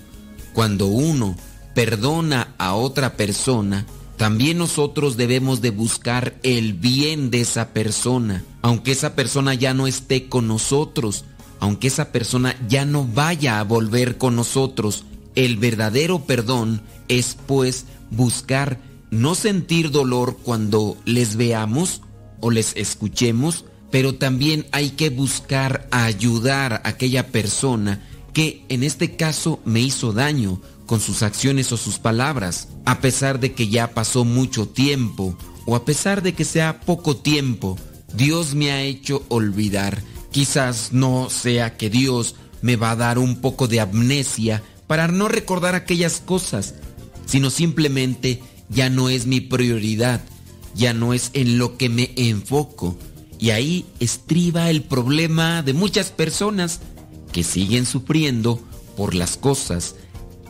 [0.53, 1.35] Cuando uno
[1.73, 3.85] perdona a otra persona,
[4.17, 9.87] también nosotros debemos de buscar el bien de esa persona, aunque esa persona ya no
[9.87, 11.25] esté con nosotros,
[11.59, 15.05] aunque esa persona ya no vaya a volver con nosotros.
[15.35, 18.79] El verdadero perdón es pues buscar
[19.09, 22.01] no sentir dolor cuando les veamos
[22.39, 28.01] o les escuchemos, pero también hay que buscar ayudar a aquella persona
[28.33, 33.39] que en este caso me hizo daño con sus acciones o sus palabras, a pesar
[33.39, 35.37] de que ya pasó mucho tiempo
[35.67, 37.77] o a pesar de que sea poco tiempo,
[38.15, 40.01] Dios me ha hecho olvidar.
[40.31, 42.33] Quizás no sea que Dios
[42.63, 46.73] me va a dar un poco de amnesia para no recordar aquellas cosas,
[47.27, 50.19] sino simplemente ya no es mi prioridad,
[50.73, 52.97] ya no es en lo que me enfoco.
[53.43, 56.79] Y ahí estriba el problema de muchas personas
[57.33, 58.57] que siguen sufriendo
[58.95, 59.95] por las cosas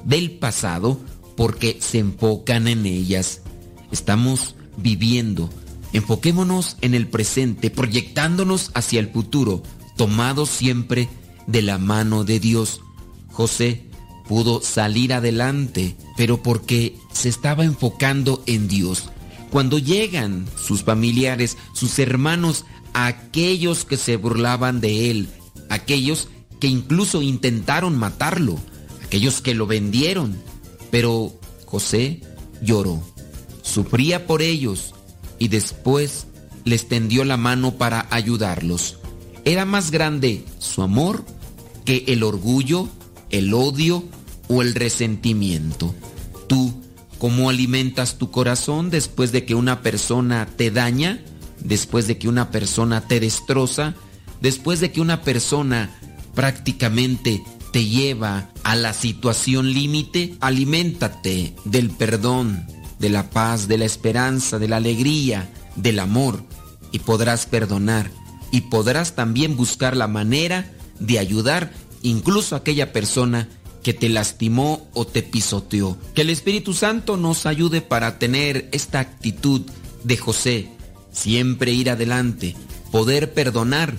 [0.05, 0.99] del pasado
[1.35, 3.41] porque se enfocan en ellas.
[3.91, 5.49] Estamos viviendo.
[5.91, 9.63] Enfoquémonos en el presente, proyectándonos hacia el futuro,
[9.97, 11.09] tomados siempre
[11.47, 12.81] de la mano de Dios.
[13.31, 13.87] José
[14.27, 19.09] pudo salir adelante, pero porque se estaba enfocando en Dios.
[19.49, 25.29] Cuando llegan sus familiares, sus hermanos, aquellos que se burlaban de él,
[25.69, 26.29] aquellos
[26.59, 28.57] que incluso intentaron matarlo,
[29.03, 30.35] aquellos que lo vendieron,
[30.91, 31.33] pero
[31.65, 32.21] José
[32.61, 33.03] lloró,
[33.61, 34.93] sufría por ellos
[35.39, 36.27] y después
[36.65, 38.97] les tendió la mano para ayudarlos.
[39.45, 41.25] Era más grande su amor
[41.83, 42.87] que el orgullo,
[43.29, 44.03] el odio
[44.47, 45.93] o el resentimiento.
[46.47, 46.73] Tú,
[47.17, 51.23] ¿cómo alimentas tu corazón después de que una persona te daña?
[51.64, 53.95] Después de que una persona te destroza?
[54.41, 55.90] Después de que una persona
[56.35, 60.35] prácticamente te lleva a la situación límite?
[60.41, 62.68] Aliméntate del perdón,
[62.99, 66.44] de la paz, de la esperanza, de la alegría, del amor
[66.91, 68.11] y podrás perdonar
[68.52, 71.73] y podrás también buscar la manera de ayudar
[72.03, 73.49] incluso a aquella persona
[73.81, 75.98] que te lastimó o te pisoteó.
[76.14, 79.61] Que el Espíritu Santo nos ayude para tener esta actitud
[80.03, 80.69] de José,
[81.14, 82.56] siempre ir adelante,
[82.91, 83.95] poder perdonar,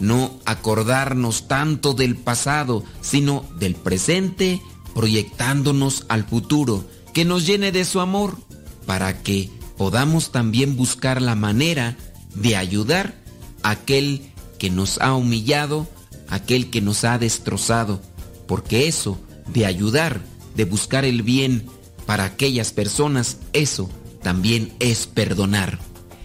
[0.00, 4.62] no acordarnos tanto del pasado, sino del presente,
[4.94, 8.38] proyectándonos al futuro, que nos llene de su amor,
[8.86, 11.96] para que podamos también buscar la manera
[12.34, 13.14] de ayudar
[13.62, 15.86] a aquel que nos ha humillado,
[16.28, 18.00] aquel que nos ha destrozado
[18.52, 20.20] porque eso de ayudar,
[20.54, 21.64] de buscar el bien
[22.04, 23.88] para aquellas personas, eso
[24.22, 25.78] también es perdonar.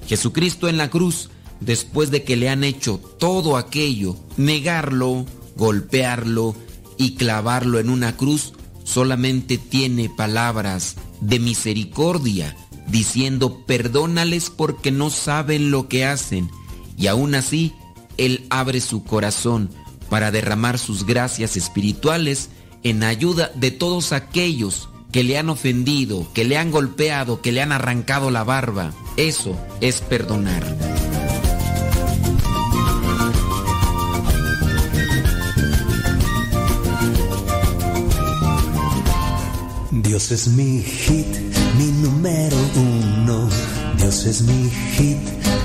[0.07, 1.29] Jesucristo en la cruz,
[1.59, 5.25] después de que le han hecho todo aquello, negarlo,
[5.55, 6.55] golpearlo
[6.97, 8.53] y clavarlo en una cruz,
[8.83, 12.55] solamente tiene palabras de misericordia,
[12.87, 16.49] diciendo perdónales porque no saben lo que hacen.
[16.97, 17.73] Y aún así,
[18.17, 19.69] Él abre su corazón
[20.09, 22.49] para derramar sus gracias espirituales
[22.83, 27.61] en ayuda de todos aquellos que le han ofendido, que le han golpeado, que le
[27.61, 28.93] han arrancado la barba.
[29.15, 30.63] Eso es perdonar.
[39.91, 41.27] Dios es mi hit,
[41.77, 43.49] mi número uno.
[43.97, 45.17] Dios es mi hit,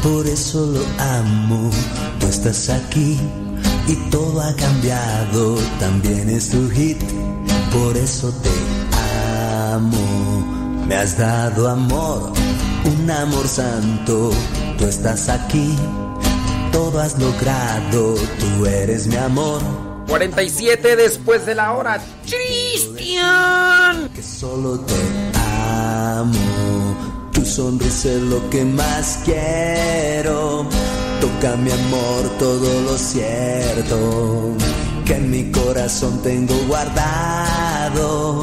[0.03, 1.71] por eso lo amo.
[2.19, 3.19] Tú estás aquí
[3.89, 6.99] y todo ha cambiado, también es tu hit,
[7.73, 8.52] por eso te
[9.73, 10.85] amo.
[10.87, 12.33] Me has dado amor,
[12.85, 14.31] un amor santo,
[14.79, 15.75] tú estás aquí,
[16.73, 19.63] todo has logrado, tú eres mi amor.
[20.09, 22.01] 47 después de la hora.
[22.25, 24.11] Cristian.
[24.15, 24.95] Que solo te
[25.79, 30.67] amo, tu sonrisa es lo que más quiero
[31.23, 34.57] Toca mi amor todo lo cierto
[35.05, 38.43] que en mi corazón tengo guardado.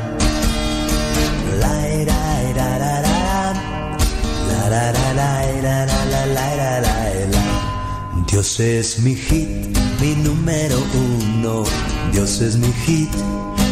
[5.71, 6.91] La, la, la.
[8.31, 9.49] Dios es mi hit,
[9.99, 11.63] mi número uno.
[12.11, 13.09] Dios es mi hit,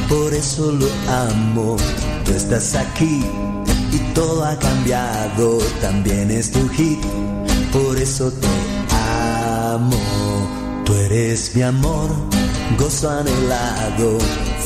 [0.07, 1.77] por eso lo amo.
[2.25, 3.23] Tú estás aquí
[3.91, 5.59] y todo ha cambiado.
[5.81, 6.99] También es tu hit,
[7.71, 8.47] por eso te
[9.73, 9.97] amo.
[10.85, 12.09] Tú eres mi amor,
[12.77, 14.17] gozo anhelado,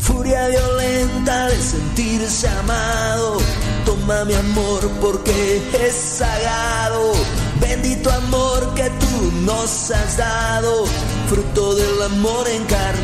[0.00, 3.38] Furia violenta de sentirse amado.
[3.84, 7.12] Toma mi amor porque es sagrado.
[7.60, 10.84] Bendito amor que tú nos has dado.
[11.28, 13.00] Fruto del amor encarnado.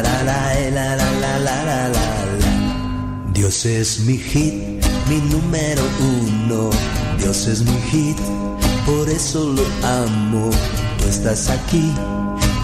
[0.72, 1.99] la, la, la, la, la, la.
[3.40, 4.53] Dios es mi hit,
[5.07, 6.70] mi número uno.
[7.20, 8.18] Dios es mi hit,
[8.86, 10.49] por eso lo amo.
[10.98, 11.90] Tú estás aquí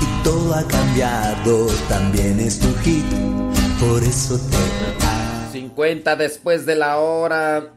[0.02, 1.68] y todo ha cambiado.
[1.88, 3.06] También es tu hit,
[3.80, 4.58] por eso te
[5.06, 5.52] amo.
[5.54, 7.72] 50 después de la hora.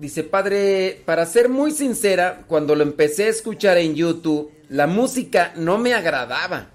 [0.00, 5.52] Dice, padre, para ser muy sincera, cuando lo empecé a escuchar en YouTube, la música
[5.54, 6.70] no me agradaba.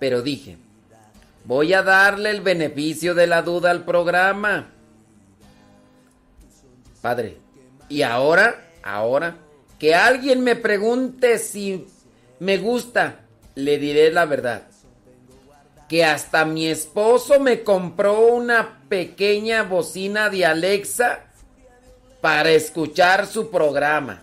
[0.00, 0.58] Pero dije,
[1.48, 4.68] voy a darle el beneficio de la duda al programa.
[7.00, 7.38] Padre,
[7.88, 9.34] y ahora, ahora,
[9.78, 11.86] que alguien me pregunte si
[12.38, 13.20] me gusta,
[13.54, 14.64] le diré la verdad.
[15.88, 21.20] Que hasta mi esposo me compró una pequeña bocina de Alexa
[22.20, 24.22] para escuchar su programa.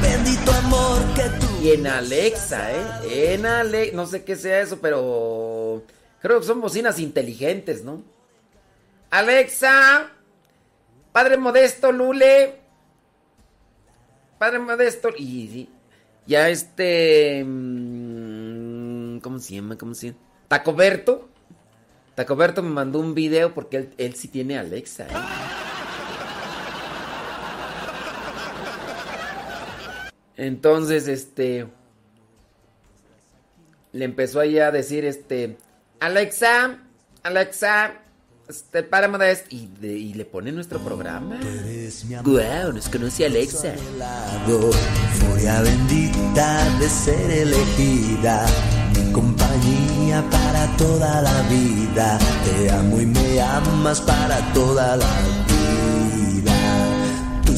[0.00, 0.59] Bendito.
[1.60, 3.34] Y en Alexa, ¿eh?
[3.34, 5.84] En Alexa, no sé qué sea eso, pero
[6.22, 8.02] creo que son bocinas inteligentes, ¿no?
[9.10, 10.10] Alexa,
[11.12, 12.60] Padre Modesto, Lule.
[14.38, 15.68] Padre Modesto, y
[16.26, 17.44] ya este...
[17.44, 19.76] mm, ¿Cómo se llama?
[19.76, 20.18] ¿Cómo se llama?
[20.48, 21.28] Tacoberto.
[22.14, 25.59] Tacoberto me mandó un video porque él, él sí tiene Alexa, ¿eh?
[30.40, 31.66] Entonces, este.
[33.92, 35.58] Le empezó ahí a decir, este.
[36.00, 36.78] Alexa,
[37.22, 37.92] Alexa,
[38.48, 39.46] este, párame de esto.
[39.50, 41.38] Y, de- y le pone nuestro programa.
[42.24, 43.74] Guau, nos conoce Alexa.
[43.98, 48.46] lado, furia bendita de ser elegida,
[48.96, 55.99] mi compañía para toda la vida, te amo y me amas para toda la vida,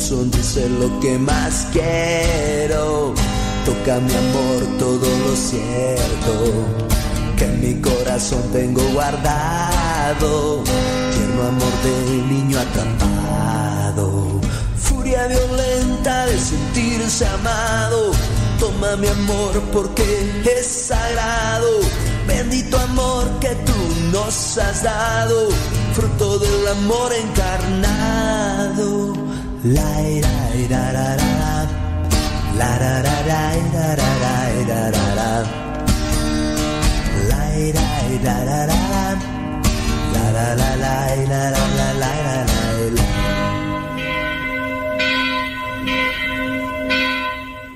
[0.02, 3.14] sonrisa es lo que más quiero,
[3.64, 6.32] toca mi amor todo lo cierto,
[7.36, 10.64] que en mi corazón tengo guardado,
[11.14, 11.94] tierno amor de
[12.34, 14.40] niño atrapado.
[14.76, 18.10] Furia violenta de sentirse amado.
[18.58, 21.68] Toma mi amor porque es sagrado.
[22.26, 23.74] Bendito amor que tú
[24.12, 25.48] nos has dado.
[25.94, 28.52] Fruto del amor encarnado.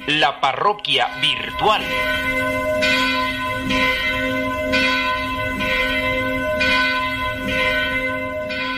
[0.08, 1.82] La parroquia virtual.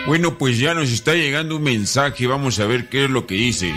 [0.09, 3.35] Bueno, pues ya nos está llegando un mensaje, vamos a ver qué es lo que
[3.35, 3.75] dice.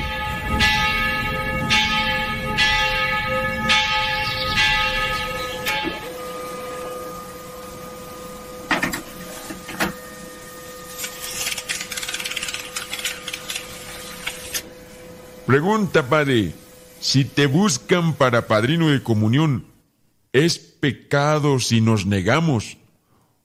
[15.46, 16.54] Pregunta, padre,
[17.02, 19.66] si te buscan para padrino de comunión,
[20.32, 22.78] ¿es pecado si nos negamos?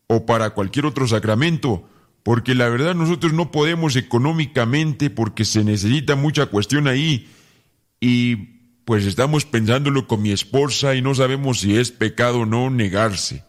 [0.06, 1.82] O para cualquier otro sacramento,
[2.26, 7.28] porque la verdad nosotros no podemos económicamente porque se necesita mucha cuestión ahí
[8.00, 8.34] y
[8.84, 13.44] pues estamos pensándolo con mi esposa y no sabemos si es pecado o no negarse.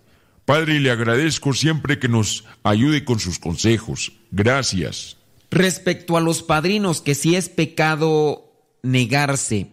[0.46, 4.12] Padre, le agradezco siempre que nos ayude con sus consejos.
[4.30, 5.18] Gracias.
[5.50, 9.72] Respecto a los padrinos, que si es pecado negarse.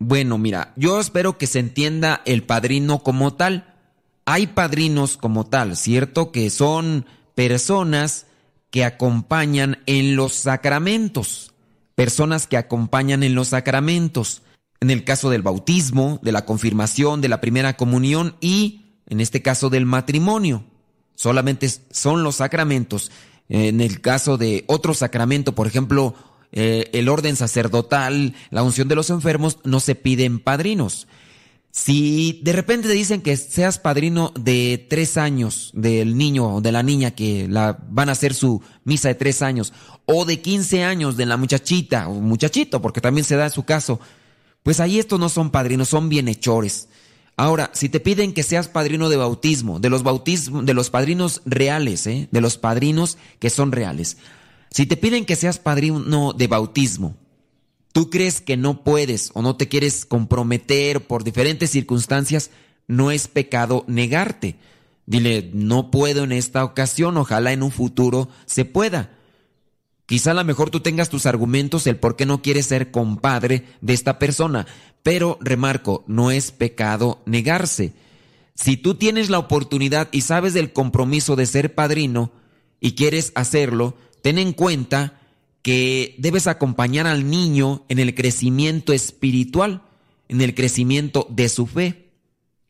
[0.00, 3.72] Bueno, mira, yo espero que se entienda el padrino como tal.
[4.24, 6.32] Hay padrinos como tal, ¿cierto?
[6.32, 7.06] Que son
[7.36, 8.26] personas
[8.72, 11.52] que acompañan en los sacramentos.
[11.94, 14.42] Personas que acompañan en los sacramentos.
[14.80, 19.42] En el caso del bautismo, de la confirmación, de la primera comunión y, en este
[19.42, 20.64] caso, del matrimonio.
[21.14, 23.12] Solamente son los sacramentos.
[23.50, 26.14] En el caso de otro sacramento, por ejemplo,
[26.50, 31.06] eh, el orden sacerdotal, la unción de los enfermos, no se piden padrinos.
[31.74, 36.70] Si de repente te dicen que seas padrino de tres años del niño o de
[36.70, 39.72] la niña que la, van a hacer su misa de tres años,
[40.04, 43.64] o de quince años de la muchachita o muchachito, porque también se da en su
[43.64, 44.00] caso,
[44.62, 46.88] pues ahí estos no son padrinos, son bienhechores.
[47.38, 51.40] Ahora, si te piden que seas padrino de bautismo, de los bautismos, de los padrinos
[51.46, 52.28] reales, ¿eh?
[52.30, 54.18] de los padrinos que son reales,
[54.70, 57.16] si te piden que seas padrino de bautismo,
[57.92, 62.50] tú crees que no puedes o no te quieres comprometer por diferentes circunstancias,
[62.86, 64.56] no es pecado negarte.
[65.06, 69.10] Dile, no puedo en esta ocasión, ojalá en un futuro se pueda.
[70.06, 73.64] Quizá a lo mejor tú tengas tus argumentos el por qué no quieres ser compadre
[73.80, 74.66] de esta persona,
[75.02, 77.92] pero remarco, no es pecado negarse.
[78.54, 82.32] Si tú tienes la oportunidad y sabes del compromiso de ser padrino
[82.80, 85.21] y quieres hacerlo, ten en cuenta
[85.62, 89.82] que debes acompañar al niño en el crecimiento espiritual,
[90.28, 92.10] en el crecimiento de su fe.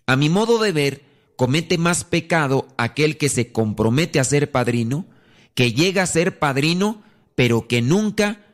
[0.06, 1.02] A mi modo de ver,
[1.36, 5.06] comete más pecado aquel que se compromete a ser padrino,
[5.54, 7.02] que llega a ser padrino,
[7.34, 8.44] pero que nunca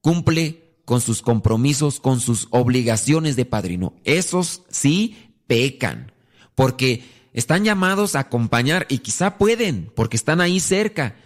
[0.00, 3.94] cumple con sus compromisos, con sus obligaciones de padrino.
[4.04, 6.12] Esos sí pecan,
[6.54, 7.02] porque
[7.32, 11.16] están llamados a acompañar y quizá pueden, porque están ahí cerca,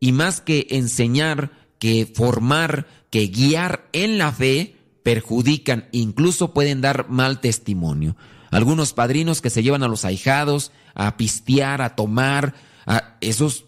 [0.00, 7.08] y más que enseñar, que formar, que guiar en la fe, perjudican, incluso pueden dar
[7.08, 8.16] mal testimonio.
[8.50, 12.54] Algunos padrinos que se llevan a los ahijados a pistear, a tomar,
[12.86, 13.66] a esos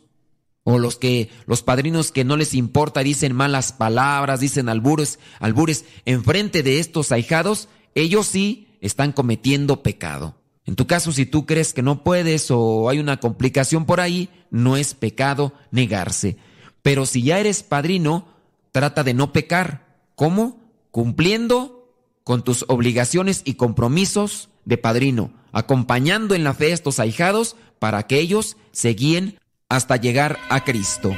[0.65, 5.85] o los que los padrinos que no les importa dicen malas palabras, dicen albures, albures
[6.05, 10.37] enfrente de estos ahijados, ellos sí están cometiendo pecado.
[10.67, 14.29] En tu caso, si tú crees que no puedes o hay una complicación por ahí,
[14.51, 16.37] no es pecado negarse.
[16.83, 18.27] Pero si ya eres padrino,
[18.73, 19.87] trata de no pecar.
[20.15, 20.59] ¿Cómo?
[20.91, 21.95] Cumpliendo
[22.25, 28.05] con tus obligaciones y compromisos de padrino, acompañando en la fe a estos ahijados para
[28.07, 29.39] que ellos se guíen
[29.69, 31.15] hasta llegar a Cristo.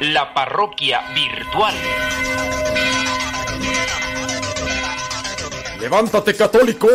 [0.00, 1.74] La parroquia virtual.
[5.80, 6.88] ¡Levántate, católico!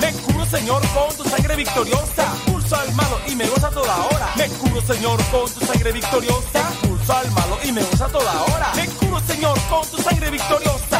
[0.00, 2.32] Me curo, Señor, con tu sangre victoriosa.
[2.46, 4.32] Pulso al malo y me goza toda hora.
[4.36, 6.68] Me curo, Señor, con tu sangre victoriosa.
[6.82, 8.72] Pulso al malo y me goza toda hora.
[8.74, 10.95] Me curo, Señor, con tu sangre victoriosa.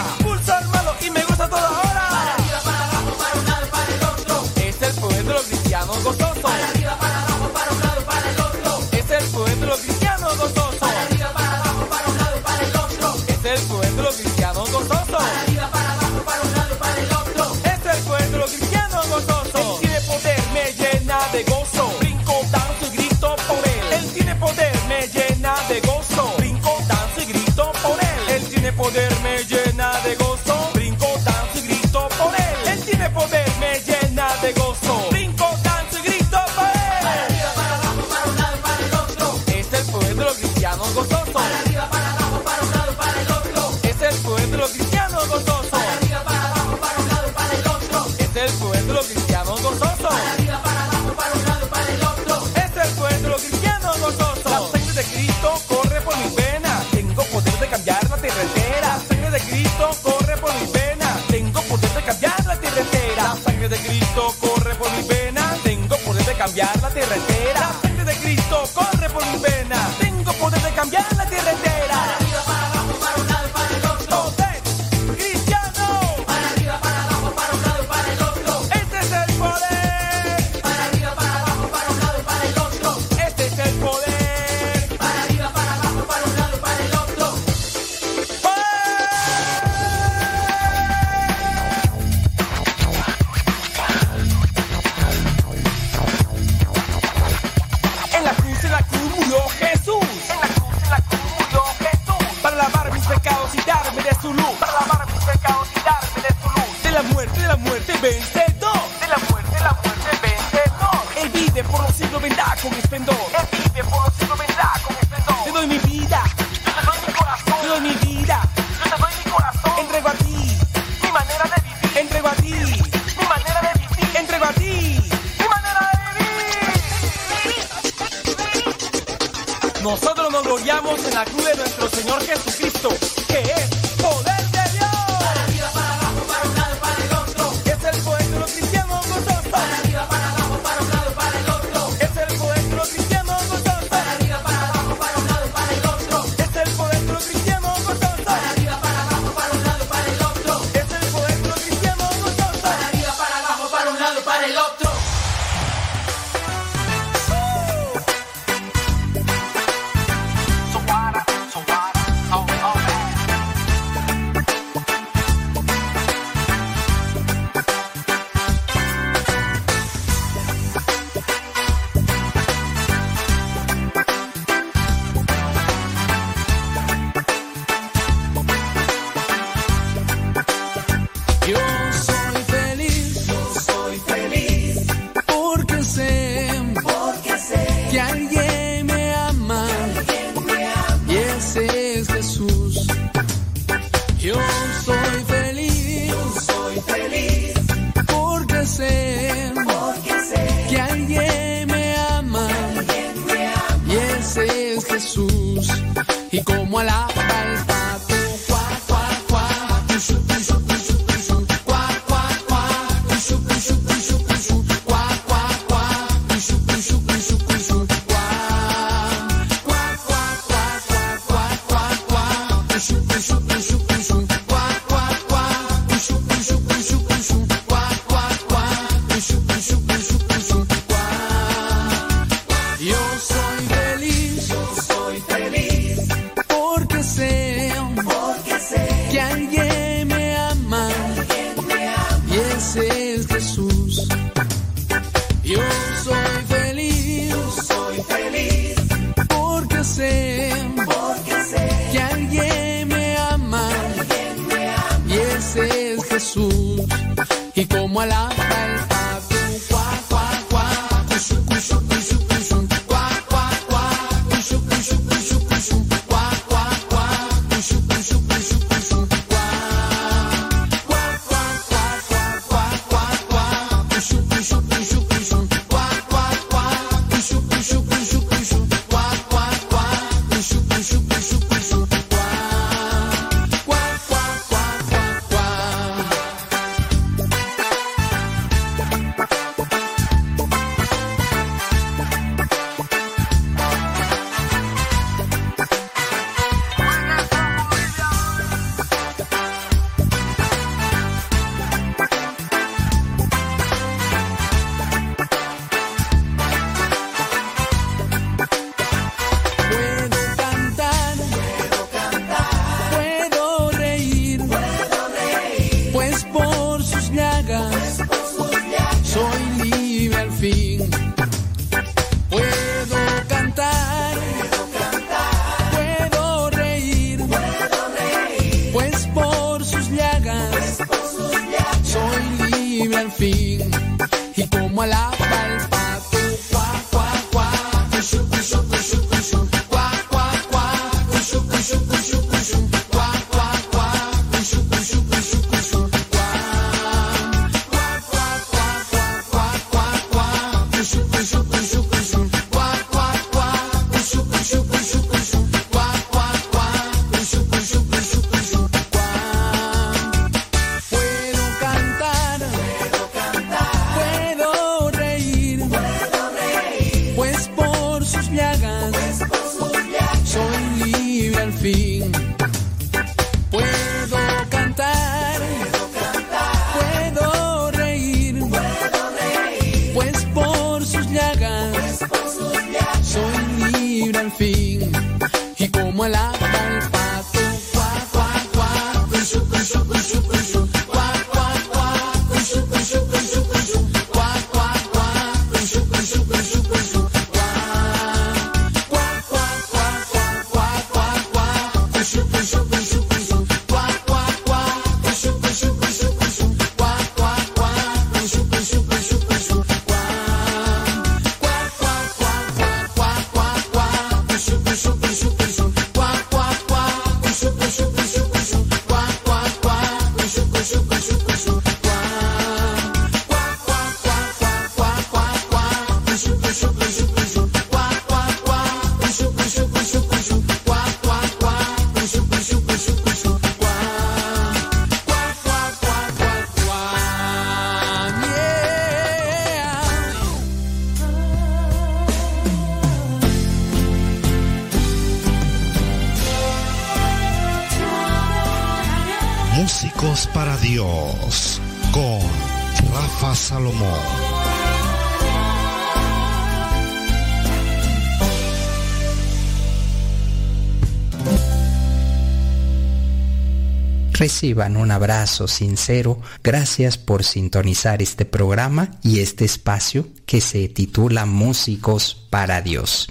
[464.37, 466.21] Reciban un abrazo sincero.
[466.45, 473.09] Gracias por sintonizar este programa y este espacio que se titula Músicos para Dios.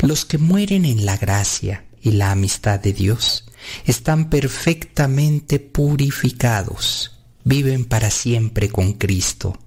[0.00, 3.46] Los que mueren en la gracia y la amistad de Dios
[3.86, 9.58] están perfectamente purificados, viven para siempre con Cristo,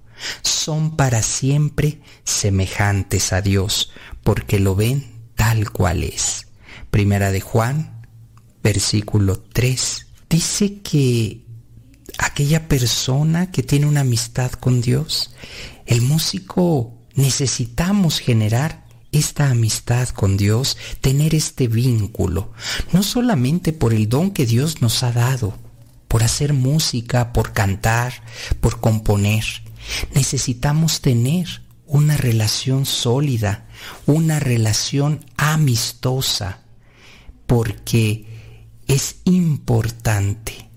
[0.42, 3.90] son para siempre semejantes a Dios,
[4.22, 6.46] porque lo ven tal cual es.
[6.92, 8.06] Primera de Juan,
[8.62, 9.97] versículo 3,
[10.28, 11.44] dice que
[12.18, 15.34] aquella persona que tiene una amistad con Dios,
[15.86, 22.52] el músico necesitamos generar esta amistad con Dios, tener este vínculo,
[22.92, 25.56] no solamente por el don que Dios nos ha dado,
[26.08, 28.12] por hacer música, por cantar,
[28.60, 29.44] por componer.
[30.14, 33.66] Necesitamos tener una relación sólida,
[34.04, 36.60] una relación amistosa,
[37.46, 38.27] porque
[38.88, 40.68] es importante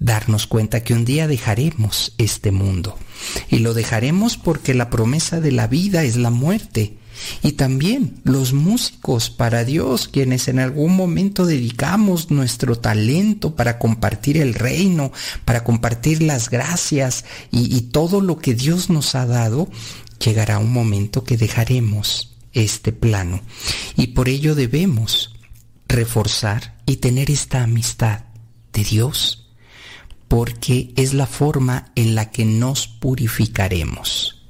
[0.00, 2.98] darnos cuenta que un día dejaremos este mundo.
[3.48, 6.98] Y lo dejaremos porque la promesa de la vida es la muerte.
[7.42, 14.38] Y también los músicos para Dios, quienes en algún momento dedicamos nuestro talento para compartir
[14.38, 15.12] el reino,
[15.44, 19.68] para compartir las gracias y, todo lo que Dios nos ha dado,
[20.24, 23.40] llegará un momento que dejaremos este plano.
[23.96, 25.32] Y por ello debemos
[25.92, 28.24] reforzar y tener esta amistad
[28.72, 29.50] de Dios,
[30.26, 34.42] porque es la forma en la que nos purificaremos.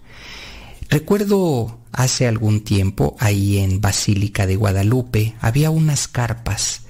[0.89, 6.83] Recuerdo hace algún tiempo ahí en Basílica de Guadalupe había unas carpas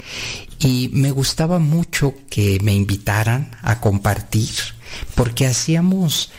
[0.59, 4.51] y me gustaba mucho que me invitaran a compartir
[5.15, 6.31] porque hacíamos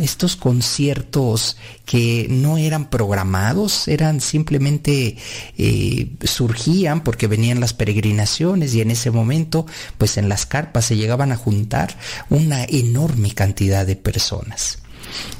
[0.00, 5.16] estos conciertos que no eran programados, eran simplemente
[5.56, 9.66] eh, surgían porque venían las peregrinaciones y en ese momento
[9.98, 11.96] pues en las carpas se llegaban a juntar
[12.30, 14.78] una enorme cantidad de personas.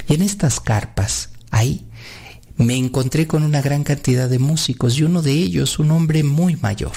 [0.09, 1.87] Y en estas carpas ahí
[2.57, 6.57] me encontré con una gran cantidad de músicos y uno de ellos, un hombre muy
[6.57, 6.97] mayor,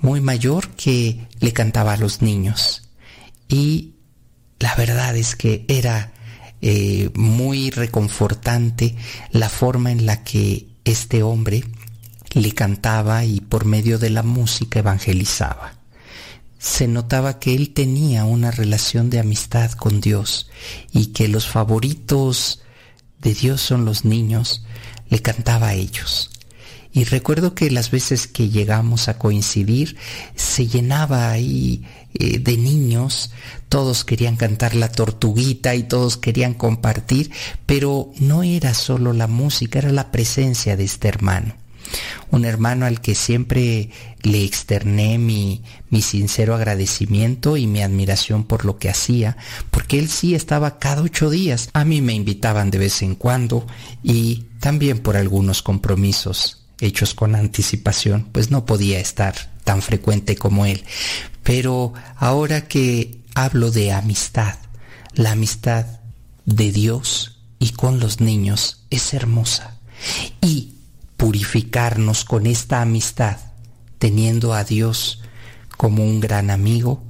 [0.00, 2.88] muy mayor que le cantaba a los niños.
[3.46, 3.96] Y
[4.58, 6.12] la verdad es que era
[6.62, 8.96] eh, muy reconfortante
[9.30, 11.64] la forma en la que este hombre
[12.32, 15.74] le cantaba y por medio de la música evangelizaba.
[16.58, 20.50] Se notaba que él tenía una relación de amistad con Dios
[20.92, 22.60] y que los favoritos
[23.20, 24.64] de Dios son los niños,
[25.08, 26.30] le cantaba a ellos.
[26.92, 29.96] Y recuerdo que las veces que llegamos a coincidir,
[30.34, 31.84] se llenaba ahí
[32.14, 33.30] eh, de niños,
[33.68, 37.30] todos querían cantar la tortuguita y todos querían compartir,
[37.66, 41.54] pero no era solo la música, era la presencia de este hermano
[42.30, 43.90] un hermano al que siempre
[44.22, 49.36] le externé mi, mi sincero agradecimiento y mi admiración por lo que hacía,
[49.70, 51.70] porque él sí estaba cada ocho días.
[51.72, 53.66] A mí me invitaban de vez en cuando
[54.02, 60.66] y también por algunos compromisos hechos con anticipación, pues no podía estar tan frecuente como
[60.66, 60.84] él.
[61.42, 64.56] Pero ahora que hablo de amistad,
[65.14, 65.86] la amistad
[66.44, 69.76] de Dios y con los niños es hermosa.
[70.40, 70.74] Y
[71.16, 73.36] purificarnos con esta amistad,
[73.98, 75.22] teniendo a Dios
[75.76, 77.02] como un gran amigo,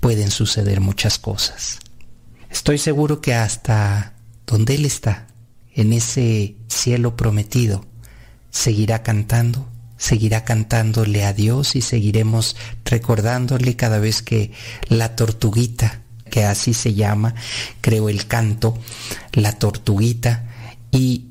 [0.00, 1.78] pueden suceder muchas cosas.
[2.50, 4.14] Estoy seguro que hasta
[4.46, 5.28] donde Él está,
[5.74, 7.86] en ese cielo prometido,
[8.50, 9.71] seguirá cantando,
[10.02, 14.50] seguirá cantándole a Dios y seguiremos recordándole cada vez que
[14.88, 17.36] la tortuguita, que así se llama,
[17.80, 18.76] creo el canto,
[19.32, 20.48] la tortuguita,
[20.90, 21.28] y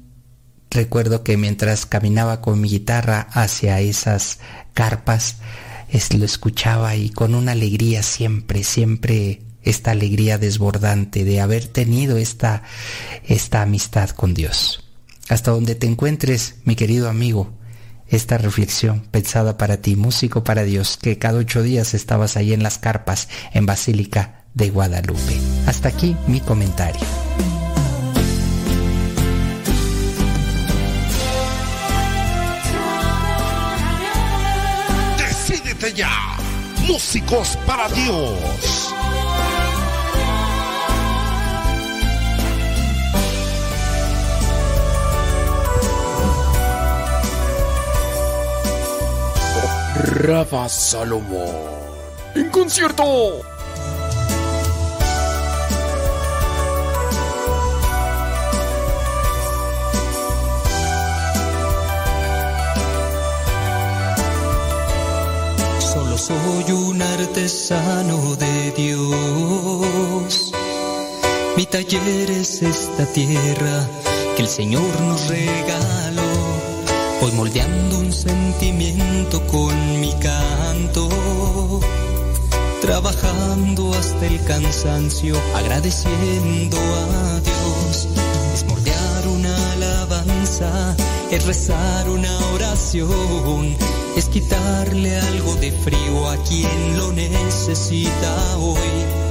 [0.73, 4.39] Recuerdo que mientras caminaba con mi guitarra hacia esas
[4.73, 5.35] carpas,
[6.17, 12.63] lo escuchaba y con una alegría siempre, siempre esta alegría desbordante de haber tenido esta,
[13.25, 14.89] esta amistad con Dios.
[15.27, 17.51] Hasta donde te encuentres, mi querido amigo,
[18.11, 22.63] esta reflexión pensada para ti, músico para Dios, que cada ocho días estabas ahí en
[22.63, 25.39] las carpas en Basílica de Guadalupe.
[25.65, 27.01] Hasta aquí mi comentario.
[35.89, 36.37] ya.
[36.87, 38.93] Músicos para Dios.
[49.95, 51.55] Rafa Salomón.
[52.35, 53.41] En concierto.
[65.79, 70.53] Solo soy un artesano de Dios.
[71.57, 73.87] Mi taller es esta tierra
[74.37, 76.20] que el Señor nos regala
[77.21, 81.07] Voy moldeando un sentimiento con mi canto.
[82.81, 88.07] Trabajando hasta el cansancio, agradeciendo a Dios.
[88.55, 90.95] Es moldear una alabanza,
[91.29, 93.77] es rezar una oración,
[94.15, 99.30] es quitarle algo de frío a quien lo necesita hoy.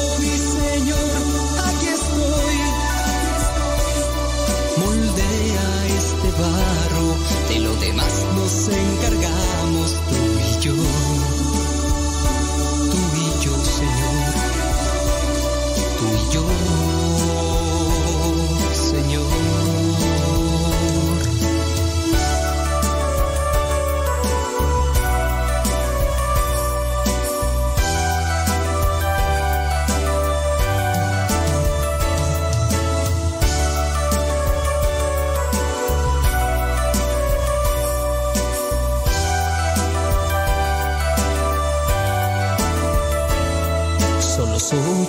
[7.49, 11.20] de lo demás nos encargamos tú y yo.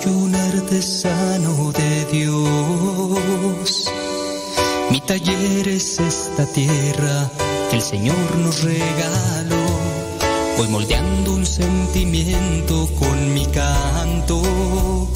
[0.05, 3.89] Un artesano de Dios.
[4.89, 7.29] Mi taller es esta tierra
[7.69, 9.65] que el Señor nos regaló.
[10.57, 15.07] Voy moldeando un sentimiento con mi canto.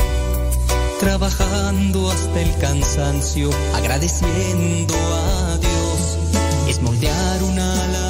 [1.00, 6.18] Trabajando hasta el cansancio, agradeciendo a Dios.
[6.68, 7.77] Es moldear una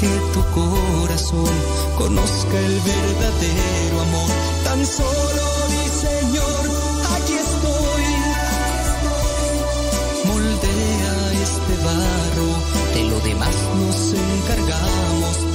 [0.00, 1.54] Que tu corazón
[1.96, 4.30] conozca el verdadero amor.
[4.64, 6.62] Tan solo mi Señor,
[7.16, 8.04] aquí estoy.
[10.28, 11.14] Moldea
[11.48, 12.50] este barro,
[12.94, 15.53] de lo demás nos encargamos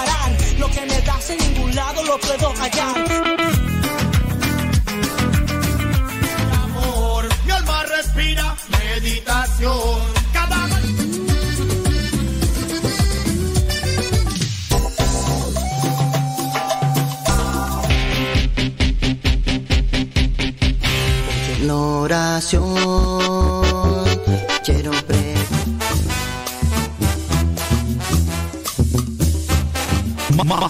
[0.00, 0.30] parar.
[0.58, 3.49] Lo que me das en ningún lado lo puedo hallar.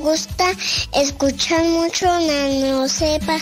[0.00, 0.50] Gusta
[0.94, 3.38] escuchar mucho Nano Sepa.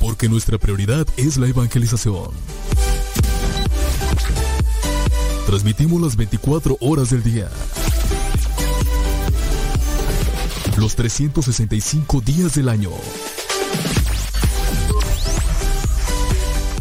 [0.00, 2.30] Porque nuestra prioridad es la evangelización.
[5.46, 7.50] Transmitimos las 24 horas del día.
[10.78, 12.90] Los 365 días del año.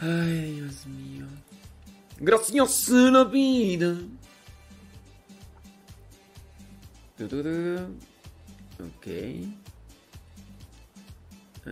[0.00, 1.26] Ai, Dios mío.
[2.18, 3.96] Graciosa la vida.
[8.78, 9.06] Ok.
[11.66, 11.70] Ah,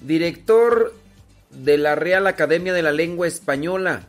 [0.00, 0.94] Director
[1.50, 4.08] de la Real Academia de la Lengua Española.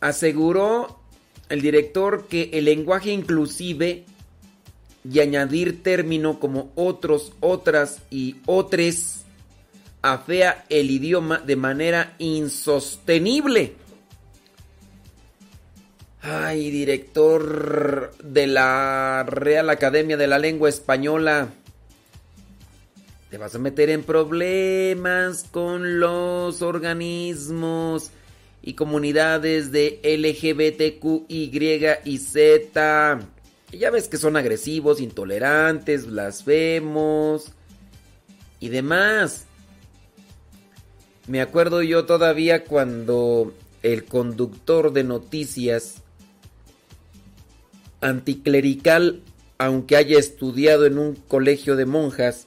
[0.00, 1.00] Aseguró
[1.48, 4.04] el director que el lenguaje inclusive
[5.04, 9.22] y añadir término como otros, otras y otres
[10.00, 13.76] afea el idioma de manera insostenible.
[16.24, 21.48] Ay, director de la Real Academia de la Lengua Española.
[23.28, 28.12] Te vas a meter en problemas con los organismos
[28.62, 31.50] y comunidades de LGBTQ, Y
[32.04, 33.20] y Z.
[33.72, 37.50] Ya ves que son agresivos, intolerantes, blasfemos
[38.60, 39.46] y demás.
[41.26, 43.52] Me acuerdo yo todavía cuando
[43.82, 46.01] el conductor de noticias
[48.02, 49.22] anticlerical,
[49.58, 52.46] aunque haya estudiado en un colegio de monjas,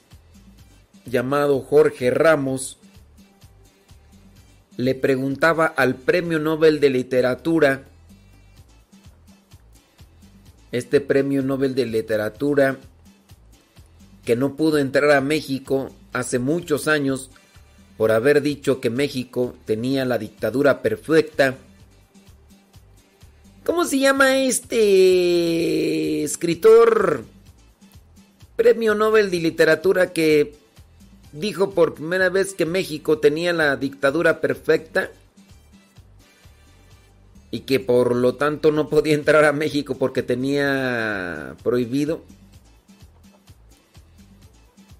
[1.04, 2.78] llamado Jorge Ramos,
[4.76, 7.84] le preguntaba al Premio Nobel de Literatura,
[10.72, 12.78] este Premio Nobel de Literatura
[14.26, 17.30] que no pudo entrar a México hace muchos años
[17.96, 21.56] por haber dicho que México tenía la dictadura perfecta.
[23.66, 27.24] ¿Cómo se llama este escritor
[28.54, 30.54] Premio Nobel de Literatura que
[31.32, 35.10] dijo por primera vez que México tenía la dictadura perfecta
[37.50, 42.22] y que por lo tanto no podía entrar a México porque tenía prohibido.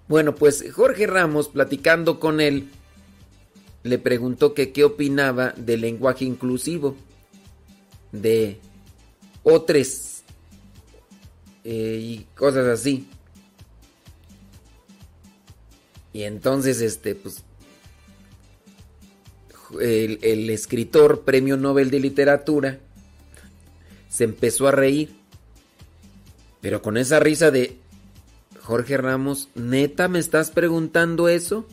[0.09, 2.69] Bueno, pues Jorge Ramos, platicando con él,
[3.85, 6.97] le preguntó que qué opinaba del lenguaje inclusivo,
[8.23, 8.59] de
[9.43, 10.23] otros
[11.65, 13.09] eh, y cosas así.
[16.13, 17.43] Y entonces, este, pues,
[19.81, 22.79] el, el, escritor Premio Nobel de Literatura
[24.09, 25.15] se empezó a reír.
[26.61, 27.77] Pero con esa risa de
[28.63, 31.67] Jorge Ramos, ¿neta me estás preguntando eso?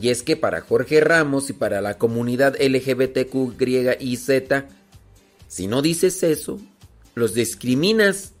[0.00, 3.60] Y es que para Jorge Ramos y para la comunidad LGBTQ,
[4.00, 4.68] y Z,
[5.46, 6.60] si no dices eso,
[7.14, 8.32] los discriminas.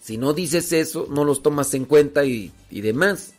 [0.00, 3.34] Si no dices eso, no los tomas en cuenta y, demás.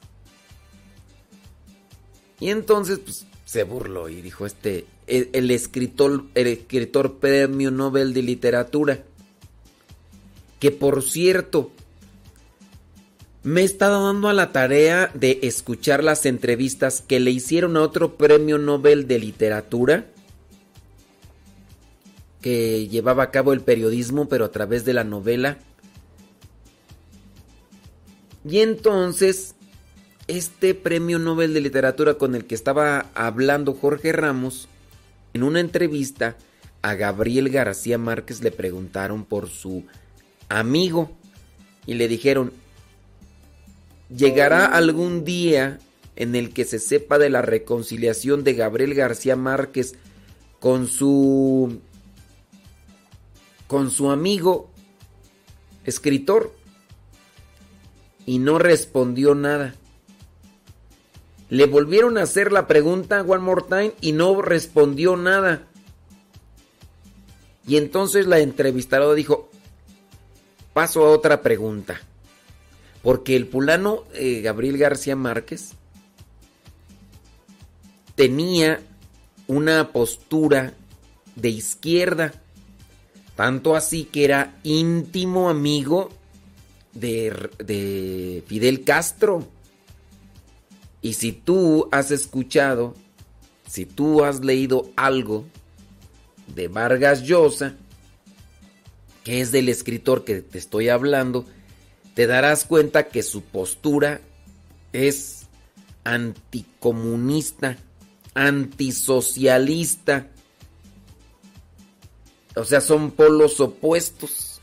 [2.39, 8.13] Y entonces, pues, se burló y dijo este, el, el, escritor, el escritor premio Nobel
[8.13, 9.03] de literatura,
[10.59, 11.71] que por cierto,
[13.43, 18.17] me he dando a la tarea de escuchar las entrevistas que le hicieron a otro
[18.17, 20.05] premio Nobel de literatura.
[22.41, 25.57] que llevaba a cabo el periodismo, pero a través de la novela.
[28.49, 29.55] Y entonces,
[30.27, 34.69] este premio Nobel de Literatura con el que estaba hablando Jorge Ramos,
[35.33, 36.37] en una entrevista
[36.81, 39.83] a Gabriel García Márquez le preguntaron por su
[40.47, 41.11] amigo
[41.85, 42.53] y le dijeron,
[44.09, 45.79] ¿llegará algún día
[46.15, 49.95] en el que se sepa de la reconciliación de Gabriel García Márquez
[50.59, 51.79] con su
[53.67, 54.69] con su amigo
[55.85, 56.53] escritor
[58.25, 59.75] y no respondió nada.
[61.49, 65.67] Le volvieron a hacer la pregunta one more time y no respondió nada.
[67.67, 69.49] Y entonces la entrevistadora dijo,
[70.73, 72.01] paso a otra pregunta.
[73.01, 75.71] Porque el pulano eh, Gabriel García Márquez
[78.15, 78.81] tenía
[79.47, 80.73] una postura
[81.35, 82.33] de izquierda,
[83.35, 86.09] tanto así que era íntimo amigo
[86.91, 89.47] de Fidel Castro.
[91.01, 92.93] Y si tú has escuchado,
[93.67, 95.45] si tú has leído algo
[96.53, 97.75] de Vargas Llosa,
[99.23, 101.45] que es del escritor que te estoy hablando,
[102.19, 104.19] te darás cuenta que su postura
[104.91, 105.47] es
[106.03, 107.77] anticomunista,
[108.33, 110.27] antisocialista.
[112.57, 114.59] O sea, son polos opuestos.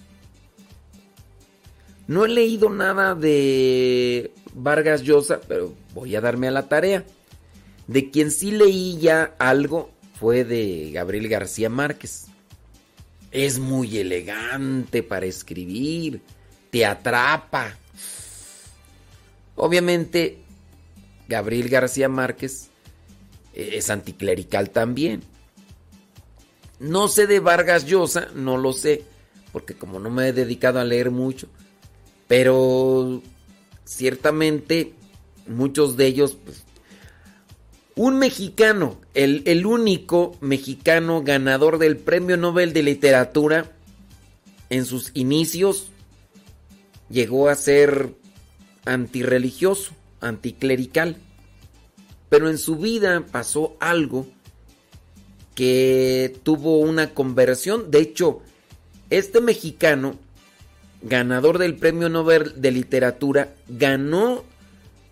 [2.06, 7.06] No he leído nada de Vargas Llosa, pero voy a darme a la tarea.
[7.86, 12.26] De quien sí leí ya algo fue de Gabriel García Márquez.
[13.30, 16.20] Es muy elegante para escribir,
[16.76, 17.74] te atrapa.
[19.54, 20.40] Obviamente,
[21.26, 22.68] Gabriel García Márquez
[23.54, 25.22] eh, es anticlerical también.
[26.78, 29.04] No sé de Vargas Llosa, no lo sé,
[29.52, 31.48] porque como no me he dedicado a leer mucho,
[32.28, 33.22] pero
[33.86, 34.92] ciertamente
[35.46, 36.64] muchos de ellos pues,
[37.94, 43.72] un mexicano, el, único mexicano ganador del Premio Nobel de Literatura,
[44.68, 45.88] en sus inicios
[47.08, 48.14] llegó a ser
[48.84, 51.16] antirreligioso, anticlerical.
[52.28, 54.26] Pero en su vida pasó algo
[55.54, 57.90] que tuvo una conversión.
[57.90, 58.40] De hecho,
[59.10, 60.16] este mexicano,
[61.02, 64.44] ganador del Premio Nobel de Literatura, ganó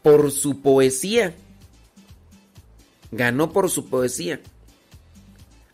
[0.02, 1.34] por su poesía
[3.14, 4.40] ganó por su poesía,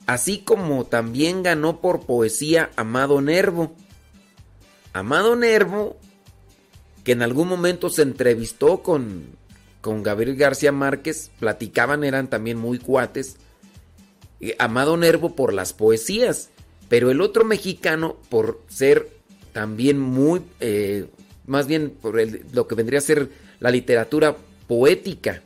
[0.06, 3.74] así como también ganó por poesía Amado Nervo.
[4.92, 5.96] Amado Nervo,
[7.04, 9.26] que en algún momento se entrevistó con,
[9.80, 13.36] con Gabriel García Márquez, platicaban, eran también muy cuates.
[14.58, 16.50] Amado Nervo por las poesías,
[16.88, 19.08] pero el otro mexicano por ser
[19.52, 21.06] también muy, eh,
[21.46, 22.16] más bien por
[22.52, 25.42] lo que vendría a ser la literatura poética.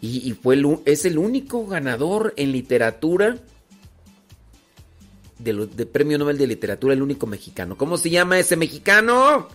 [0.00, 3.36] Y, fue es el único ganador en literatura
[5.38, 7.76] de, Premio Nobel de Literatura, el único mexicano.
[7.76, 9.48] ¿Cómo se llama ese mexicano?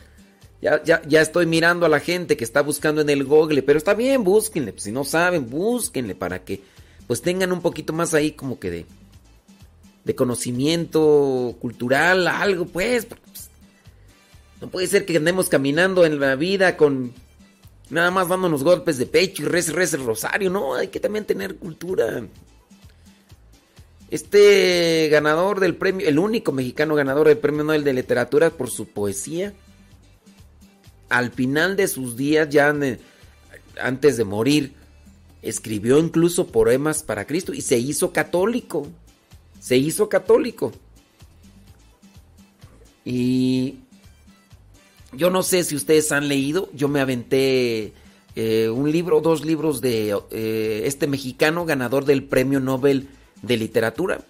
[0.63, 3.77] Ya, ya, ya, estoy mirando a la gente que está buscando en el Google, pero
[3.77, 4.71] está bien, búsquenle.
[4.71, 6.61] Pues, si no saben, búsquenle para que
[7.05, 8.85] pues tengan un poquito más ahí como que de,
[10.05, 13.49] de conocimiento cultural, algo, pues, pues.
[14.61, 17.11] No puede ser que andemos caminando en la vida con
[17.89, 20.49] Nada más dándonos golpes de pecho y res, res rosario.
[20.49, 22.23] No, hay que también tener cultura.
[24.09, 28.87] Este ganador del premio, el único mexicano ganador del premio Nobel de Literatura por su
[28.87, 29.53] poesía,
[31.13, 32.75] al final de sus días, ya
[33.79, 34.73] antes de morir,
[35.43, 38.87] escribió incluso poemas para Cristo y se hizo católico.
[39.59, 40.71] Se hizo católico.
[43.05, 43.75] Y
[45.11, 47.93] yo no sé si ustedes han leído, yo me aventé
[48.35, 53.07] eh, un libro, dos libros de eh, este mexicano ganador del Premio Nobel
[53.43, 54.25] de Literatura.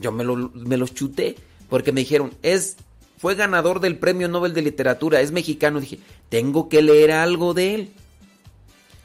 [0.00, 1.36] Yo me, me los chuté
[1.68, 2.76] porque me dijeron, es,
[3.18, 5.80] fue ganador del Premio Nobel de Literatura, es mexicano.
[5.80, 5.98] Dije,
[6.28, 7.90] tengo que leer algo de él.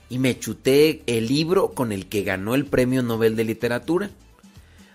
[0.09, 4.11] Y me chuté el libro con el que ganó el Premio Nobel de Literatura.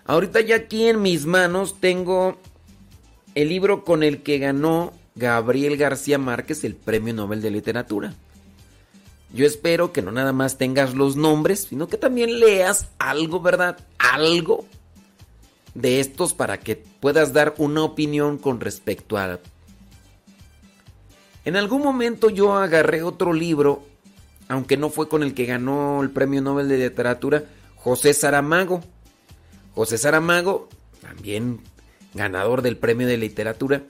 [0.05, 2.39] Ahorita ya aquí en mis manos tengo
[3.35, 8.13] el libro con el que ganó Gabriel García Márquez el Premio Nobel de Literatura.
[9.33, 13.77] Yo espero que no nada más tengas los nombres, sino que también leas algo, ¿verdad?
[13.97, 14.65] Algo
[15.79, 19.39] de estos para que puedas dar una opinión con respecto a...
[21.45, 23.83] En algún momento yo agarré otro libro,
[24.47, 27.43] aunque no fue con el que ganó el Premio Nobel de Literatura,
[27.77, 28.81] José Saramago.
[29.73, 30.67] José Saramago
[31.01, 31.61] también
[32.13, 33.83] ganador del premio de literatura.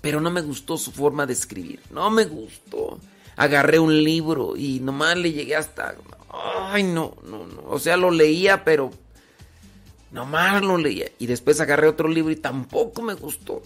[0.00, 3.00] Pero no me gustó su forma de escribir, no me gustó.
[3.36, 5.96] Agarré un libro y nomás le llegué hasta...
[6.30, 7.62] Ay, no, no, no.
[7.66, 8.90] O sea, lo leía, pero...
[10.10, 11.10] Nomás lo leía.
[11.18, 13.62] Y después agarré otro libro y tampoco me gustó.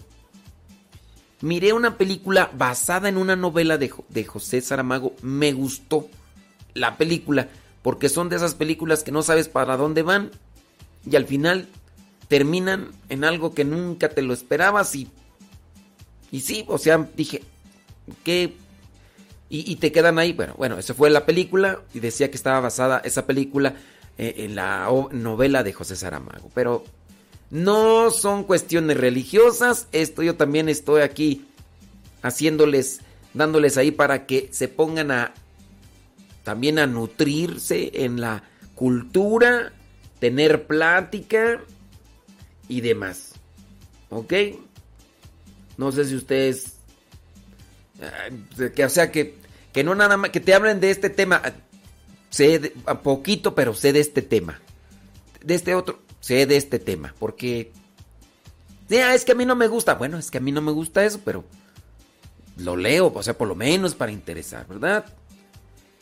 [1.41, 5.15] Miré una película basada en una novela de, José Saramago.
[5.23, 6.09] Me gustó
[6.75, 7.49] la película.
[7.83, 10.31] Porque son de esas películas que no sabes para dónde van.
[11.09, 11.69] Y al final
[12.29, 14.95] terminan en algo que nunca te lo esperabas.
[14.95, 15.09] Y,
[16.31, 17.43] y sí, o sea, dije,
[18.25, 18.55] ¿qué?
[19.49, 20.33] Y, y te quedan ahí.
[20.33, 21.83] Bueno, bueno, esa fue la película.
[21.93, 23.75] Y decía que estaba basada esa película
[24.19, 26.51] eh, en la novela de José Saramago.
[26.55, 26.85] Pero
[27.51, 29.89] no son cuestiones religiosas.
[29.93, 31.47] Esto yo también estoy aquí
[32.23, 33.01] haciéndoles,
[33.35, 35.35] dándoles ahí para que se pongan a
[36.45, 38.43] también a nutrirse en la
[38.75, 39.73] cultura,
[40.19, 41.61] tener plática
[42.69, 43.33] y demás.
[44.11, 44.33] ¿Ok?
[45.77, 46.75] No sé si ustedes...
[48.75, 49.37] Que, o sea, que,
[49.73, 51.41] que no nada más, que te hablen de este tema.
[52.33, 54.59] Sé de, a poquito, pero sé de este tema.
[55.45, 57.15] De este otro, sé de este tema.
[57.19, 57.73] Porque...
[58.89, 59.95] Ya, es que a mí no me gusta.
[59.95, 61.45] Bueno, es que a mí no me gusta eso, pero
[62.57, 65.05] lo leo, o sea, por lo menos para interesar, ¿verdad?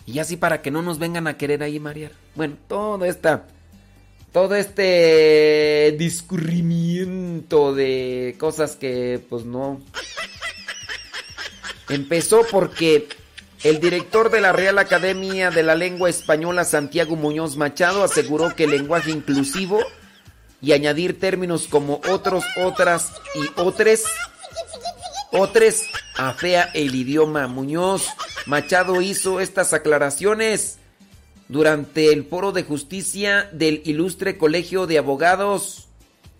[0.06, 2.12] Y así para que no nos vengan a querer ahí marear.
[2.36, 3.46] Bueno, todo esta.
[4.32, 9.80] Todo este discurrimiento de cosas que pues no.
[11.88, 13.08] Empezó porque
[13.62, 18.64] el director de la Real Academia de la Lengua Española, Santiago Muñoz Machado, aseguró que
[18.64, 19.80] el lenguaje inclusivo
[20.62, 24.04] y añadir términos como otros, otras y otres,
[25.30, 25.84] otres
[26.16, 27.48] afea el idioma.
[27.48, 28.06] Muñoz
[28.46, 30.78] Machado hizo estas aclaraciones
[31.48, 35.88] durante el foro de justicia del Ilustre Colegio de Abogados,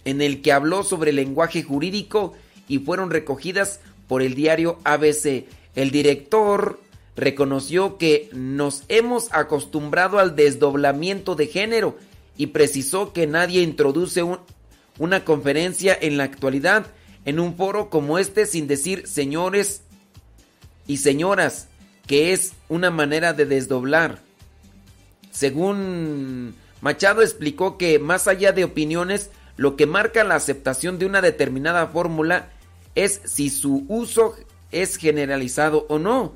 [0.07, 2.32] en el que habló sobre el lenguaje jurídico
[2.66, 5.44] y fueron recogidas por el diario ABC.
[5.74, 6.81] El director
[7.16, 11.98] reconoció que nos hemos acostumbrado al desdoblamiento de género
[12.36, 14.39] y precisó que nadie introduce un,
[14.98, 16.86] una conferencia en la actualidad
[17.24, 19.82] en un foro como este sin decir señores
[20.86, 21.68] y señoras,
[22.06, 24.18] que es una manera de desdoblar.
[25.30, 31.20] Según Machado explicó que más allá de opiniones, lo que marca la aceptación de una
[31.20, 32.50] determinada fórmula
[32.94, 34.34] es si su uso
[34.72, 36.34] es generalizado o no.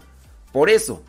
[0.54, 1.02] Por eso,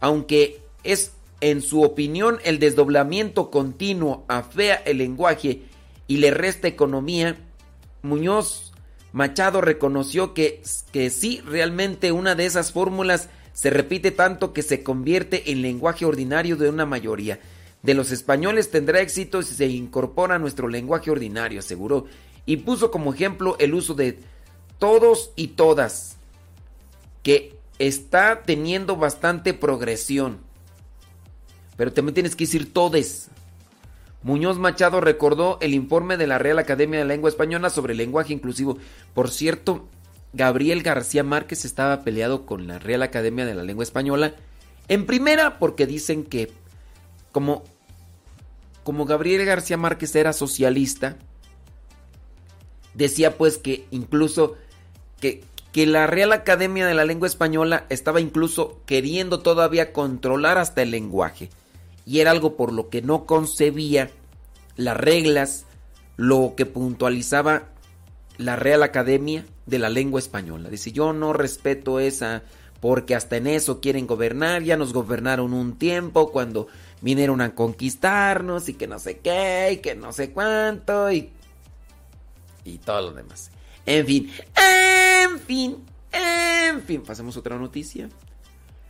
[0.00, 5.62] aunque es en su opinión el desdoblamiento continuo afea el lenguaje
[6.08, 7.36] y le resta economía,
[8.02, 8.72] Muñoz
[9.12, 14.82] Machado reconoció que, que sí, realmente una de esas fórmulas se repite tanto que se
[14.82, 17.38] convierte en lenguaje ordinario de una mayoría.
[17.84, 22.06] De los españoles tendrá éxito si se incorpora a nuestro lenguaje ordinario, aseguró,
[22.46, 24.18] y puso como ejemplo el uso de
[24.80, 26.16] todos y todas,
[27.22, 30.38] que está teniendo bastante progresión.
[31.76, 33.28] Pero también tienes que decir todes.
[34.22, 38.32] Muñoz Machado recordó el informe de la Real Academia de Lengua Española sobre el lenguaje
[38.32, 38.78] inclusivo.
[39.14, 39.88] Por cierto,
[40.32, 44.34] Gabriel García Márquez estaba peleado con la Real Academia de la Lengua Española.
[44.88, 46.50] En primera, porque dicen que
[47.30, 47.62] como,
[48.82, 51.16] como Gabriel García Márquez era socialista,
[52.94, 54.56] decía pues que incluso
[55.20, 60.82] que, que la Real Academia de la Lengua Española estaba incluso queriendo todavía controlar hasta
[60.82, 61.50] el lenguaje
[62.08, 64.10] y era algo por lo que no concebía
[64.76, 65.66] las reglas,
[66.16, 67.64] lo que puntualizaba
[68.38, 70.70] la Real Academia de la Lengua Española.
[70.70, 72.44] Dice, yo no respeto esa,
[72.80, 76.68] porque hasta en eso quieren gobernar, ya nos gobernaron un tiempo cuando
[77.02, 81.28] vinieron a conquistarnos y que no sé qué, y que no sé cuánto, y,
[82.64, 83.50] y todo lo demás.
[83.84, 84.32] En fin,
[85.24, 88.08] en fin, en fin, pasemos otra noticia.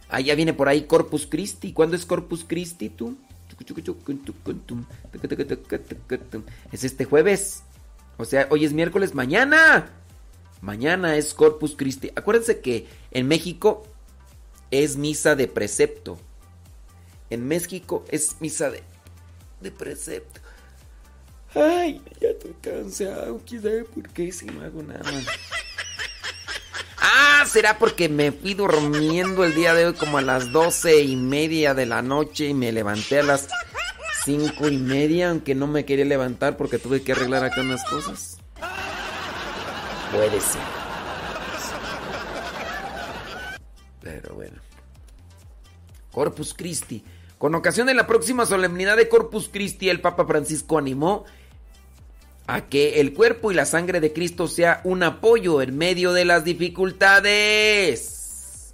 [0.08, 1.72] Ah, ya viene por ahí Corpus Christi.
[1.72, 3.16] ¿Cuándo es Corpus Christi tú?
[6.72, 7.62] Es este jueves.
[8.16, 9.90] O sea, hoy es miércoles, mañana.
[10.60, 12.10] Mañana es Corpus Christi.
[12.16, 13.84] Acuérdense que en México
[14.70, 16.18] es misa de precepto.
[17.30, 18.82] En México es misa de,
[19.60, 20.40] de precepto.
[21.54, 23.40] Ay, ya estoy cansado.
[23.46, 25.04] ¿Quién sabe por qué si no hago nada?
[27.00, 31.16] Ah, será porque me fui durmiendo el día de hoy como a las doce y
[31.16, 33.48] media de la noche y me levanté a las
[34.24, 38.38] cinco y media, aunque no me quería levantar porque tuve que arreglar acá unas cosas.
[40.12, 40.62] Puede ser.
[44.00, 44.56] Pero bueno.
[46.10, 47.04] Corpus Christi.
[47.38, 51.24] Con ocasión de la próxima solemnidad de Corpus Christi, el Papa Francisco animó
[52.48, 56.24] a que el cuerpo y la sangre de Cristo sea un apoyo en medio de
[56.24, 58.72] las dificultades.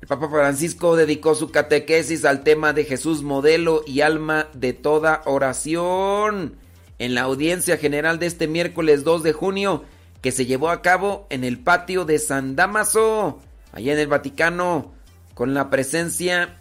[0.00, 5.20] El Papa Francisco dedicó su catequesis al tema de Jesús modelo y alma de toda
[5.26, 6.56] oración
[6.98, 9.84] en la audiencia general de este miércoles 2 de junio
[10.22, 13.38] que se llevó a cabo en el patio de San Damaso,
[13.72, 14.94] allá en el Vaticano,
[15.34, 16.56] con la presencia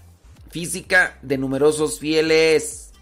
[0.49, 2.92] física de numerosos fieles.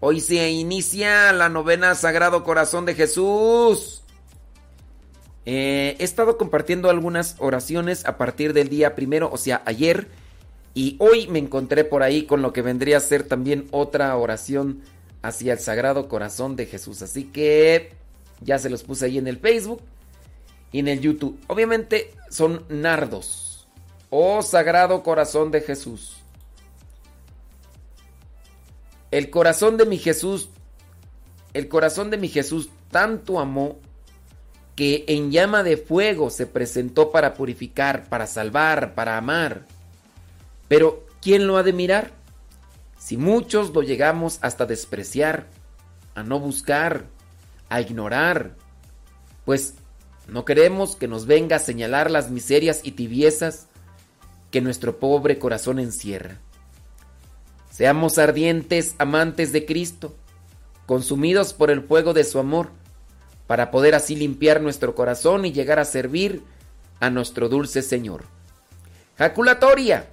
[0.00, 4.04] Hoy se inicia la novena Sagrado Corazón de Jesús.
[5.44, 10.06] Eh, he estado compartiendo algunas oraciones a partir del día primero, o sea, ayer.
[10.72, 14.82] Y hoy me encontré por ahí con lo que vendría a ser también otra oración
[15.22, 17.02] hacia el Sagrado Corazón de Jesús.
[17.02, 17.90] Así que
[18.40, 19.82] ya se los puse ahí en el Facebook
[20.70, 21.40] y en el YouTube.
[21.48, 23.66] Obviamente son nardos.
[24.10, 26.17] Oh Sagrado Corazón de Jesús.
[29.10, 30.50] El corazón de mi Jesús,
[31.54, 33.78] el corazón de mi Jesús tanto amó
[34.76, 39.66] que en llama de fuego se presentó para purificar, para salvar, para amar.
[40.68, 42.12] Pero, ¿quién lo ha de mirar?
[42.98, 45.46] Si muchos lo llegamos hasta despreciar,
[46.14, 47.06] a no buscar,
[47.68, 48.54] a ignorar,
[49.44, 49.74] pues
[50.28, 53.66] no queremos que nos venga a señalar las miserias y tibiezas
[54.50, 56.38] que nuestro pobre corazón encierra.
[57.78, 60.12] Seamos ardientes amantes de Cristo,
[60.84, 62.70] consumidos por el fuego de su amor,
[63.46, 66.42] para poder así limpiar nuestro corazón y llegar a servir
[66.98, 68.24] a nuestro dulce Señor.
[69.16, 70.08] Jaculatoria.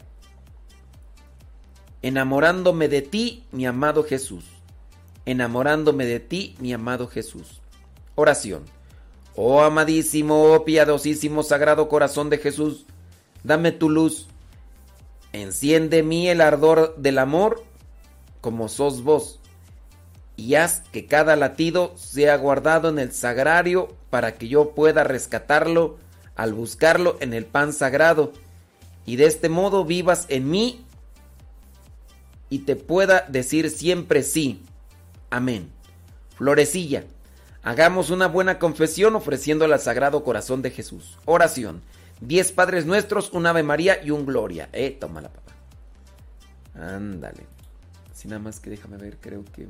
[2.03, 4.45] Enamorándome de ti, mi amado Jesús.
[5.25, 7.61] Enamorándome de ti, mi amado Jesús.
[8.13, 8.61] Oración.
[9.35, 12.85] Oh amadísimo, oh piadosísimo, sagrado corazón de Jesús,
[13.43, 14.27] dame tu luz.
[15.35, 17.61] Enciende en mí el ardor del amor
[18.39, 19.41] como sos vos.
[20.37, 25.97] Y haz que cada latido sea guardado en el sagrario para que yo pueda rescatarlo
[26.37, 28.31] al buscarlo en el pan sagrado.
[29.05, 30.85] Y de este modo vivas en mí
[32.49, 34.63] y te pueda decir siempre sí.
[35.29, 35.69] Amén.
[36.37, 37.03] Florecilla.
[37.61, 41.17] Hagamos una buena confesión ofreciéndola al Sagrado Corazón de Jesús.
[41.25, 41.81] Oración.
[42.21, 44.69] Diez Padres Nuestros, un Ave María y un Gloria.
[44.71, 45.53] Eh, tómala, papá.
[46.75, 47.45] Ándale.
[48.11, 49.67] Así nada más que déjame ver, creo que...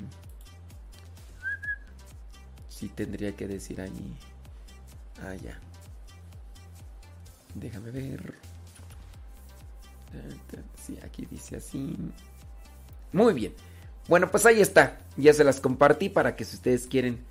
[2.69, 4.15] Sí tendría que decir allí.
[5.21, 5.59] Ah, ya.
[7.53, 8.35] Déjame ver.
[10.85, 11.97] Sí, aquí dice así.
[13.11, 13.53] Muy bien.
[14.07, 14.99] Bueno, pues ahí está.
[15.17, 17.25] Ya se las compartí para que si ustedes quieren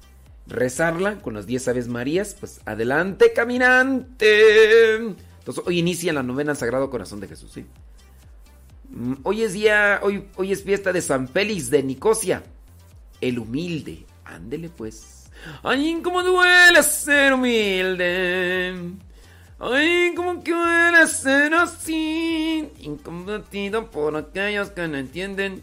[0.47, 4.97] rezarla con las 10 Aves Marías, pues adelante, caminante.
[4.97, 7.67] Entonces, hoy inicia la novena Sagrado Corazón de Jesús, ¿sí?
[8.91, 12.43] Mm, Hoy es día, hoy, hoy es fiesta de San Félix de Nicosia,
[13.21, 14.07] el humilde.
[14.25, 15.31] Ándele pues.
[15.63, 18.75] Ay, cómo duele ser humilde.
[19.59, 22.69] Ay, como duele ser así.
[22.81, 25.63] Incombatido por aquellos que no entienden.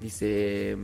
[0.00, 0.76] Dice.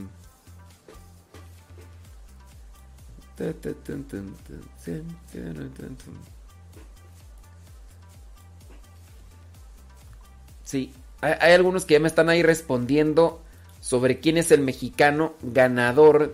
[10.64, 13.42] Sí, hay, hay algunos que ya me están ahí respondiendo
[13.80, 16.32] sobre quién es el mexicano ganador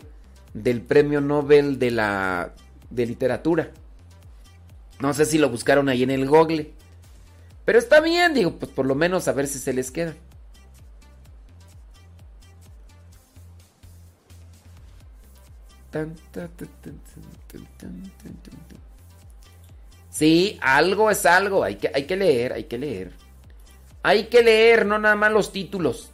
[0.55, 2.55] del premio Nobel de la
[2.91, 3.71] de literatura.
[5.01, 6.73] No sé si lo buscaron ahí en el Google.
[7.65, 10.15] Pero está bien, digo, pues por lo menos a ver si se les queda.
[20.11, 21.65] Sí, algo es algo.
[21.65, 23.13] Hay que, hay que leer, hay que leer.
[24.03, 26.11] Hay que leer, no nada más los títulos.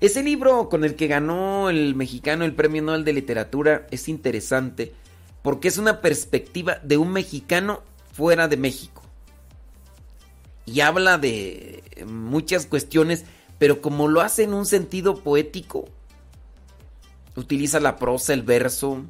[0.00, 4.92] Ese libro con el que ganó el mexicano el Premio Nobel de Literatura es interesante
[5.42, 9.02] porque es una perspectiva de un mexicano fuera de México.
[10.66, 13.24] Y habla de muchas cuestiones,
[13.58, 15.86] pero como lo hace en un sentido poético,
[17.36, 19.04] utiliza la prosa, el verso.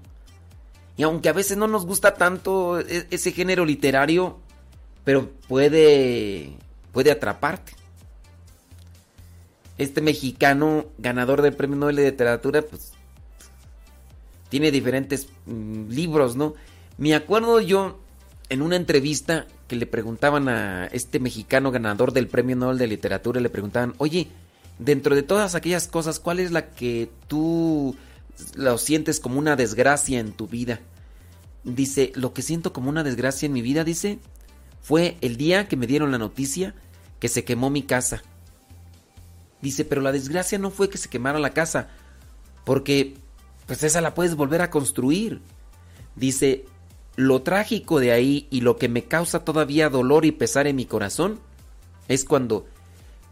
[0.97, 4.39] Y aunque a veces no nos gusta tanto e- ese género literario,
[5.05, 6.57] pero puede
[6.93, 7.73] puede atraparte.
[9.77, 12.93] Este mexicano ganador del Premio Nobel de Literatura, pues
[14.49, 16.55] tiene diferentes mm, libros, ¿no?
[16.97, 17.99] Me acuerdo yo
[18.49, 23.51] en una entrevista le preguntaban a este mexicano ganador del Premio Nobel de Literatura, le
[23.51, 24.29] preguntaban, oye,
[24.79, 27.97] dentro de todas aquellas cosas, ¿cuál es la que tú
[28.55, 30.81] lo sientes como una desgracia en tu vida?
[31.65, 34.19] dice, lo que siento como una desgracia en mi vida, dice,
[34.83, 36.75] fue el día que me dieron la noticia
[37.19, 38.23] que se quemó mi casa.
[39.63, 41.89] Dice, pero la desgracia no fue que se quemara la casa,
[42.65, 43.15] porque
[43.67, 45.41] pues esa la puedes volver a construir.
[46.17, 46.67] Dice,
[47.17, 50.87] lo trágico de ahí y lo que me causa todavía dolor y pesar en mi
[50.87, 51.41] corazón
[52.09, 52.67] es cuando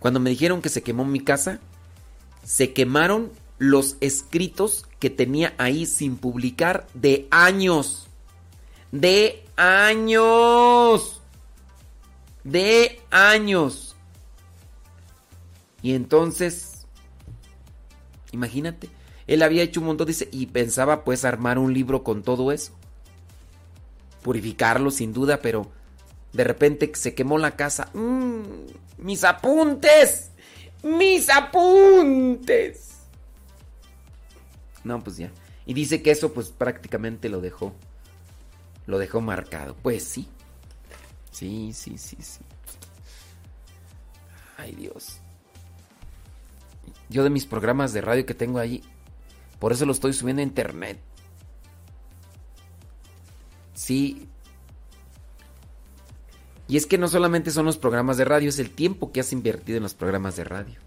[0.03, 1.61] cuando me dijeron que se quemó mi casa,
[2.43, 8.09] se quemaron los escritos que tenía ahí sin publicar de años.
[8.91, 11.23] De años.
[12.43, 13.95] De años.
[15.83, 16.85] Y entonces,
[18.33, 18.91] imagínate,
[19.29, 22.73] él había hecho un montón, dice, y pensaba pues armar un libro con todo eso.
[24.23, 25.71] Purificarlo sin duda, pero
[26.33, 27.91] de repente se quemó la casa.
[27.95, 28.43] ¡Mmm!
[28.99, 30.31] ¡Mis apuntes!
[30.83, 32.91] ¡Mis apuntes!
[34.85, 35.31] No, pues ya.
[35.67, 37.73] Y dice que eso pues prácticamente lo dejó.
[38.87, 39.77] Lo dejó marcado.
[39.83, 40.29] Pues sí.
[41.31, 42.41] Sí, sí, sí, sí.
[44.57, 45.19] Ay Dios.
[47.09, 48.83] Yo de mis programas de radio que tengo ahí,
[49.59, 50.99] por eso lo estoy subiendo a internet.
[53.75, 54.29] Sí.
[56.69, 59.33] Y es que no solamente son los programas de radio, es el tiempo que has
[59.33, 60.81] invertido en los programas de radio.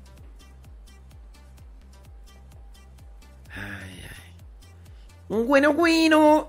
[3.53, 4.33] Ay, ay.
[5.29, 6.47] Un bueno, bueno.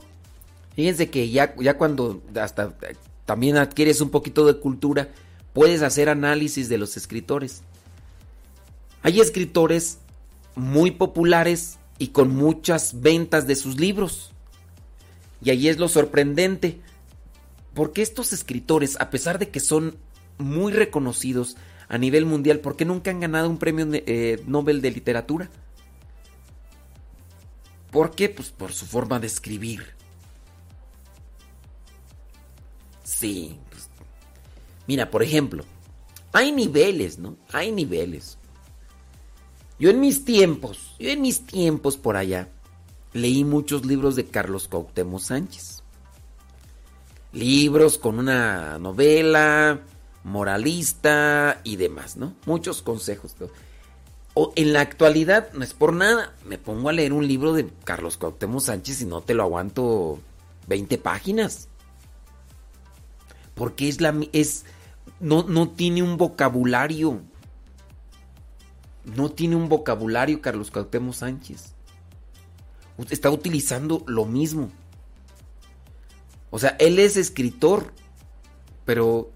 [0.75, 2.75] Fíjense que ya, ya cuando hasta
[3.25, 5.09] también adquieres un poquito de cultura,
[5.53, 7.63] puedes hacer análisis de los escritores.
[9.03, 9.99] Hay escritores
[10.55, 14.33] muy populares y con muchas ventas de sus libros.
[15.43, 16.81] Y ahí es lo sorprendente.
[17.75, 19.97] Porque estos escritores, a pesar de que son
[20.39, 21.57] muy reconocidos
[21.89, 25.51] a nivel mundial, ¿por qué nunca han ganado un premio eh, Nobel de literatura?
[27.91, 28.29] ¿Por qué?
[28.29, 29.95] Pues por su forma de escribir.
[33.05, 33.59] Sí.
[33.71, 33.89] Pues,
[34.87, 35.65] mira, por ejemplo,
[36.33, 37.37] hay niveles, ¿no?
[37.53, 38.39] Hay niveles.
[39.79, 42.49] Yo en mis tiempos, yo en mis tiempos por allá,
[43.13, 45.83] leí muchos libros de Carlos Cuauhtémoc Sánchez.
[47.33, 49.81] Libros con una novela
[50.25, 52.35] moralista y demás, ¿no?
[52.47, 53.37] Muchos consejos.
[54.35, 57.71] O en la actualidad, no es por nada, me pongo a leer un libro de
[57.85, 60.19] Carlos Cuauhtémoc Sánchez y no te lo aguanto
[60.67, 61.69] 20 páginas.
[63.55, 64.65] Porque es la es
[65.21, 67.23] no, no tiene un vocabulario.
[69.05, 71.76] No tiene un vocabulario Carlos Cuauhtémoc Sánchez.
[73.11, 74.71] Está utilizando lo mismo.
[76.51, 77.93] O sea, él es escritor,
[78.85, 79.31] pero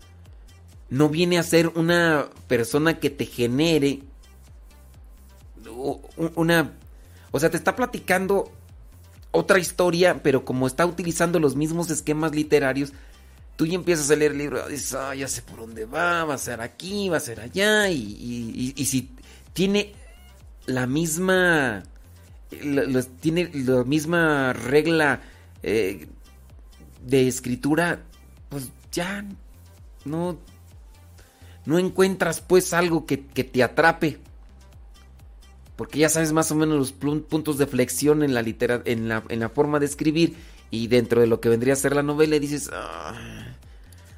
[0.88, 4.02] no viene a ser una persona que te genere
[6.36, 6.72] una...
[7.30, 8.50] O sea, te está platicando
[9.30, 12.92] otra historia, pero como está utilizando los mismos esquemas literarios,
[13.56, 16.34] tú ya empiezas a leer el libro, dices, ah, ya sé por dónde va, va
[16.34, 19.10] a ser aquí, va a ser allá, y, si
[19.52, 19.94] tiene
[20.66, 21.84] la misma,
[23.20, 25.20] tiene la misma regla
[25.62, 26.08] eh,
[27.06, 28.02] de escritura,
[28.48, 29.24] pues ya
[30.04, 30.38] no,
[31.64, 34.18] no encuentras pues algo que, que te atrape
[35.80, 39.40] porque ya sabes más o menos los puntos de flexión en la, en la, en
[39.40, 40.36] la forma de escribir
[40.70, 43.14] y dentro de lo que vendría a ser la novela dices, ah".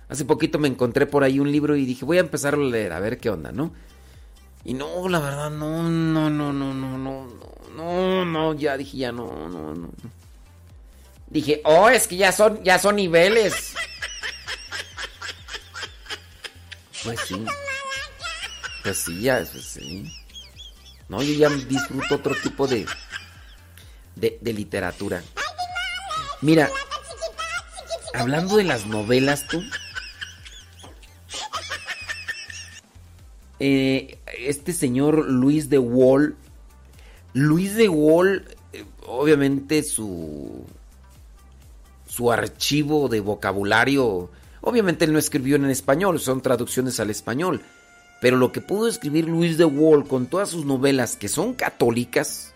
[0.09, 2.93] hace poquito me encontré por ahí un libro y dije, voy a empezar a leer,
[2.93, 3.73] a ver qué onda, ¿no?
[4.65, 7.29] Y no, la verdad, no, no, no, no, no, no,
[8.25, 9.91] no, ya dije, ya no, no, no.
[11.29, 13.75] Dije, oh, es que ya son, ya son niveles.
[17.03, 17.45] Pues sí.
[18.83, 20.13] Pues sí, ya, pues sí.
[21.09, 22.87] No, yo ya disfruto otro tipo de,
[24.17, 25.23] de, literatura.
[26.41, 26.71] Mira,
[28.15, 29.63] hablando de las novelas, tú.
[33.59, 36.37] Eh, este señor Luis de Wall.
[37.35, 40.65] Luis de Wall, eh, obviamente su.
[42.07, 44.31] Su archivo de vocabulario.
[44.61, 47.63] Obviamente él no escribió en español, son traducciones al español.
[48.21, 52.55] Pero lo que pudo escribir Luis de Wall con todas sus novelas que son católicas,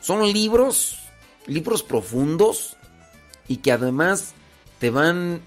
[0.00, 0.98] son libros,
[1.46, 2.76] libros profundos
[3.48, 4.34] y que además
[4.78, 5.40] te van...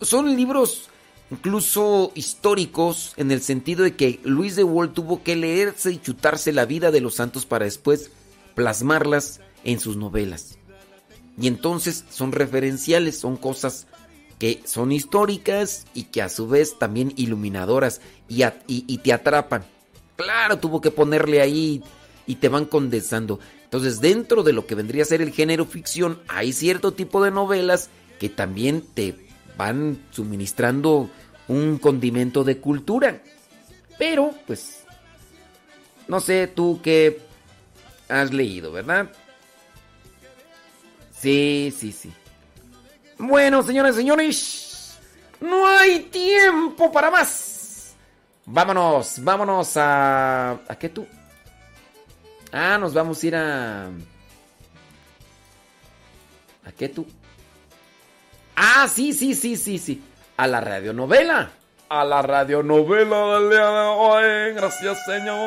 [0.00, 0.88] Son libros
[1.30, 6.52] incluso históricos en el sentido de que Luis de Wall tuvo que leerse y chutarse
[6.52, 8.10] la vida de los santos para después
[8.54, 10.58] plasmarlas en sus novelas.
[11.38, 13.86] Y entonces son referenciales, son cosas
[14.38, 19.64] que son históricas y que a su vez también iluminadoras y, te atrapan.
[20.16, 21.82] Claro, tuvo que ponerle ahí
[22.26, 23.40] y te van condensando.
[23.64, 27.32] Entonces, dentro de lo que vendría a ser el género ficción, hay cierto tipo de
[27.32, 29.23] novelas que también te
[29.56, 31.10] van suministrando
[31.48, 33.20] un condimento de cultura.
[33.98, 34.84] Pero, pues,
[36.08, 37.20] no sé tú qué
[38.08, 39.10] has leído, ¿verdad?
[41.18, 42.12] Sí, sí, sí.
[43.18, 44.98] Bueno, señores, señores,
[45.40, 47.94] no hay tiempo para más.
[48.46, 50.50] Vámonos, vámonos a...
[50.50, 51.06] ¿A qué tú?
[52.52, 53.86] Ah, nos vamos a ir a...
[56.64, 57.06] ¿A qué tú?
[58.56, 60.02] Ah, sí, sí, sí, sí, sí.
[60.36, 61.50] A la radionovela.
[61.88, 64.54] A la radionovela del día de hoy.
[64.54, 65.46] Gracias, señor.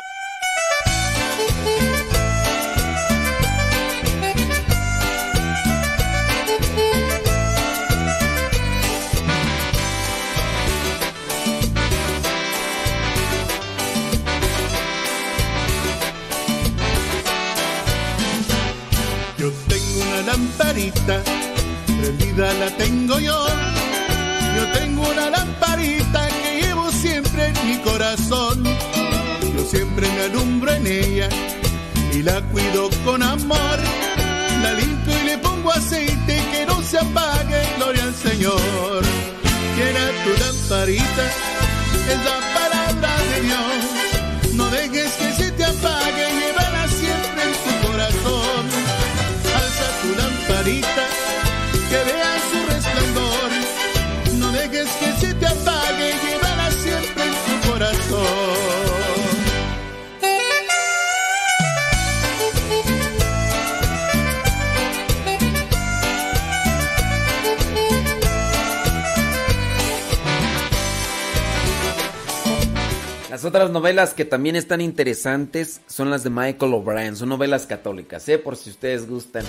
[73.98, 77.16] Novelas que también están interesantes son las de Michael O'Brien.
[77.16, 78.38] Son novelas católicas, ¿eh?
[78.38, 79.44] Por si ustedes gustan.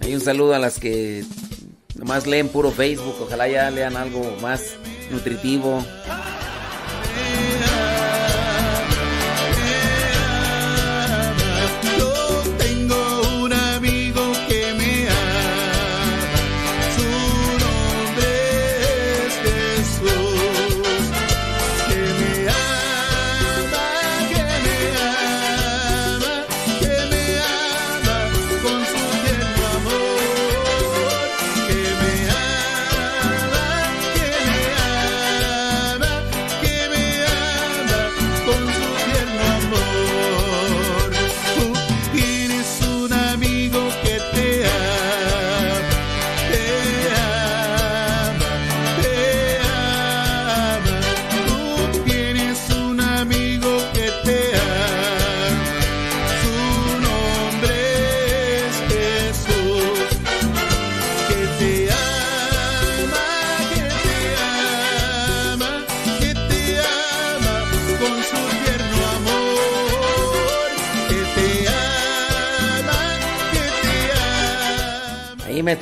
[0.00, 1.24] Hay un saludo a las que
[1.94, 3.14] nomás leen puro Facebook.
[3.20, 4.74] Ojalá ya lean algo más
[5.12, 5.84] nutritivo.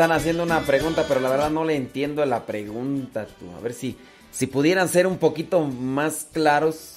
[0.01, 3.27] Están haciendo una pregunta, pero la verdad no le entiendo la pregunta.
[3.27, 3.55] Tú.
[3.55, 3.99] A ver si,
[4.33, 6.95] si pudieran ser un poquito más claros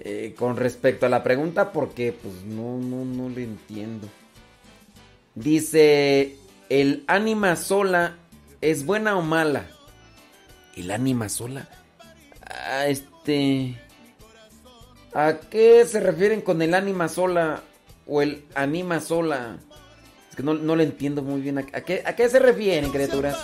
[0.00, 4.06] eh, con respecto a la pregunta, porque pues no, no, no le entiendo.
[5.34, 6.36] Dice,
[6.68, 8.18] ¿el ánima sola
[8.60, 9.64] es buena o mala?
[10.76, 11.70] ¿El ánima sola?
[12.42, 13.80] Ah, este...
[15.14, 17.62] ¿A qué se refieren con el ánima sola
[18.06, 19.56] o el anima sola?
[20.38, 21.58] Que no, no le entiendo muy bien.
[21.58, 23.36] ¿A, qué, ¿A qué se refieren, criaturas?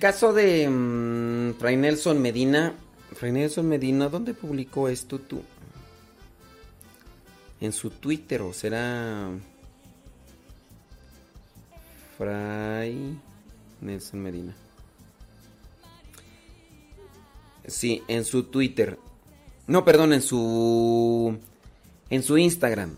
[0.00, 2.74] Caso de mm, Fray Nelson Medina,
[3.14, 5.42] Fray Nelson Medina, ¿dónde publicó esto tú?
[7.60, 9.28] En su Twitter o será
[12.16, 13.16] Fray
[13.82, 14.56] Nelson Medina.
[17.66, 18.98] Sí, en su Twitter.
[19.66, 21.38] No, perdón, en su
[22.08, 22.96] en su Instagram.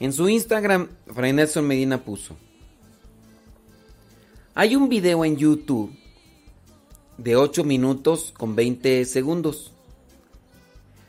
[0.00, 2.36] En su Instagram, Fray Nelson Medina puso.
[4.56, 5.92] Hay un video en YouTube
[7.18, 9.72] de 8 minutos con 20 segundos.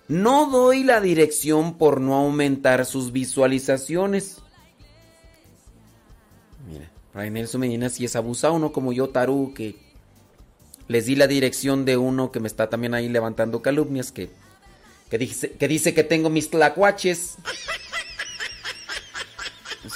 [0.07, 4.38] No doy la dirección por no aumentar sus visualizaciones.
[6.67, 9.75] Mira, Fray Nelson Medina si es abusado, no como yo, Taru, que
[10.88, 14.32] les di la dirección de uno que me está también ahí levantando calumnias, que,
[15.07, 17.35] que, dice, que dice que tengo mis tlacuaches.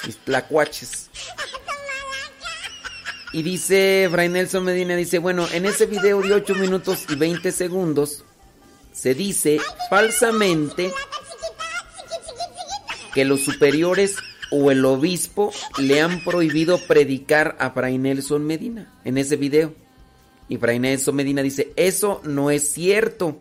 [0.06, 1.10] Mis tlacuaches.
[3.32, 7.51] Y dice Fray Nelson Medina, dice, bueno, en ese video de 8 minutos y 20
[7.51, 8.24] segundos
[8.91, 9.59] se dice
[9.90, 10.91] falsamente
[13.14, 14.16] que los superiores
[14.51, 19.74] o el obispo le han prohibido predicar a Fray Nelson Medina en ese video.
[20.48, 23.40] Y Fray Nelson Medina dice, eso no es cierto.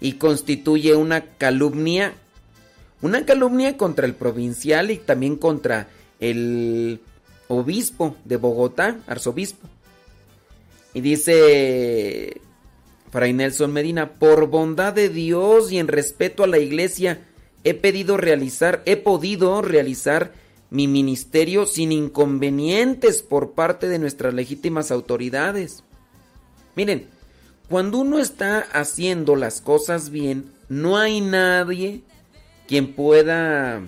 [0.00, 2.14] Y constituye una calumnia,
[3.02, 7.00] una calumnia contra el provincial y también contra el
[7.50, 9.68] obispo de Bogotá, arzobispo.
[10.94, 12.40] Y dice
[13.10, 17.26] Fray Nelson Medina, por bondad de Dios y en respeto a la iglesia,
[17.64, 20.32] he pedido realizar, he podido realizar
[20.70, 25.82] mi ministerio sin inconvenientes por parte de nuestras legítimas autoridades.
[26.76, 27.08] Miren,
[27.68, 32.02] cuando uno está haciendo las cosas bien, no hay nadie
[32.68, 33.82] quien pueda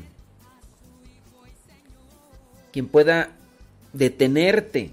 [2.72, 3.30] quien pueda
[3.92, 4.92] detenerte.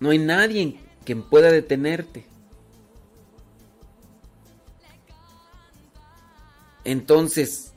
[0.00, 2.24] No hay nadie quien pueda detenerte.
[6.84, 7.72] Entonces,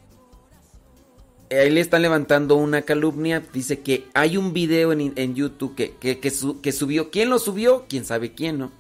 [1.52, 3.44] ahí le están levantando una calumnia.
[3.54, 7.12] Dice que hay un video en, YouTube que, que, subió.
[7.12, 7.86] ¿Quién lo subió?
[7.88, 8.72] ¿Quién sabe quién, no?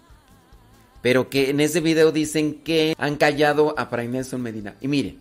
[1.02, 4.76] Pero que en ese video dicen que han callado a Fray Nelson Medina.
[4.82, 5.18] Y mire,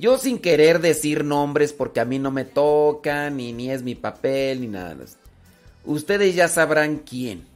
[0.00, 3.94] yo sin querer decir nombres porque a mí no me tocan, ni, ni es mi
[3.94, 4.96] papel, ni nada.
[5.84, 7.46] Ustedes ya sabrán quién,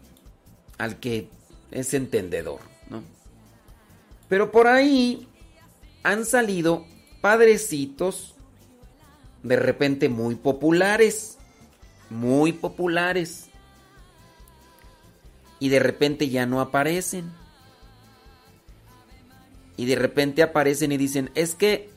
[0.76, 1.28] al que
[1.70, 3.02] es entendedor, ¿no?
[4.28, 5.26] Pero por ahí
[6.02, 6.84] han salido
[7.22, 8.34] padrecitos
[9.42, 11.38] de repente muy populares,
[12.10, 13.46] muy populares,
[15.58, 17.32] y de repente ya no aparecen.
[19.76, 21.93] Y de repente aparecen y dicen, es que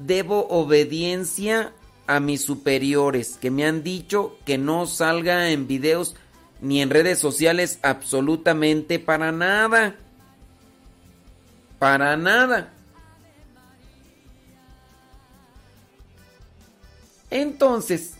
[0.00, 1.72] debo obediencia
[2.06, 6.16] a mis superiores que me han dicho que no salga en videos
[6.60, 9.96] ni en redes sociales absolutamente para nada.
[11.78, 12.72] Para nada.
[17.30, 18.14] Entonces,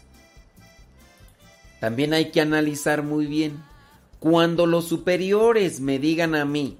[1.81, 3.63] también hay que analizar muy bien.
[4.21, 6.77] Cuando los superiores me digan a mí,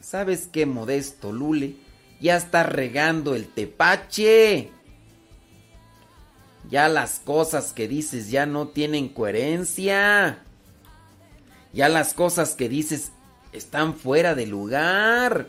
[0.00, 1.87] ¿sabes qué, modesto Lule?
[2.20, 4.70] Ya está regando el tepache.
[6.68, 10.42] Ya las cosas que dices ya no tienen coherencia.
[11.72, 13.12] Ya las cosas que dices
[13.52, 15.48] están fuera de lugar.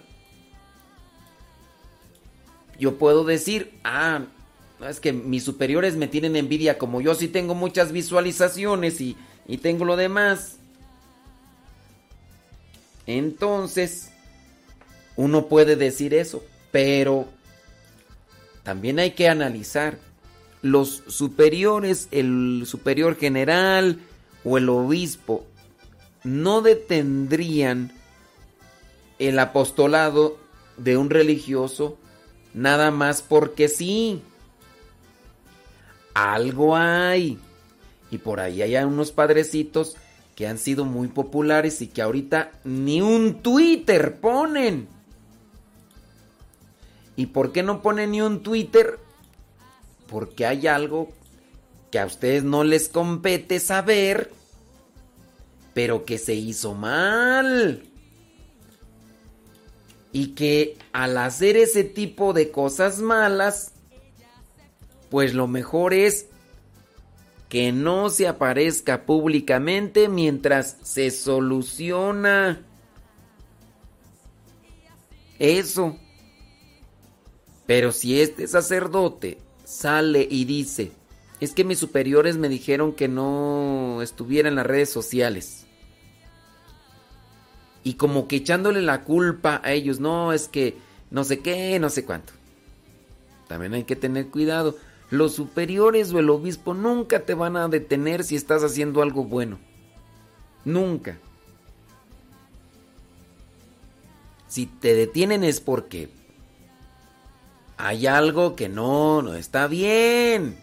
[2.79, 4.21] Yo puedo decir, ah,
[4.87, 9.17] es que mis superiores me tienen envidia como yo sí tengo muchas visualizaciones y,
[9.47, 10.57] y tengo lo demás.
[13.05, 14.11] Entonces,
[15.17, 16.43] uno puede decir eso.
[16.71, 17.27] Pero
[18.63, 19.97] también hay que analizar.
[20.61, 23.99] Los superiores, el superior general
[24.43, 25.45] o el obispo,
[26.23, 27.93] no detendrían
[29.19, 30.37] el apostolado
[30.77, 31.97] de un religioso
[32.53, 34.21] nada más porque sí.
[36.13, 37.37] Algo hay.
[38.11, 39.95] Y por ahí hay unos padrecitos
[40.35, 44.87] que han sido muy populares y que ahorita ni un Twitter ponen.
[47.19, 48.97] ¿Y por qué no pone ni un Twitter?
[50.07, 51.11] Porque hay algo
[51.91, 54.31] que a ustedes no les compete saber,
[55.73, 57.83] pero que se hizo mal.
[60.13, 63.73] Y que al hacer ese tipo de cosas malas,
[65.09, 66.27] pues lo mejor es
[67.49, 72.65] que no se aparezca públicamente mientras se soluciona
[75.37, 75.97] eso.
[77.69, 80.91] Pero si este sacerdote sale y dice,
[81.39, 85.67] Es que mis superiores me dijeron que no estuviera en las redes sociales.
[87.83, 90.77] Y como que echándole la culpa a ellos, no, es que
[91.11, 92.33] no sé qué, no sé cuánto.
[93.47, 94.75] También hay que tener cuidado.
[95.11, 99.59] Los superiores o el obispo nunca te van a detener si estás haciendo algo bueno.
[100.65, 101.19] Nunca.
[104.47, 106.09] Si te detienen es porque
[107.81, 110.57] hay algo que no, no está bien.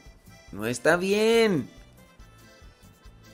[0.53, 1.67] No está bien.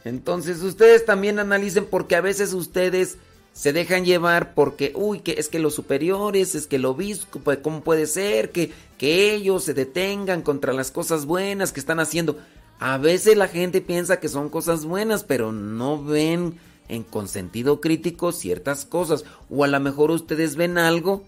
[0.04, 3.18] Entonces ustedes también analicen porque a veces ustedes
[3.52, 7.58] se dejan llevar porque, uy, que es que los superiores, es que el obispo, pues,
[7.58, 12.38] ¿cómo puede ser que, que ellos se detengan contra las cosas buenas que están haciendo?
[12.78, 16.56] A veces la gente piensa que son cosas buenas, pero no ven
[16.88, 19.24] en con sentido crítico ciertas cosas.
[19.50, 21.24] O a lo mejor ustedes ven algo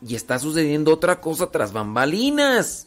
[0.00, 2.86] y está sucediendo otra cosa tras bambalinas.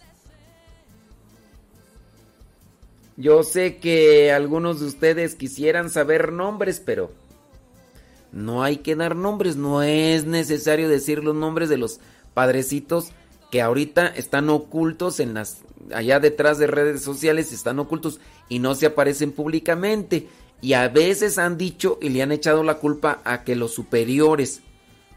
[3.18, 7.12] Yo sé que algunos de ustedes quisieran saber nombres, pero
[8.32, 12.00] no hay que dar nombres, no es necesario decir los nombres de los
[12.34, 13.12] padrecitos
[13.52, 15.64] que ahorita están ocultos en las
[15.94, 20.28] allá detrás de redes sociales, están ocultos y no se aparecen públicamente
[20.62, 24.62] y a veces han dicho y le han echado la culpa a que los superiores,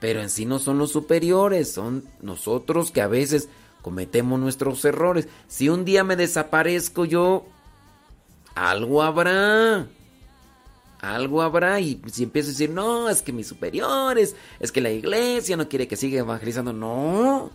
[0.02, 3.48] pero en sí no son los superiores, son nosotros que a veces
[3.82, 5.28] cometemos nuestros errores.
[5.47, 7.47] Si un día me desaparezco yo,
[8.56, 9.86] algo habrá.
[10.98, 14.90] Algo habrá y si empiezo a decir, no, es que mis superiores, es que la
[14.90, 17.52] iglesia no quiere que siga evangelizando, no.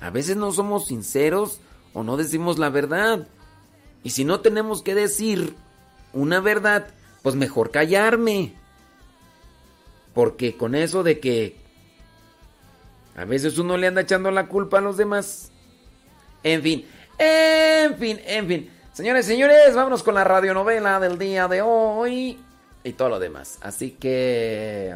[0.00, 1.60] A veces no somos sinceros
[1.94, 3.28] o no decimos la verdad.
[4.02, 5.54] Y si no tenemos que decir
[6.12, 6.88] una verdad,
[7.22, 8.56] pues mejor callarme.
[10.14, 11.56] Porque con eso de que
[13.16, 15.50] a veces uno le anda echando la culpa a los demás.
[16.42, 16.86] En fin,
[17.18, 18.70] en fin, en fin.
[18.92, 22.38] Señores, señores, vámonos con la radionovela del día de hoy
[22.84, 23.58] y todo lo demás.
[23.62, 24.94] Así que...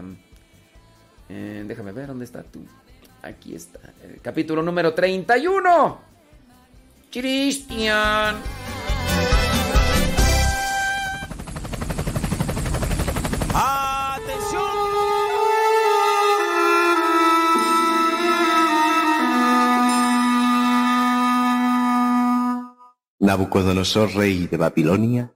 [1.28, 2.64] eh, déjame ver dónde está tú.
[3.22, 3.80] Aquí está.
[4.02, 5.98] El capítulo número 31.
[7.10, 8.36] Cristian.
[23.26, 25.34] Nabucodonosor, rey de Babilonia,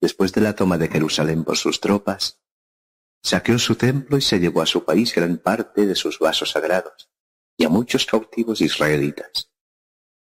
[0.00, 2.40] después de la toma de Jerusalén por sus tropas,
[3.22, 7.10] saqueó su templo y se llevó a su país gran parte de sus vasos sagrados
[7.58, 9.52] y a muchos cautivos israelitas.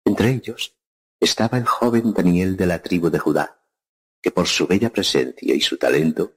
[0.05, 0.77] Entre ellos
[1.21, 3.65] estaba el joven Daniel de la tribu de Judá,
[4.21, 6.35] que por su bella presencia y su talento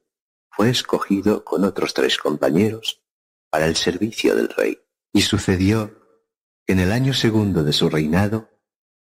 [0.52, 3.02] fue escogido con otros tres compañeros
[3.50, 4.78] para el servicio del rey.
[5.12, 6.00] Y sucedió
[6.68, 8.52] que en el año segundo de su reinado,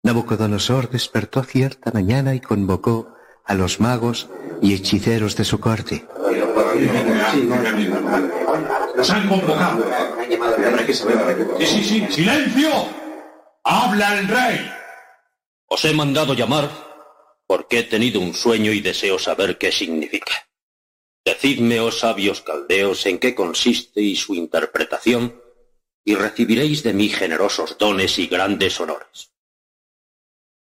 [0.05, 4.29] Nabucodonosor despertó cierta mañana y convocó a los magos
[4.61, 6.07] y hechiceros de su corte.
[8.95, 9.83] Nos han convocado.
[11.59, 12.07] Sí, sí, sí.
[12.11, 12.69] ¡Silencio!
[13.65, 14.71] ¡Habla el rey!
[15.69, 16.71] Os he mandado llamar
[17.47, 20.35] porque he tenido un sueño y deseo saber qué significa.
[21.25, 25.41] Decidme, oh sabios caldeos, en qué consiste y su interpretación,
[26.05, 29.34] y recibiréis de mí generosos dones y grandes honores.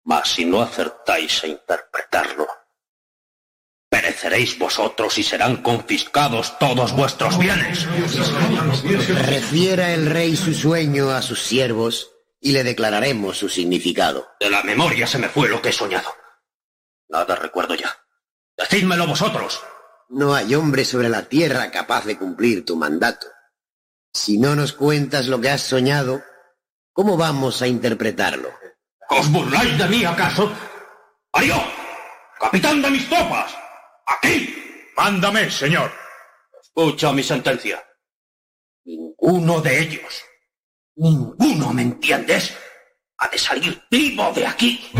[0.09, 2.49] Mas si no acertáis a interpretarlo,
[3.91, 7.87] pereceréis vosotros y serán confiscados todos vuestros bienes.
[9.27, 14.28] Refiera el rey su sueño a sus siervos y le declararemos su significado.
[14.41, 16.09] De la memoria se me fue lo que he soñado.
[17.11, 17.95] Nada recuerdo ya.
[18.57, 19.61] Decídmelo vosotros.
[20.09, 23.27] No hay hombre sobre la tierra capaz de cumplir tu mandato.
[24.15, 26.23] Si no nos cuentas lo que has soñado,
[26.95, 28.49] ¿cómo vamos a interpretarlo?
[29.11, 30.53] ¿Os burláis de mí acaso?
[31.33, 31.57] ¡Ario!
[32.39, 33.55] ¡Capitán de mis tropas!
[34.07, 34.55] ¡Aquí!
[34.97, 35.91] Mándame, señor.
[36.61, 37.83] Escucha mi sentencia.
[38.85, 40.25] Ninguno de ellos,
[40.97, 42.55] ninguno, ¿me entiendes?
[43.19, 44.91] Ha de salir vivo de aquí.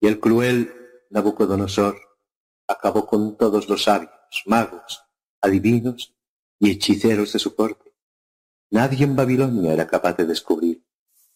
[0.00, 0.74] Y el cruel
[1.10, 1.96] Nabucodonosor
[2.66, 4.12] acabó con todos los sabios,
[4.46, 5.02] magos,
[5.40, 6.14] adivinos
[6.60, 7.92] y hechiceros de su corte.
[8.70, 10.84] Nadie en Babilonia era capaz de descubrir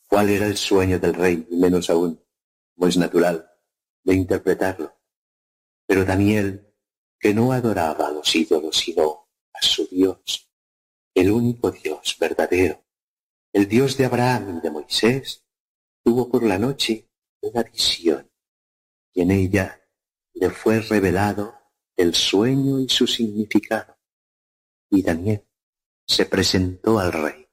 [0.07, 2.23] cuál era el sueño del rey, y menos aún,
[2.75, 3.51] como es natural,
[4.05, 4.95] de interpretarlo.
[5.87, 6.73] Pero Daniel,
[7.19, 10.49] que no adoraba a los ídolos, sino a su Dios,
[11.15, 12.85] el único Dios verdadero,
[13.53, 15.45] el Dios de Abraham y de Moisés,
[16.05, 17.09] tuvo por la noche
[17.41, 18.31] una visión,
[19.13, 19.81] y en ella
[20.35, 21.55] le fue revelado
[21.97, 23.94] el sueño y su significado.
[24.95, 25.45] Y Daniel,
[26.07, 27.49] se presentó al rey.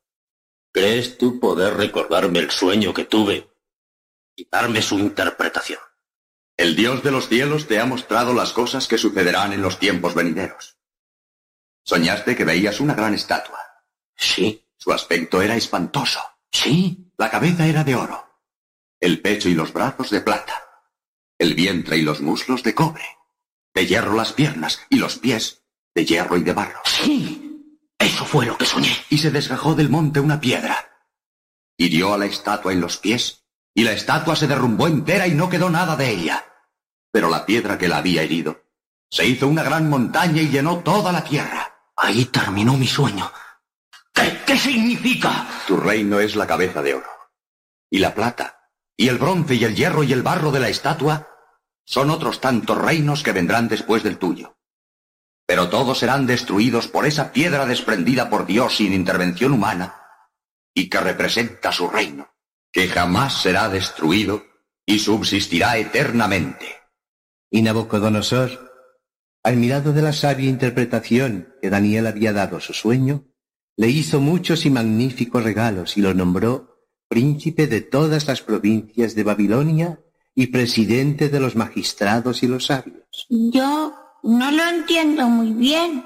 [0.71, 3.49] ¿Crees tú poder recordarme el sueño que tuve
[4.35, 5.79] y darme su interpretación?
[6.55, 10.13] El Dios de los cielos te ha mostrado las cosas que sucederán en los tiempos
[10.13, 10.77] venideros.
[11.83, 13.59] Soñaste que veías una gran estatua.
[14.15, 14.67] Sí.
[14.77, 16.19] Su aspecto era espantoso.
[16.51, 17.11] Sí.
[17.17, 18.39] La cabeza era de oro.
[18.99, 20.83] El pecho y los brazos de plata.
[21.39, 23.05] El vientre y los muslos de cobre.
[23.73, 25.60] De hierro las piernas y los pies
[25.93, 26.81] de hierro y de barro.
[26.85, 27.37] Sí.
[27.97, 28.95] Eso fue lo que soñé.
[29.09, 31.05] Y se desgajó del monte una piedra.
[31.77, 35.49] Hirió a la estatua en los pies y la estatua se derrumbó entera y no
[35.49, 36.45] quedó nada de ella.
[37.11, 38.63] Pero la piedra que la había herido
[39.09, 41.91] se hizo una gran montaña y llenó toda la tierra.
[41.95, 43.31] Ahí terminó mi sueño.
[44.13, 45.47] ¿Qué, qué significa?
[45.67, 47.09] Tu reino es la cabeza de oro.
[47.89, 51.27] Y la plata, y el bronce, y el hierro, y el barro de la estatua
[51.85, 54.57] son otros tantos reinos que vendrán después del tuyo.
[55.51, 59.97] Pero todos serán destruidos por esa piedra desprendida por Dios sin intervención humana
[60.73, 62.29] y que representa su reino,
[62.71, 64.45] que jamás será destruido
[64.85, 66.67] y subsistirá eternamente.
[67.49, 68.71] Y Nabucodonosor,
[69.43, 73.25] al mirado de la sabia interpretación que Daniel había dado a su sueño,
[73.75, 79.23] le hizo muchos y magníficos regalos y lo nombró príncipe de todas las provincias de
[79.25, 79.99] Babilonia
[80.33, 83.27] y presidente de los magistrados y los sabios.
[83.29, 86.05] Yo no lo entiendo muy bien.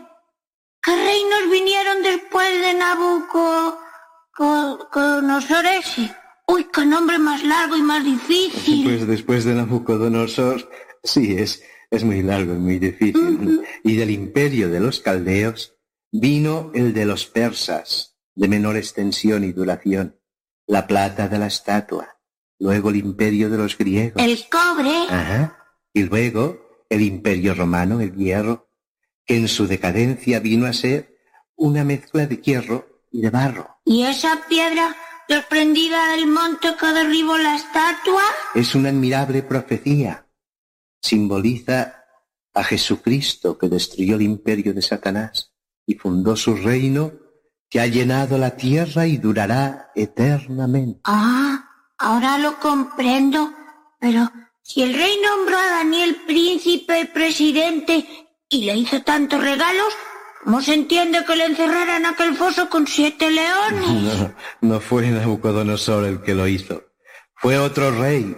[0.82, 6.16] ¿Qué reinos vinieron después de Nabucodonosor ese?
[6.48, 8.84] Uy, qué nombre más largo y más difícil.
[8.84, 10.70] Pues después de Nabucodonosor,
[11.04, 13.66] sí, es, es muy largo y muy difícil.
[13.84, 15.76] Y del imperio de los caldeos
[16.12, 20.20] vino el de los persas, de menor extensión y duración,
[20.68, 22.20] la plata de la estatua,
[22.60, 24.22] luego el imperio de los griegos.
[24.22, 25.08] El cobre.
[25.10, 25.58] Ajá.
[25.94, 28.70] Y luego el imperio romano, el hierro,
[29.26, 31.18] que en su decadencia vino a ser
[31.56, 33.80] una mezcla de hierro y de barro.
[33.86, 34.96] ¿Y esa piedra
[35.28, 38.22] desprendida del monte que derribó la estatua?
[38.54, 40.28] Es una admirable profecía.
[41.02, 42.04] Simboliza
[42.54, 45.54] a Jesucristo que destruyó el imperio de Satanás
[45.86, 47.14] y fundó su reino
[47.70, 51.02] que ha llenado la tierra y durará eternamente.
[51.04, 53.52] Ah, ahora lo comprendo.
[54.00, 54.32] Pero
[54.66, 58.04] si el rey nombró a Daniel príncipe, presidente
[58.50, 59.94] y le hizo tantos regalos,
[60.44, 63.88] ¿cómo se entiende que le encerrara en aquel foso con siete leones?
[64.62, 66.84] No, no fue Nabucodonosor el que lo hizo.
[67.36, 68.36] Fue otro rey,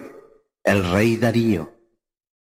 [0.64, 1.72] el rey Darío.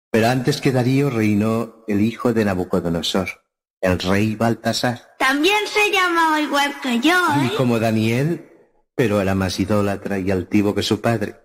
[0.09, 3.43] Pero antes que Darío reinó el hijo de Nabucodonosor,
[3.81, 5.01] el rey Baltasar.
[5.19, 7.51] También se llamaba igual que yo, ¿eh?
[7.57, 8.49] Como Daniel,
[8.95, 11.44] pero era más idólatra y altivo que su padre.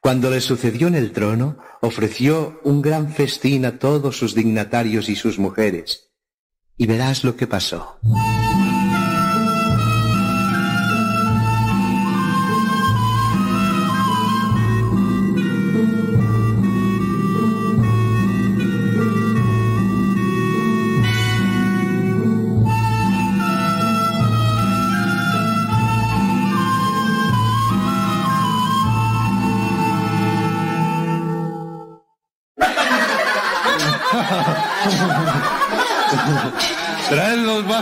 [0.00, 5.16] Cuando le sucedió en el trono, ofreció un gran festín a todos sus dignatarios y
[5.16, 6.10] sus mujeres.
[6.76, 7.98] Y verás lo que pasó.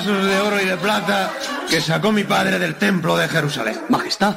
[0.02, 1.32] Vasos de oro y de plata
[1.70, 3.78] que sacó mi padre del templo de Jerusalén.
[3.88, 4.36] Majestad,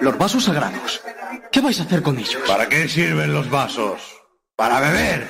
[0.00, 1.00] los vasos sagrados.
[1.52, 2.42] ¿Qué vais a hacer con ellos?
[2.48, 4.00] ¿Para qué sirven los vasos?
[4.56, 5.28] Para beber.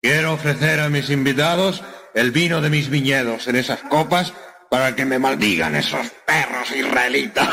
[0.00, 1.82] Quiero ofrecer a mis invitados
[2.14, 4.32] el vino de mis viñedos en esas copas
[4.70, 7.48] para que me maldigan esos perros israelitas.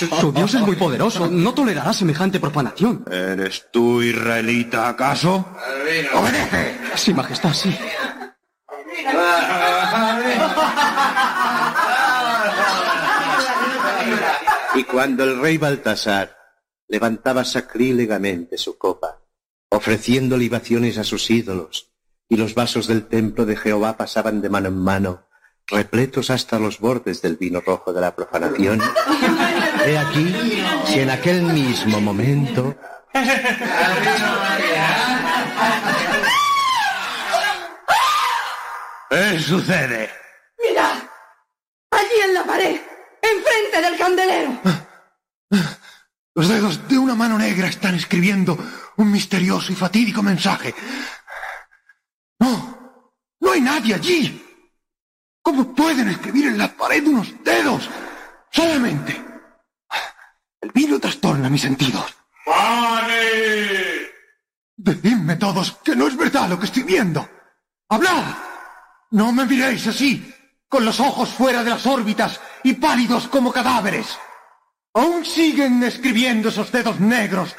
[0.20, 1.28] Tu Dios es muy poderoso.
[1.28, 3.04] No tolerará semejante profanación.
[3.10, 5.46] ¿Eres tú israelita acaso?
[6.14, 6.76] ¡Obedece!
[6.96, 7.74] Sí, Majestad, sí.
[14.74, 16.36] Y cuando el rey Baltasar
[16.88, 19.20] levantaba sacrílegamente su copa,
[19.70, 21.90] ofreciendo libaciones a sus ídolos,
[22.28, 25.26] y los vasos del templo de Jehová pasaban de mano en mano,
[25.66, 28.80] repletos hasta los bordes del vino rojo de la profanación,
[29.86, 32.74] he aquí si en aquel mismo momento
[39.12, 40.10] ¿Qué sucede?
[40.58, 40.96] Mirad,
[41.90, 42.80] allí en la pared,
[43.20, 44.58] enfrente del candelero.
[46.34, 48.56] Los dedos de una mano negra están escribiendo
[48.96, 50.74] un misterioso y fatídico mensaje.
[52.40, 53.04] No,
[53.38, 54.42] no hay nadie allí.
[55.42, 57.90] ¿Cómo pueden escribir en la pared unos dedos?
[58.50, 59.22] Solamente.
[60.58, 62.16] El vino trastorna mis sentidos.
[62.46, 64.10] ¡Pane!
[64.74, 67.28] Decidme todos que no es verdad lo que estoy viendo.
[67.90, 68.51] ¡Hablad!
[69.12, 70.28] No me miréis así.
[70.68, 74.18] con los ojos fuera de las órbitas y pálidos como cadáveres.
[74.94, 77.54] Aún siguen escribiendo esos dedos negros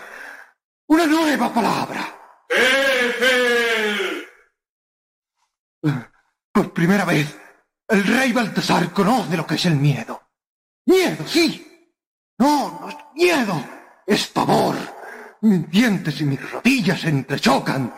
[0.87, 2.19] una nueva palabra.
[6.51, 7.37] Por primera vez,
[7.87, 10.29] el rey Baltasar conoce lo que es el miedo.
[10.87, 11.91] Miedo, sí.
[12.39, 13.63] No, no es miedo,
[14.07, 14.75] es pavor.
[15.41, 17.93] Mis dientes y mis rodillas se entrechocan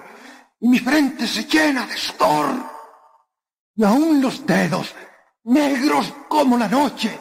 [0.60, 2.75] y mi frente se llena de sudor.
[3.78, 4.96] Y aún los dedos,
[5.44, 7.20] negros como la noche,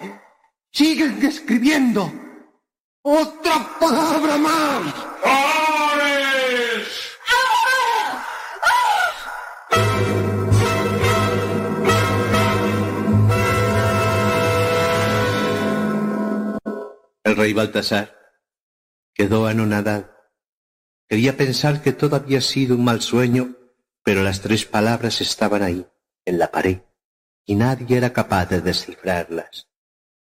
[0.70, 2.12] siguen escribiendo
[3.02, 4.94] otra palabra más.
[17.24, 18.16] El rey Baltasar
[19.12, 20.15] quedó anonadado.
[21.08, 23.57] Quería pensar que todo había sido un mal sueño,
[24.05, 25.86] pero las tres palabras estaban ahí,
[26.24, 26.78] en la pared,
[27.44, 29.68] y nadie era capaz de descifrarlas.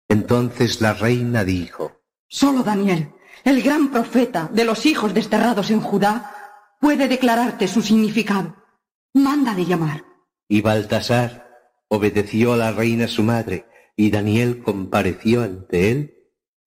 [0.08, 3.12] Entonces la reina dijo, Solo Daniel,
[3.44, 8.56] el gran profeta de los hijos desterrados en Judá, puede declararte su significado.
[9.14, 10.04] Mándale llamar.
[10.48, 11.48] y Baltasar
[11.88, 16.16] obedeció a la reina su madre, y Daniel compareció ante él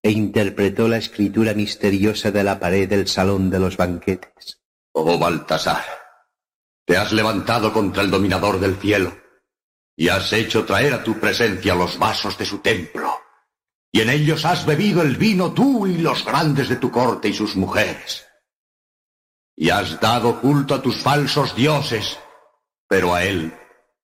[0.02, 4.62] e interpretó la escritura misteriosa de la pared del salón de los banquetes.
[4.92, 5.82] Oh Baltasar,
[6.84, 9.16] te has levantado contra el dominador del cielo
[9.96, 13.20] y has hecho traer a tu presencia los vasos de su templo.
[13.92, 17.32] Y en ellos has bebido el vino tú y los grandes de tu corte y
[17.32, 18.26] sus mujeres.
[19.56, 22.18] Y has dado culto a tus falsos dioses,
[22.88, 23.56] pero a él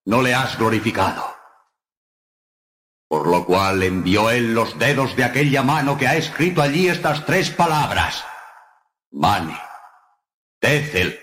[0.04, 1.24] no le has glorificado.
[3.08, 7.26] Por lo cual envió él los dedos de aquella mano que ha escrito allí estas
[7.26, 8.24] tres palabras.
[9.10, 9.60] Mane,
[10.60, 11.18] Tecel,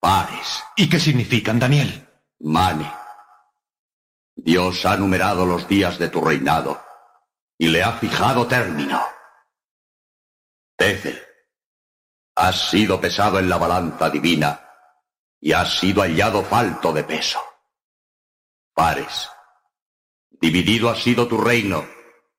[0.00, 0.62] Pares.
[0.76, 2.08] ¿Y qué significan, Daniel?
[2.40, 2.90] Mane.
[4.36, 6.80] Dios ha numerado los días de tu reinado
[7.58, 9.02] y le ha fijado término.
[10.76, 11.20] Tecel,
[12.36, 14.64] has sido pesado en la balanza divina
[15.40, 17.40] y has sido hallado falto de peso.
[18.72, 19.28] Pares,
[20.30, 21.84] dividido ha sido tu reino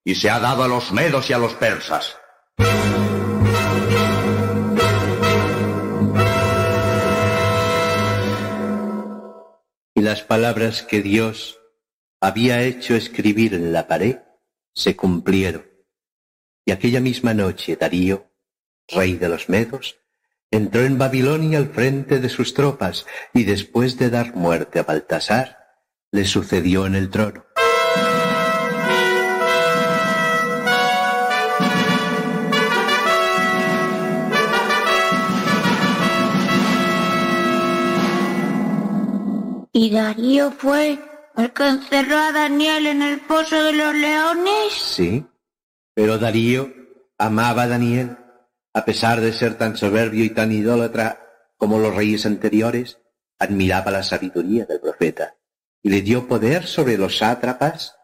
[0.06, 2.18] y se ha dado a los medos y a los persas.
[10.00, 11.60] Y las palabras que Dios
[12.22, 14.20] había hecho escribir en la pared
[14.74, 15.66] se cumplieron.
[16.64, 18.32] Y aquella misma noche Darío,
[18.88, 20.00] rey de los Medos,
[20.52, 25.58] entró en Babilonia al frente de sus tropas y después de dar muerte a Baltasar,
[26.14, 27.44] le sucedió en el trono.
[39.82, 41.00] ¿Y Darío fue
[41.38, 44.74] el que a Daniel en el pozo de los leones?
[44.74, 45.26] Sí,
[45.94, 46.70] pero Darío
[47.18, 48.18] amaba a Daniel,
[48.74, 51.22] a pesar de ser tan soberbio y tan idólatra
[51.56, 53.00] como los reyes anteriores,
[53.40, 55.38] admiraba la sabiduría del profeta
[55.82, 57.96] y le dio poder sobre los sátrapas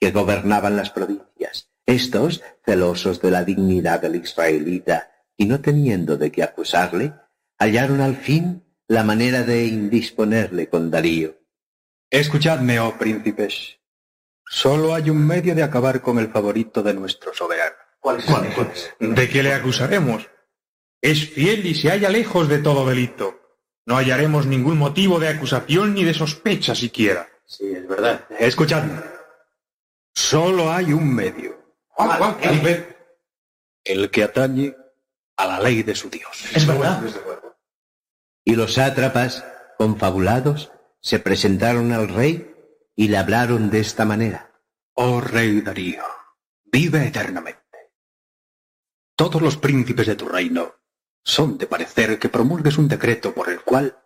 [0.00, 1.70] que gobernaban las provincias.
[1.86, 7.12] Estos, celosos de la dignidad del israelita y no teniendo de qué acusarle,
[7.60, 11.34] hallaron al fin la manera de indisponerle con Darío.
[12.10, 13.78] Escuchadme, oh príncipes.
[14.44, 17.74] Solo hay un medio de acabar con el favorito de nuestro soberano.
[18.00, 18.92] ¿Cuál es?
[18.98, 20.28] ¿De qué le acusaremos?
[21.00, 23.40] Es fiel y se halla lejos de todo delito.
[23.86, 27.26] No hallaremos ningún motivo de acusación ni de sospecha siquiera.
[27.46, 28.26] Sí, es verdad.
[28.38, 29.00] Escuchadme.
[30.14, 31.58] Solo hay un medio.
[31.88, 32.36] ¿Cuál,
[33.84, 34.76] El que atañe
[35.38, 36.44] a la ley de su Dios.
[36.54, 37.02] Es verdad.
[38.44, 39.44] Y los sátrapas,
[39.78, 42.54] confabulados, se presentaron al rey
[42.94, 44.52] y le hablaron de esta manera.
[44.94, 46.04] Oh rey Darío,
[46.64, 47.60] vive eternamente.
[49.16, 50.74] Todos los príncipes de tu reino
[51.24, 53.98] son de parecer que promulgues un decreto por el cual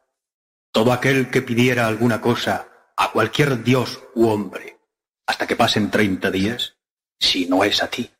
[0.72, 4.78] todo aquel que pidiera alguna cosa a cualquier dios u hombre
[5.26, 6.76] hasta que pasen treinta días,
[7.18, 8.10] si no es a ti,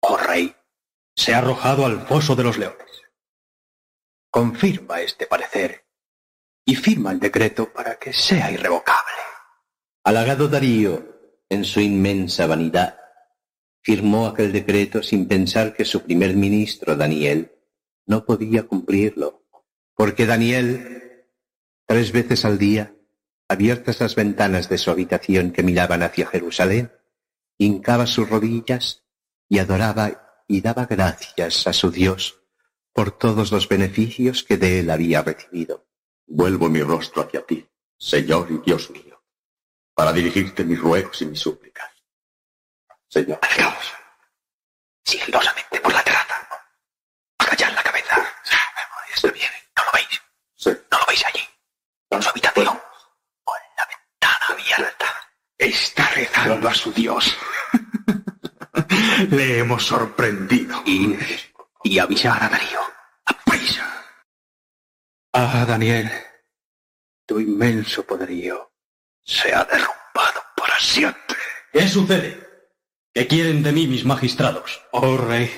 [0.00, 0.56] oh rey,
[1.14, 2.91] sea arrojado al foso de los leones.
[4.32, 5.84] Confirma este parecer
[6.64, 9.20] y firma el decreto para que sea irrevocable.
[10.04, 12.98] Halagado Darío, en su inmensa vanidad,
[13.82, 17.52] firmó aquel decreto sin pensar que su primer ministro, Daniel,
[18.06, 19.44] no podía cumplirlo,
[19.94, 21.26] porque Daniel,
[21.86, 22.96] tres veces al día,
[23.48, 26.90] abiertas las ventanas de su habitación que miraban hacia Jerusalén,
[27.58, 29.04] hincaba sus rodillas
[29.46, 32.41] y adoraba y daba gracias a su Dios
[32.92, 35.86] por todos los beneficios que de él había recibido.
[36.26, 39.22] Vuelvo mi rostro hacia ti, Señor y Dios mío,
[39.94, 41.90] para dirigirte mis ruegos y mis súplicas.
[43.08, 43.38] Señor.
[43.42, 43.92] Acercaos.
[45.04, 46.34] Sigilosamente por la terraza.
[47.38, 48.26] Agachad la cabeza.
[49.14, 49.50] Está bien.
[49.76, 50.22] ¿No lo veis?
[50.90, 51.42] ¿No lo veis allí?
[52.10, 52.80] En su habitación.
[53.44, 55.06] Con la ventana abierta.
[55.58, 57.36] Está rezando a su Dios.
[59.30, 60.82] Le hemos sorprendido.
[60.86, 61.16] Y,
[61.82, 62.80] y avisar a Darío.
[63.24, 63.84] ¡Aprisa!
[65.32, 66.10] Ah, Daniel,
[67.26, 68.72] tu inmenso poderío
[69.24, 71.38] se ha derrumbado para siempre.
[71.72, 72.46] ¿Qué sucede?
[73.14, 74.82] ¿Qué quieren de mí mis magistrados?
[74.90, 75.50] Oh rey,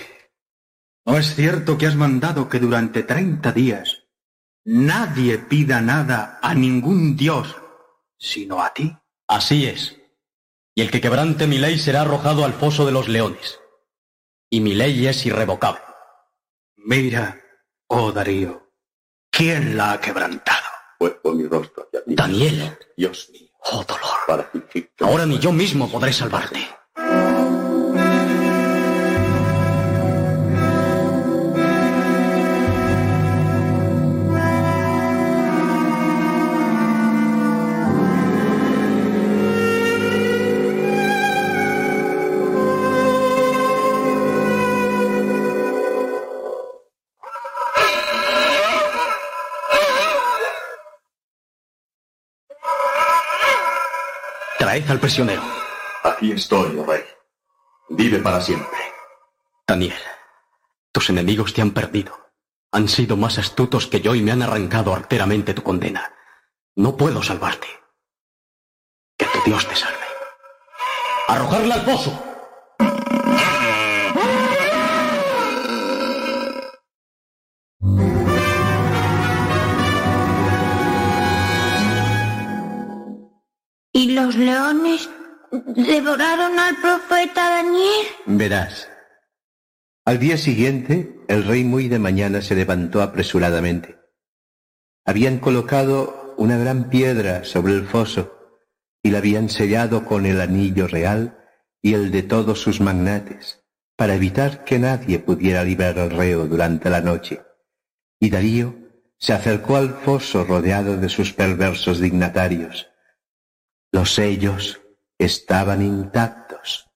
[1.07, 4.05] ¿no es cierto que has mandado que durante treinta días
[4.65, 7.57] nadie pida nada a ningún dios
[8.19, 8.97] sino a ti?
[9.29, 9.97] Así es.
[10.75, 13.61] Y el que quebrante mi ley será arrojado al foso de los leones.
[14.51, 15.81] Y mi ley es irrevocable.
[16.87, 17.41] Mira,
[17.89, 18.71] oh Darío,
[19.31, 20.67] ¿quién la ha quebrantado?
[20.99, 22.15] Puesto mi rostro hacia ti.
[22.15, 22.79] Daniel.
[22.95, 23.49] Dios mío.
[23.73, 24.19] Oh, dolor.
[24.27, 24.51] Para.
[25.01, 26.59] Ahora ni yo mismo podré salvarte.
[54.75, 55.41] Traed al prisionero.
[56.03, 57.05] Aquí estoy, rey.
[57.91, 58.77] Vive para siempre.
[59.69, 59.95] Daniel,
[60.91, 62.33] tus enemigos te han perdido.
[62.73, 66.13] Han sido más astutos que yo y me han arrancado arteramente tu condena.
[66.75, 67.69] No puedo salvarte.
[69.17, 69.97] Que tu Dios te salve.
[71.29, 72.34] ¡Arrojarla al foso!
[84.35, 85.11] Los leones
[85.77, 88.07] devoraron al profeta Daniel?
[88.27, 88.89] Verás.
[90.05, 93.97] Al día siguiente, el rey muy de mañana se levantó apresuradamente.
[95.07, 98.33] Habían colocado una gran piedra sobre el foso
[99.03, 101.39] y la habían sellado con el anillo real
[101.83, 103.63] y el de todos sus magnates,
[103.97, 107.43] para evitar que nadie pudiera librar al reo durante la noche.
[108.19, 108.75] Y Darío
[109.19, 112.94] se acercó al foso rodeado de sus perversos dignatarios.
[113.95, 114.81] Los sellos
[115.17, 116.91] estaban intactos.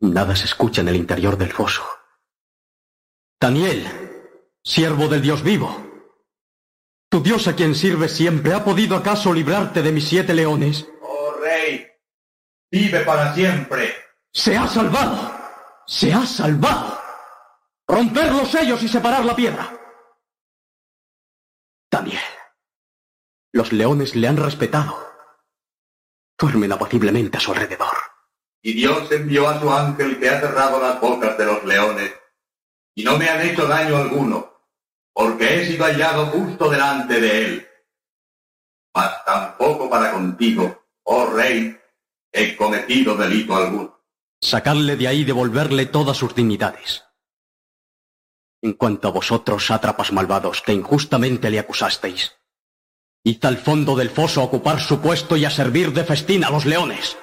[0.00, 1.84] Nada se escucha en el interior del foso.
[3.38, 3.86] Daniel,
[4.64, 5.68] siervo del Dios vivo.
[7.10, 10.88] ¿Tu Dios a quien sirves siempre ha podido acaso librarte de mis siete leones?
[11.02, 11.86] Oh rey,
[12.70, 13.94] vive para siempre.
[14.32, 15.30] ¡Se ha salvado!
[15.86, 16.98] ¡Se ha salvado!
[17.86, 19.78] ¡Romper los sellos y separar la piedra!
[21.90, 22.22] Daniel,
[23.52, 25.07] los leones le han respetado.
[26.38, 27.96] Duermen apaciblemente a su alrededor.
[28.62, 32.12] Y Dios envió a su ángel que ha cerrado las bocas de los leones,
[32.94, 34.52] y no me han hecho daño alguno,
[35.12, 37.68] porque he sido hallado justo delante de él.
[38.94, 41.76] Mas tampoco para contigo, oh rey,
[42.32, 44.00] he cometido delito alguno.
[44.40, 47.04] Sacarle de ahí y devolverle todas sus dignidades.
[48.62, 52.37] En cuanto a vosotros, sátrapas malvados, que injustamente le acusasteis,
[53.28, 56.50] id al fondo del foso a ocupar su puesto y a servir de festín a
[56.50, 57.16] los leones.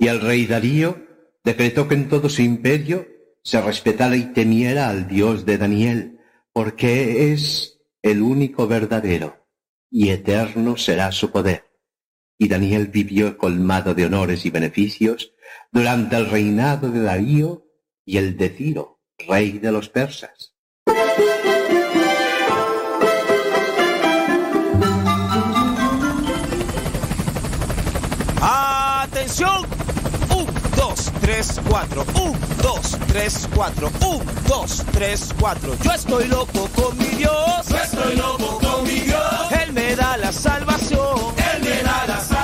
[0.00, 0.98] Y el rey Darío
[1.42, 3.06] decretó que en todo su imperio
[3.42, 6.20] se respetara y temiera al Dios de Daniel,
[6.52, 9.46] porque es el único verdadero,
[9.90, 11.64] y eterno será su poder.
[12.36, 15.32] Y Daniel vivió colmado de honores y beneficios
[15.70, 17.64] durante el reinado de Darío
[18.04, 20.54] y el de Ciro, rey de los persas.
[28.40, 29.66] ¡Atención!
[30.34, 30.46] Un,
[30.76, 32.04] dos, tres, cuatro.
[32.14, 33.90] Un, dos, tres, cuatro.
[34.06, 35.74] Un, dos, tres, cuatro.
[35.82, 37.68] Yo estoy loco con mi Dios.
[37.68, 39.52] Yo estoy loco con mi Dios.
[39.62, 41.34] Él me da la salvación.
[41.54, 42.37] Él me da la salvación.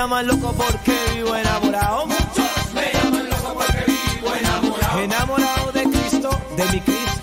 [0.00, 2.06] Llaman loco porque vivo enamorado.
[2.06, 4.98] Muchos me llaman loco porque vivo enamorado.
[4.98, 7.19] Enamorado de Cristo, de mi Cristo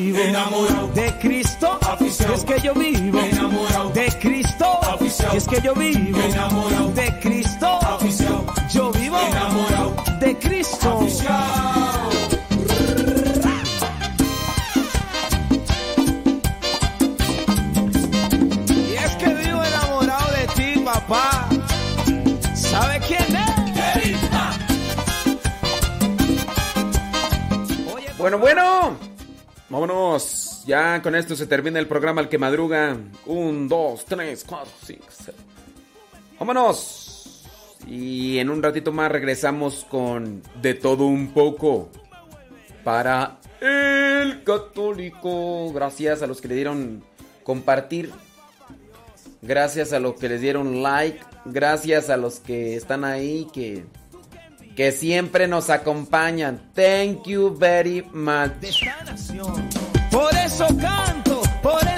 [0.00, 1.78] vivo enamorado de Cristo.
[1.82, 2.32] Afición.
[2.32, 4.78] Es que yo vivo enamorado de Cristo.
[4.82, 5.36] Afición.
[5.36, 7.66] Es que yo vivo enamorado de Cristo.
[7.66, 8.46] Afición.
[8.72, 11.00] Yo vivo enamorado de Cristo.
[11.02, 11.06] Y
[18.94, 21.48] es que vivo enamorado de ti, papá.
[22.54, 23.48] ¿Sabe quién es?
[28.18, 29.07] Bueno, bueno.
[29.68, 30.62] Vámonos.
[30.66, 32.96] Ya con esto se termina el programa El que madruga.
[33.26, 35.36] Un, dos, tres, cuatro, cinco, seis.
[36.38, 37.44] Vámonos.
[37.86, 41.90] Y en un ratito más regresamos con De todo un poco.
[42.82, 45.72] Para el católico.
[45.72, 47.04] Gracias a los que le dieron
[47.42, 48.10] compartir.
[49.42, 51.20] Gracias a los que les dieron like.
[51.44, 53.84] Gracias a los que están ahí que
[54.78, 56.60] que siempre nos acompañan.
[56.72, 58.52] Thank you very much.
[60.08, 61.97] Por eso canto, por eso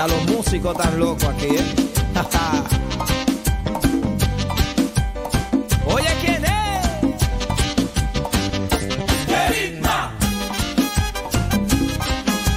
[0.00, 1.62] Hasta los músicos están locos aquí, ¿eh?
[5.84, 6.86] Oye, ¿quién es?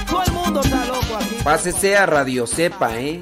[0.09, 1.35] Todo el mundo está loco aquí.
[1.43, 3.21] Pásese a Radio Cepa, ¿eh?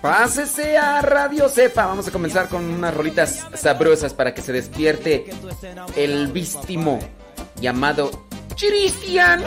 [0.00, 1.84] Pásese a Radio Cepa.
[1.84, 5.26] Vamos a comenzar con unas rolitas sabrosas para que se despierte
[5.96, 6.98] el vístimo
[7.60, 8.24] llamado
[8.56, 9.44] Cristian.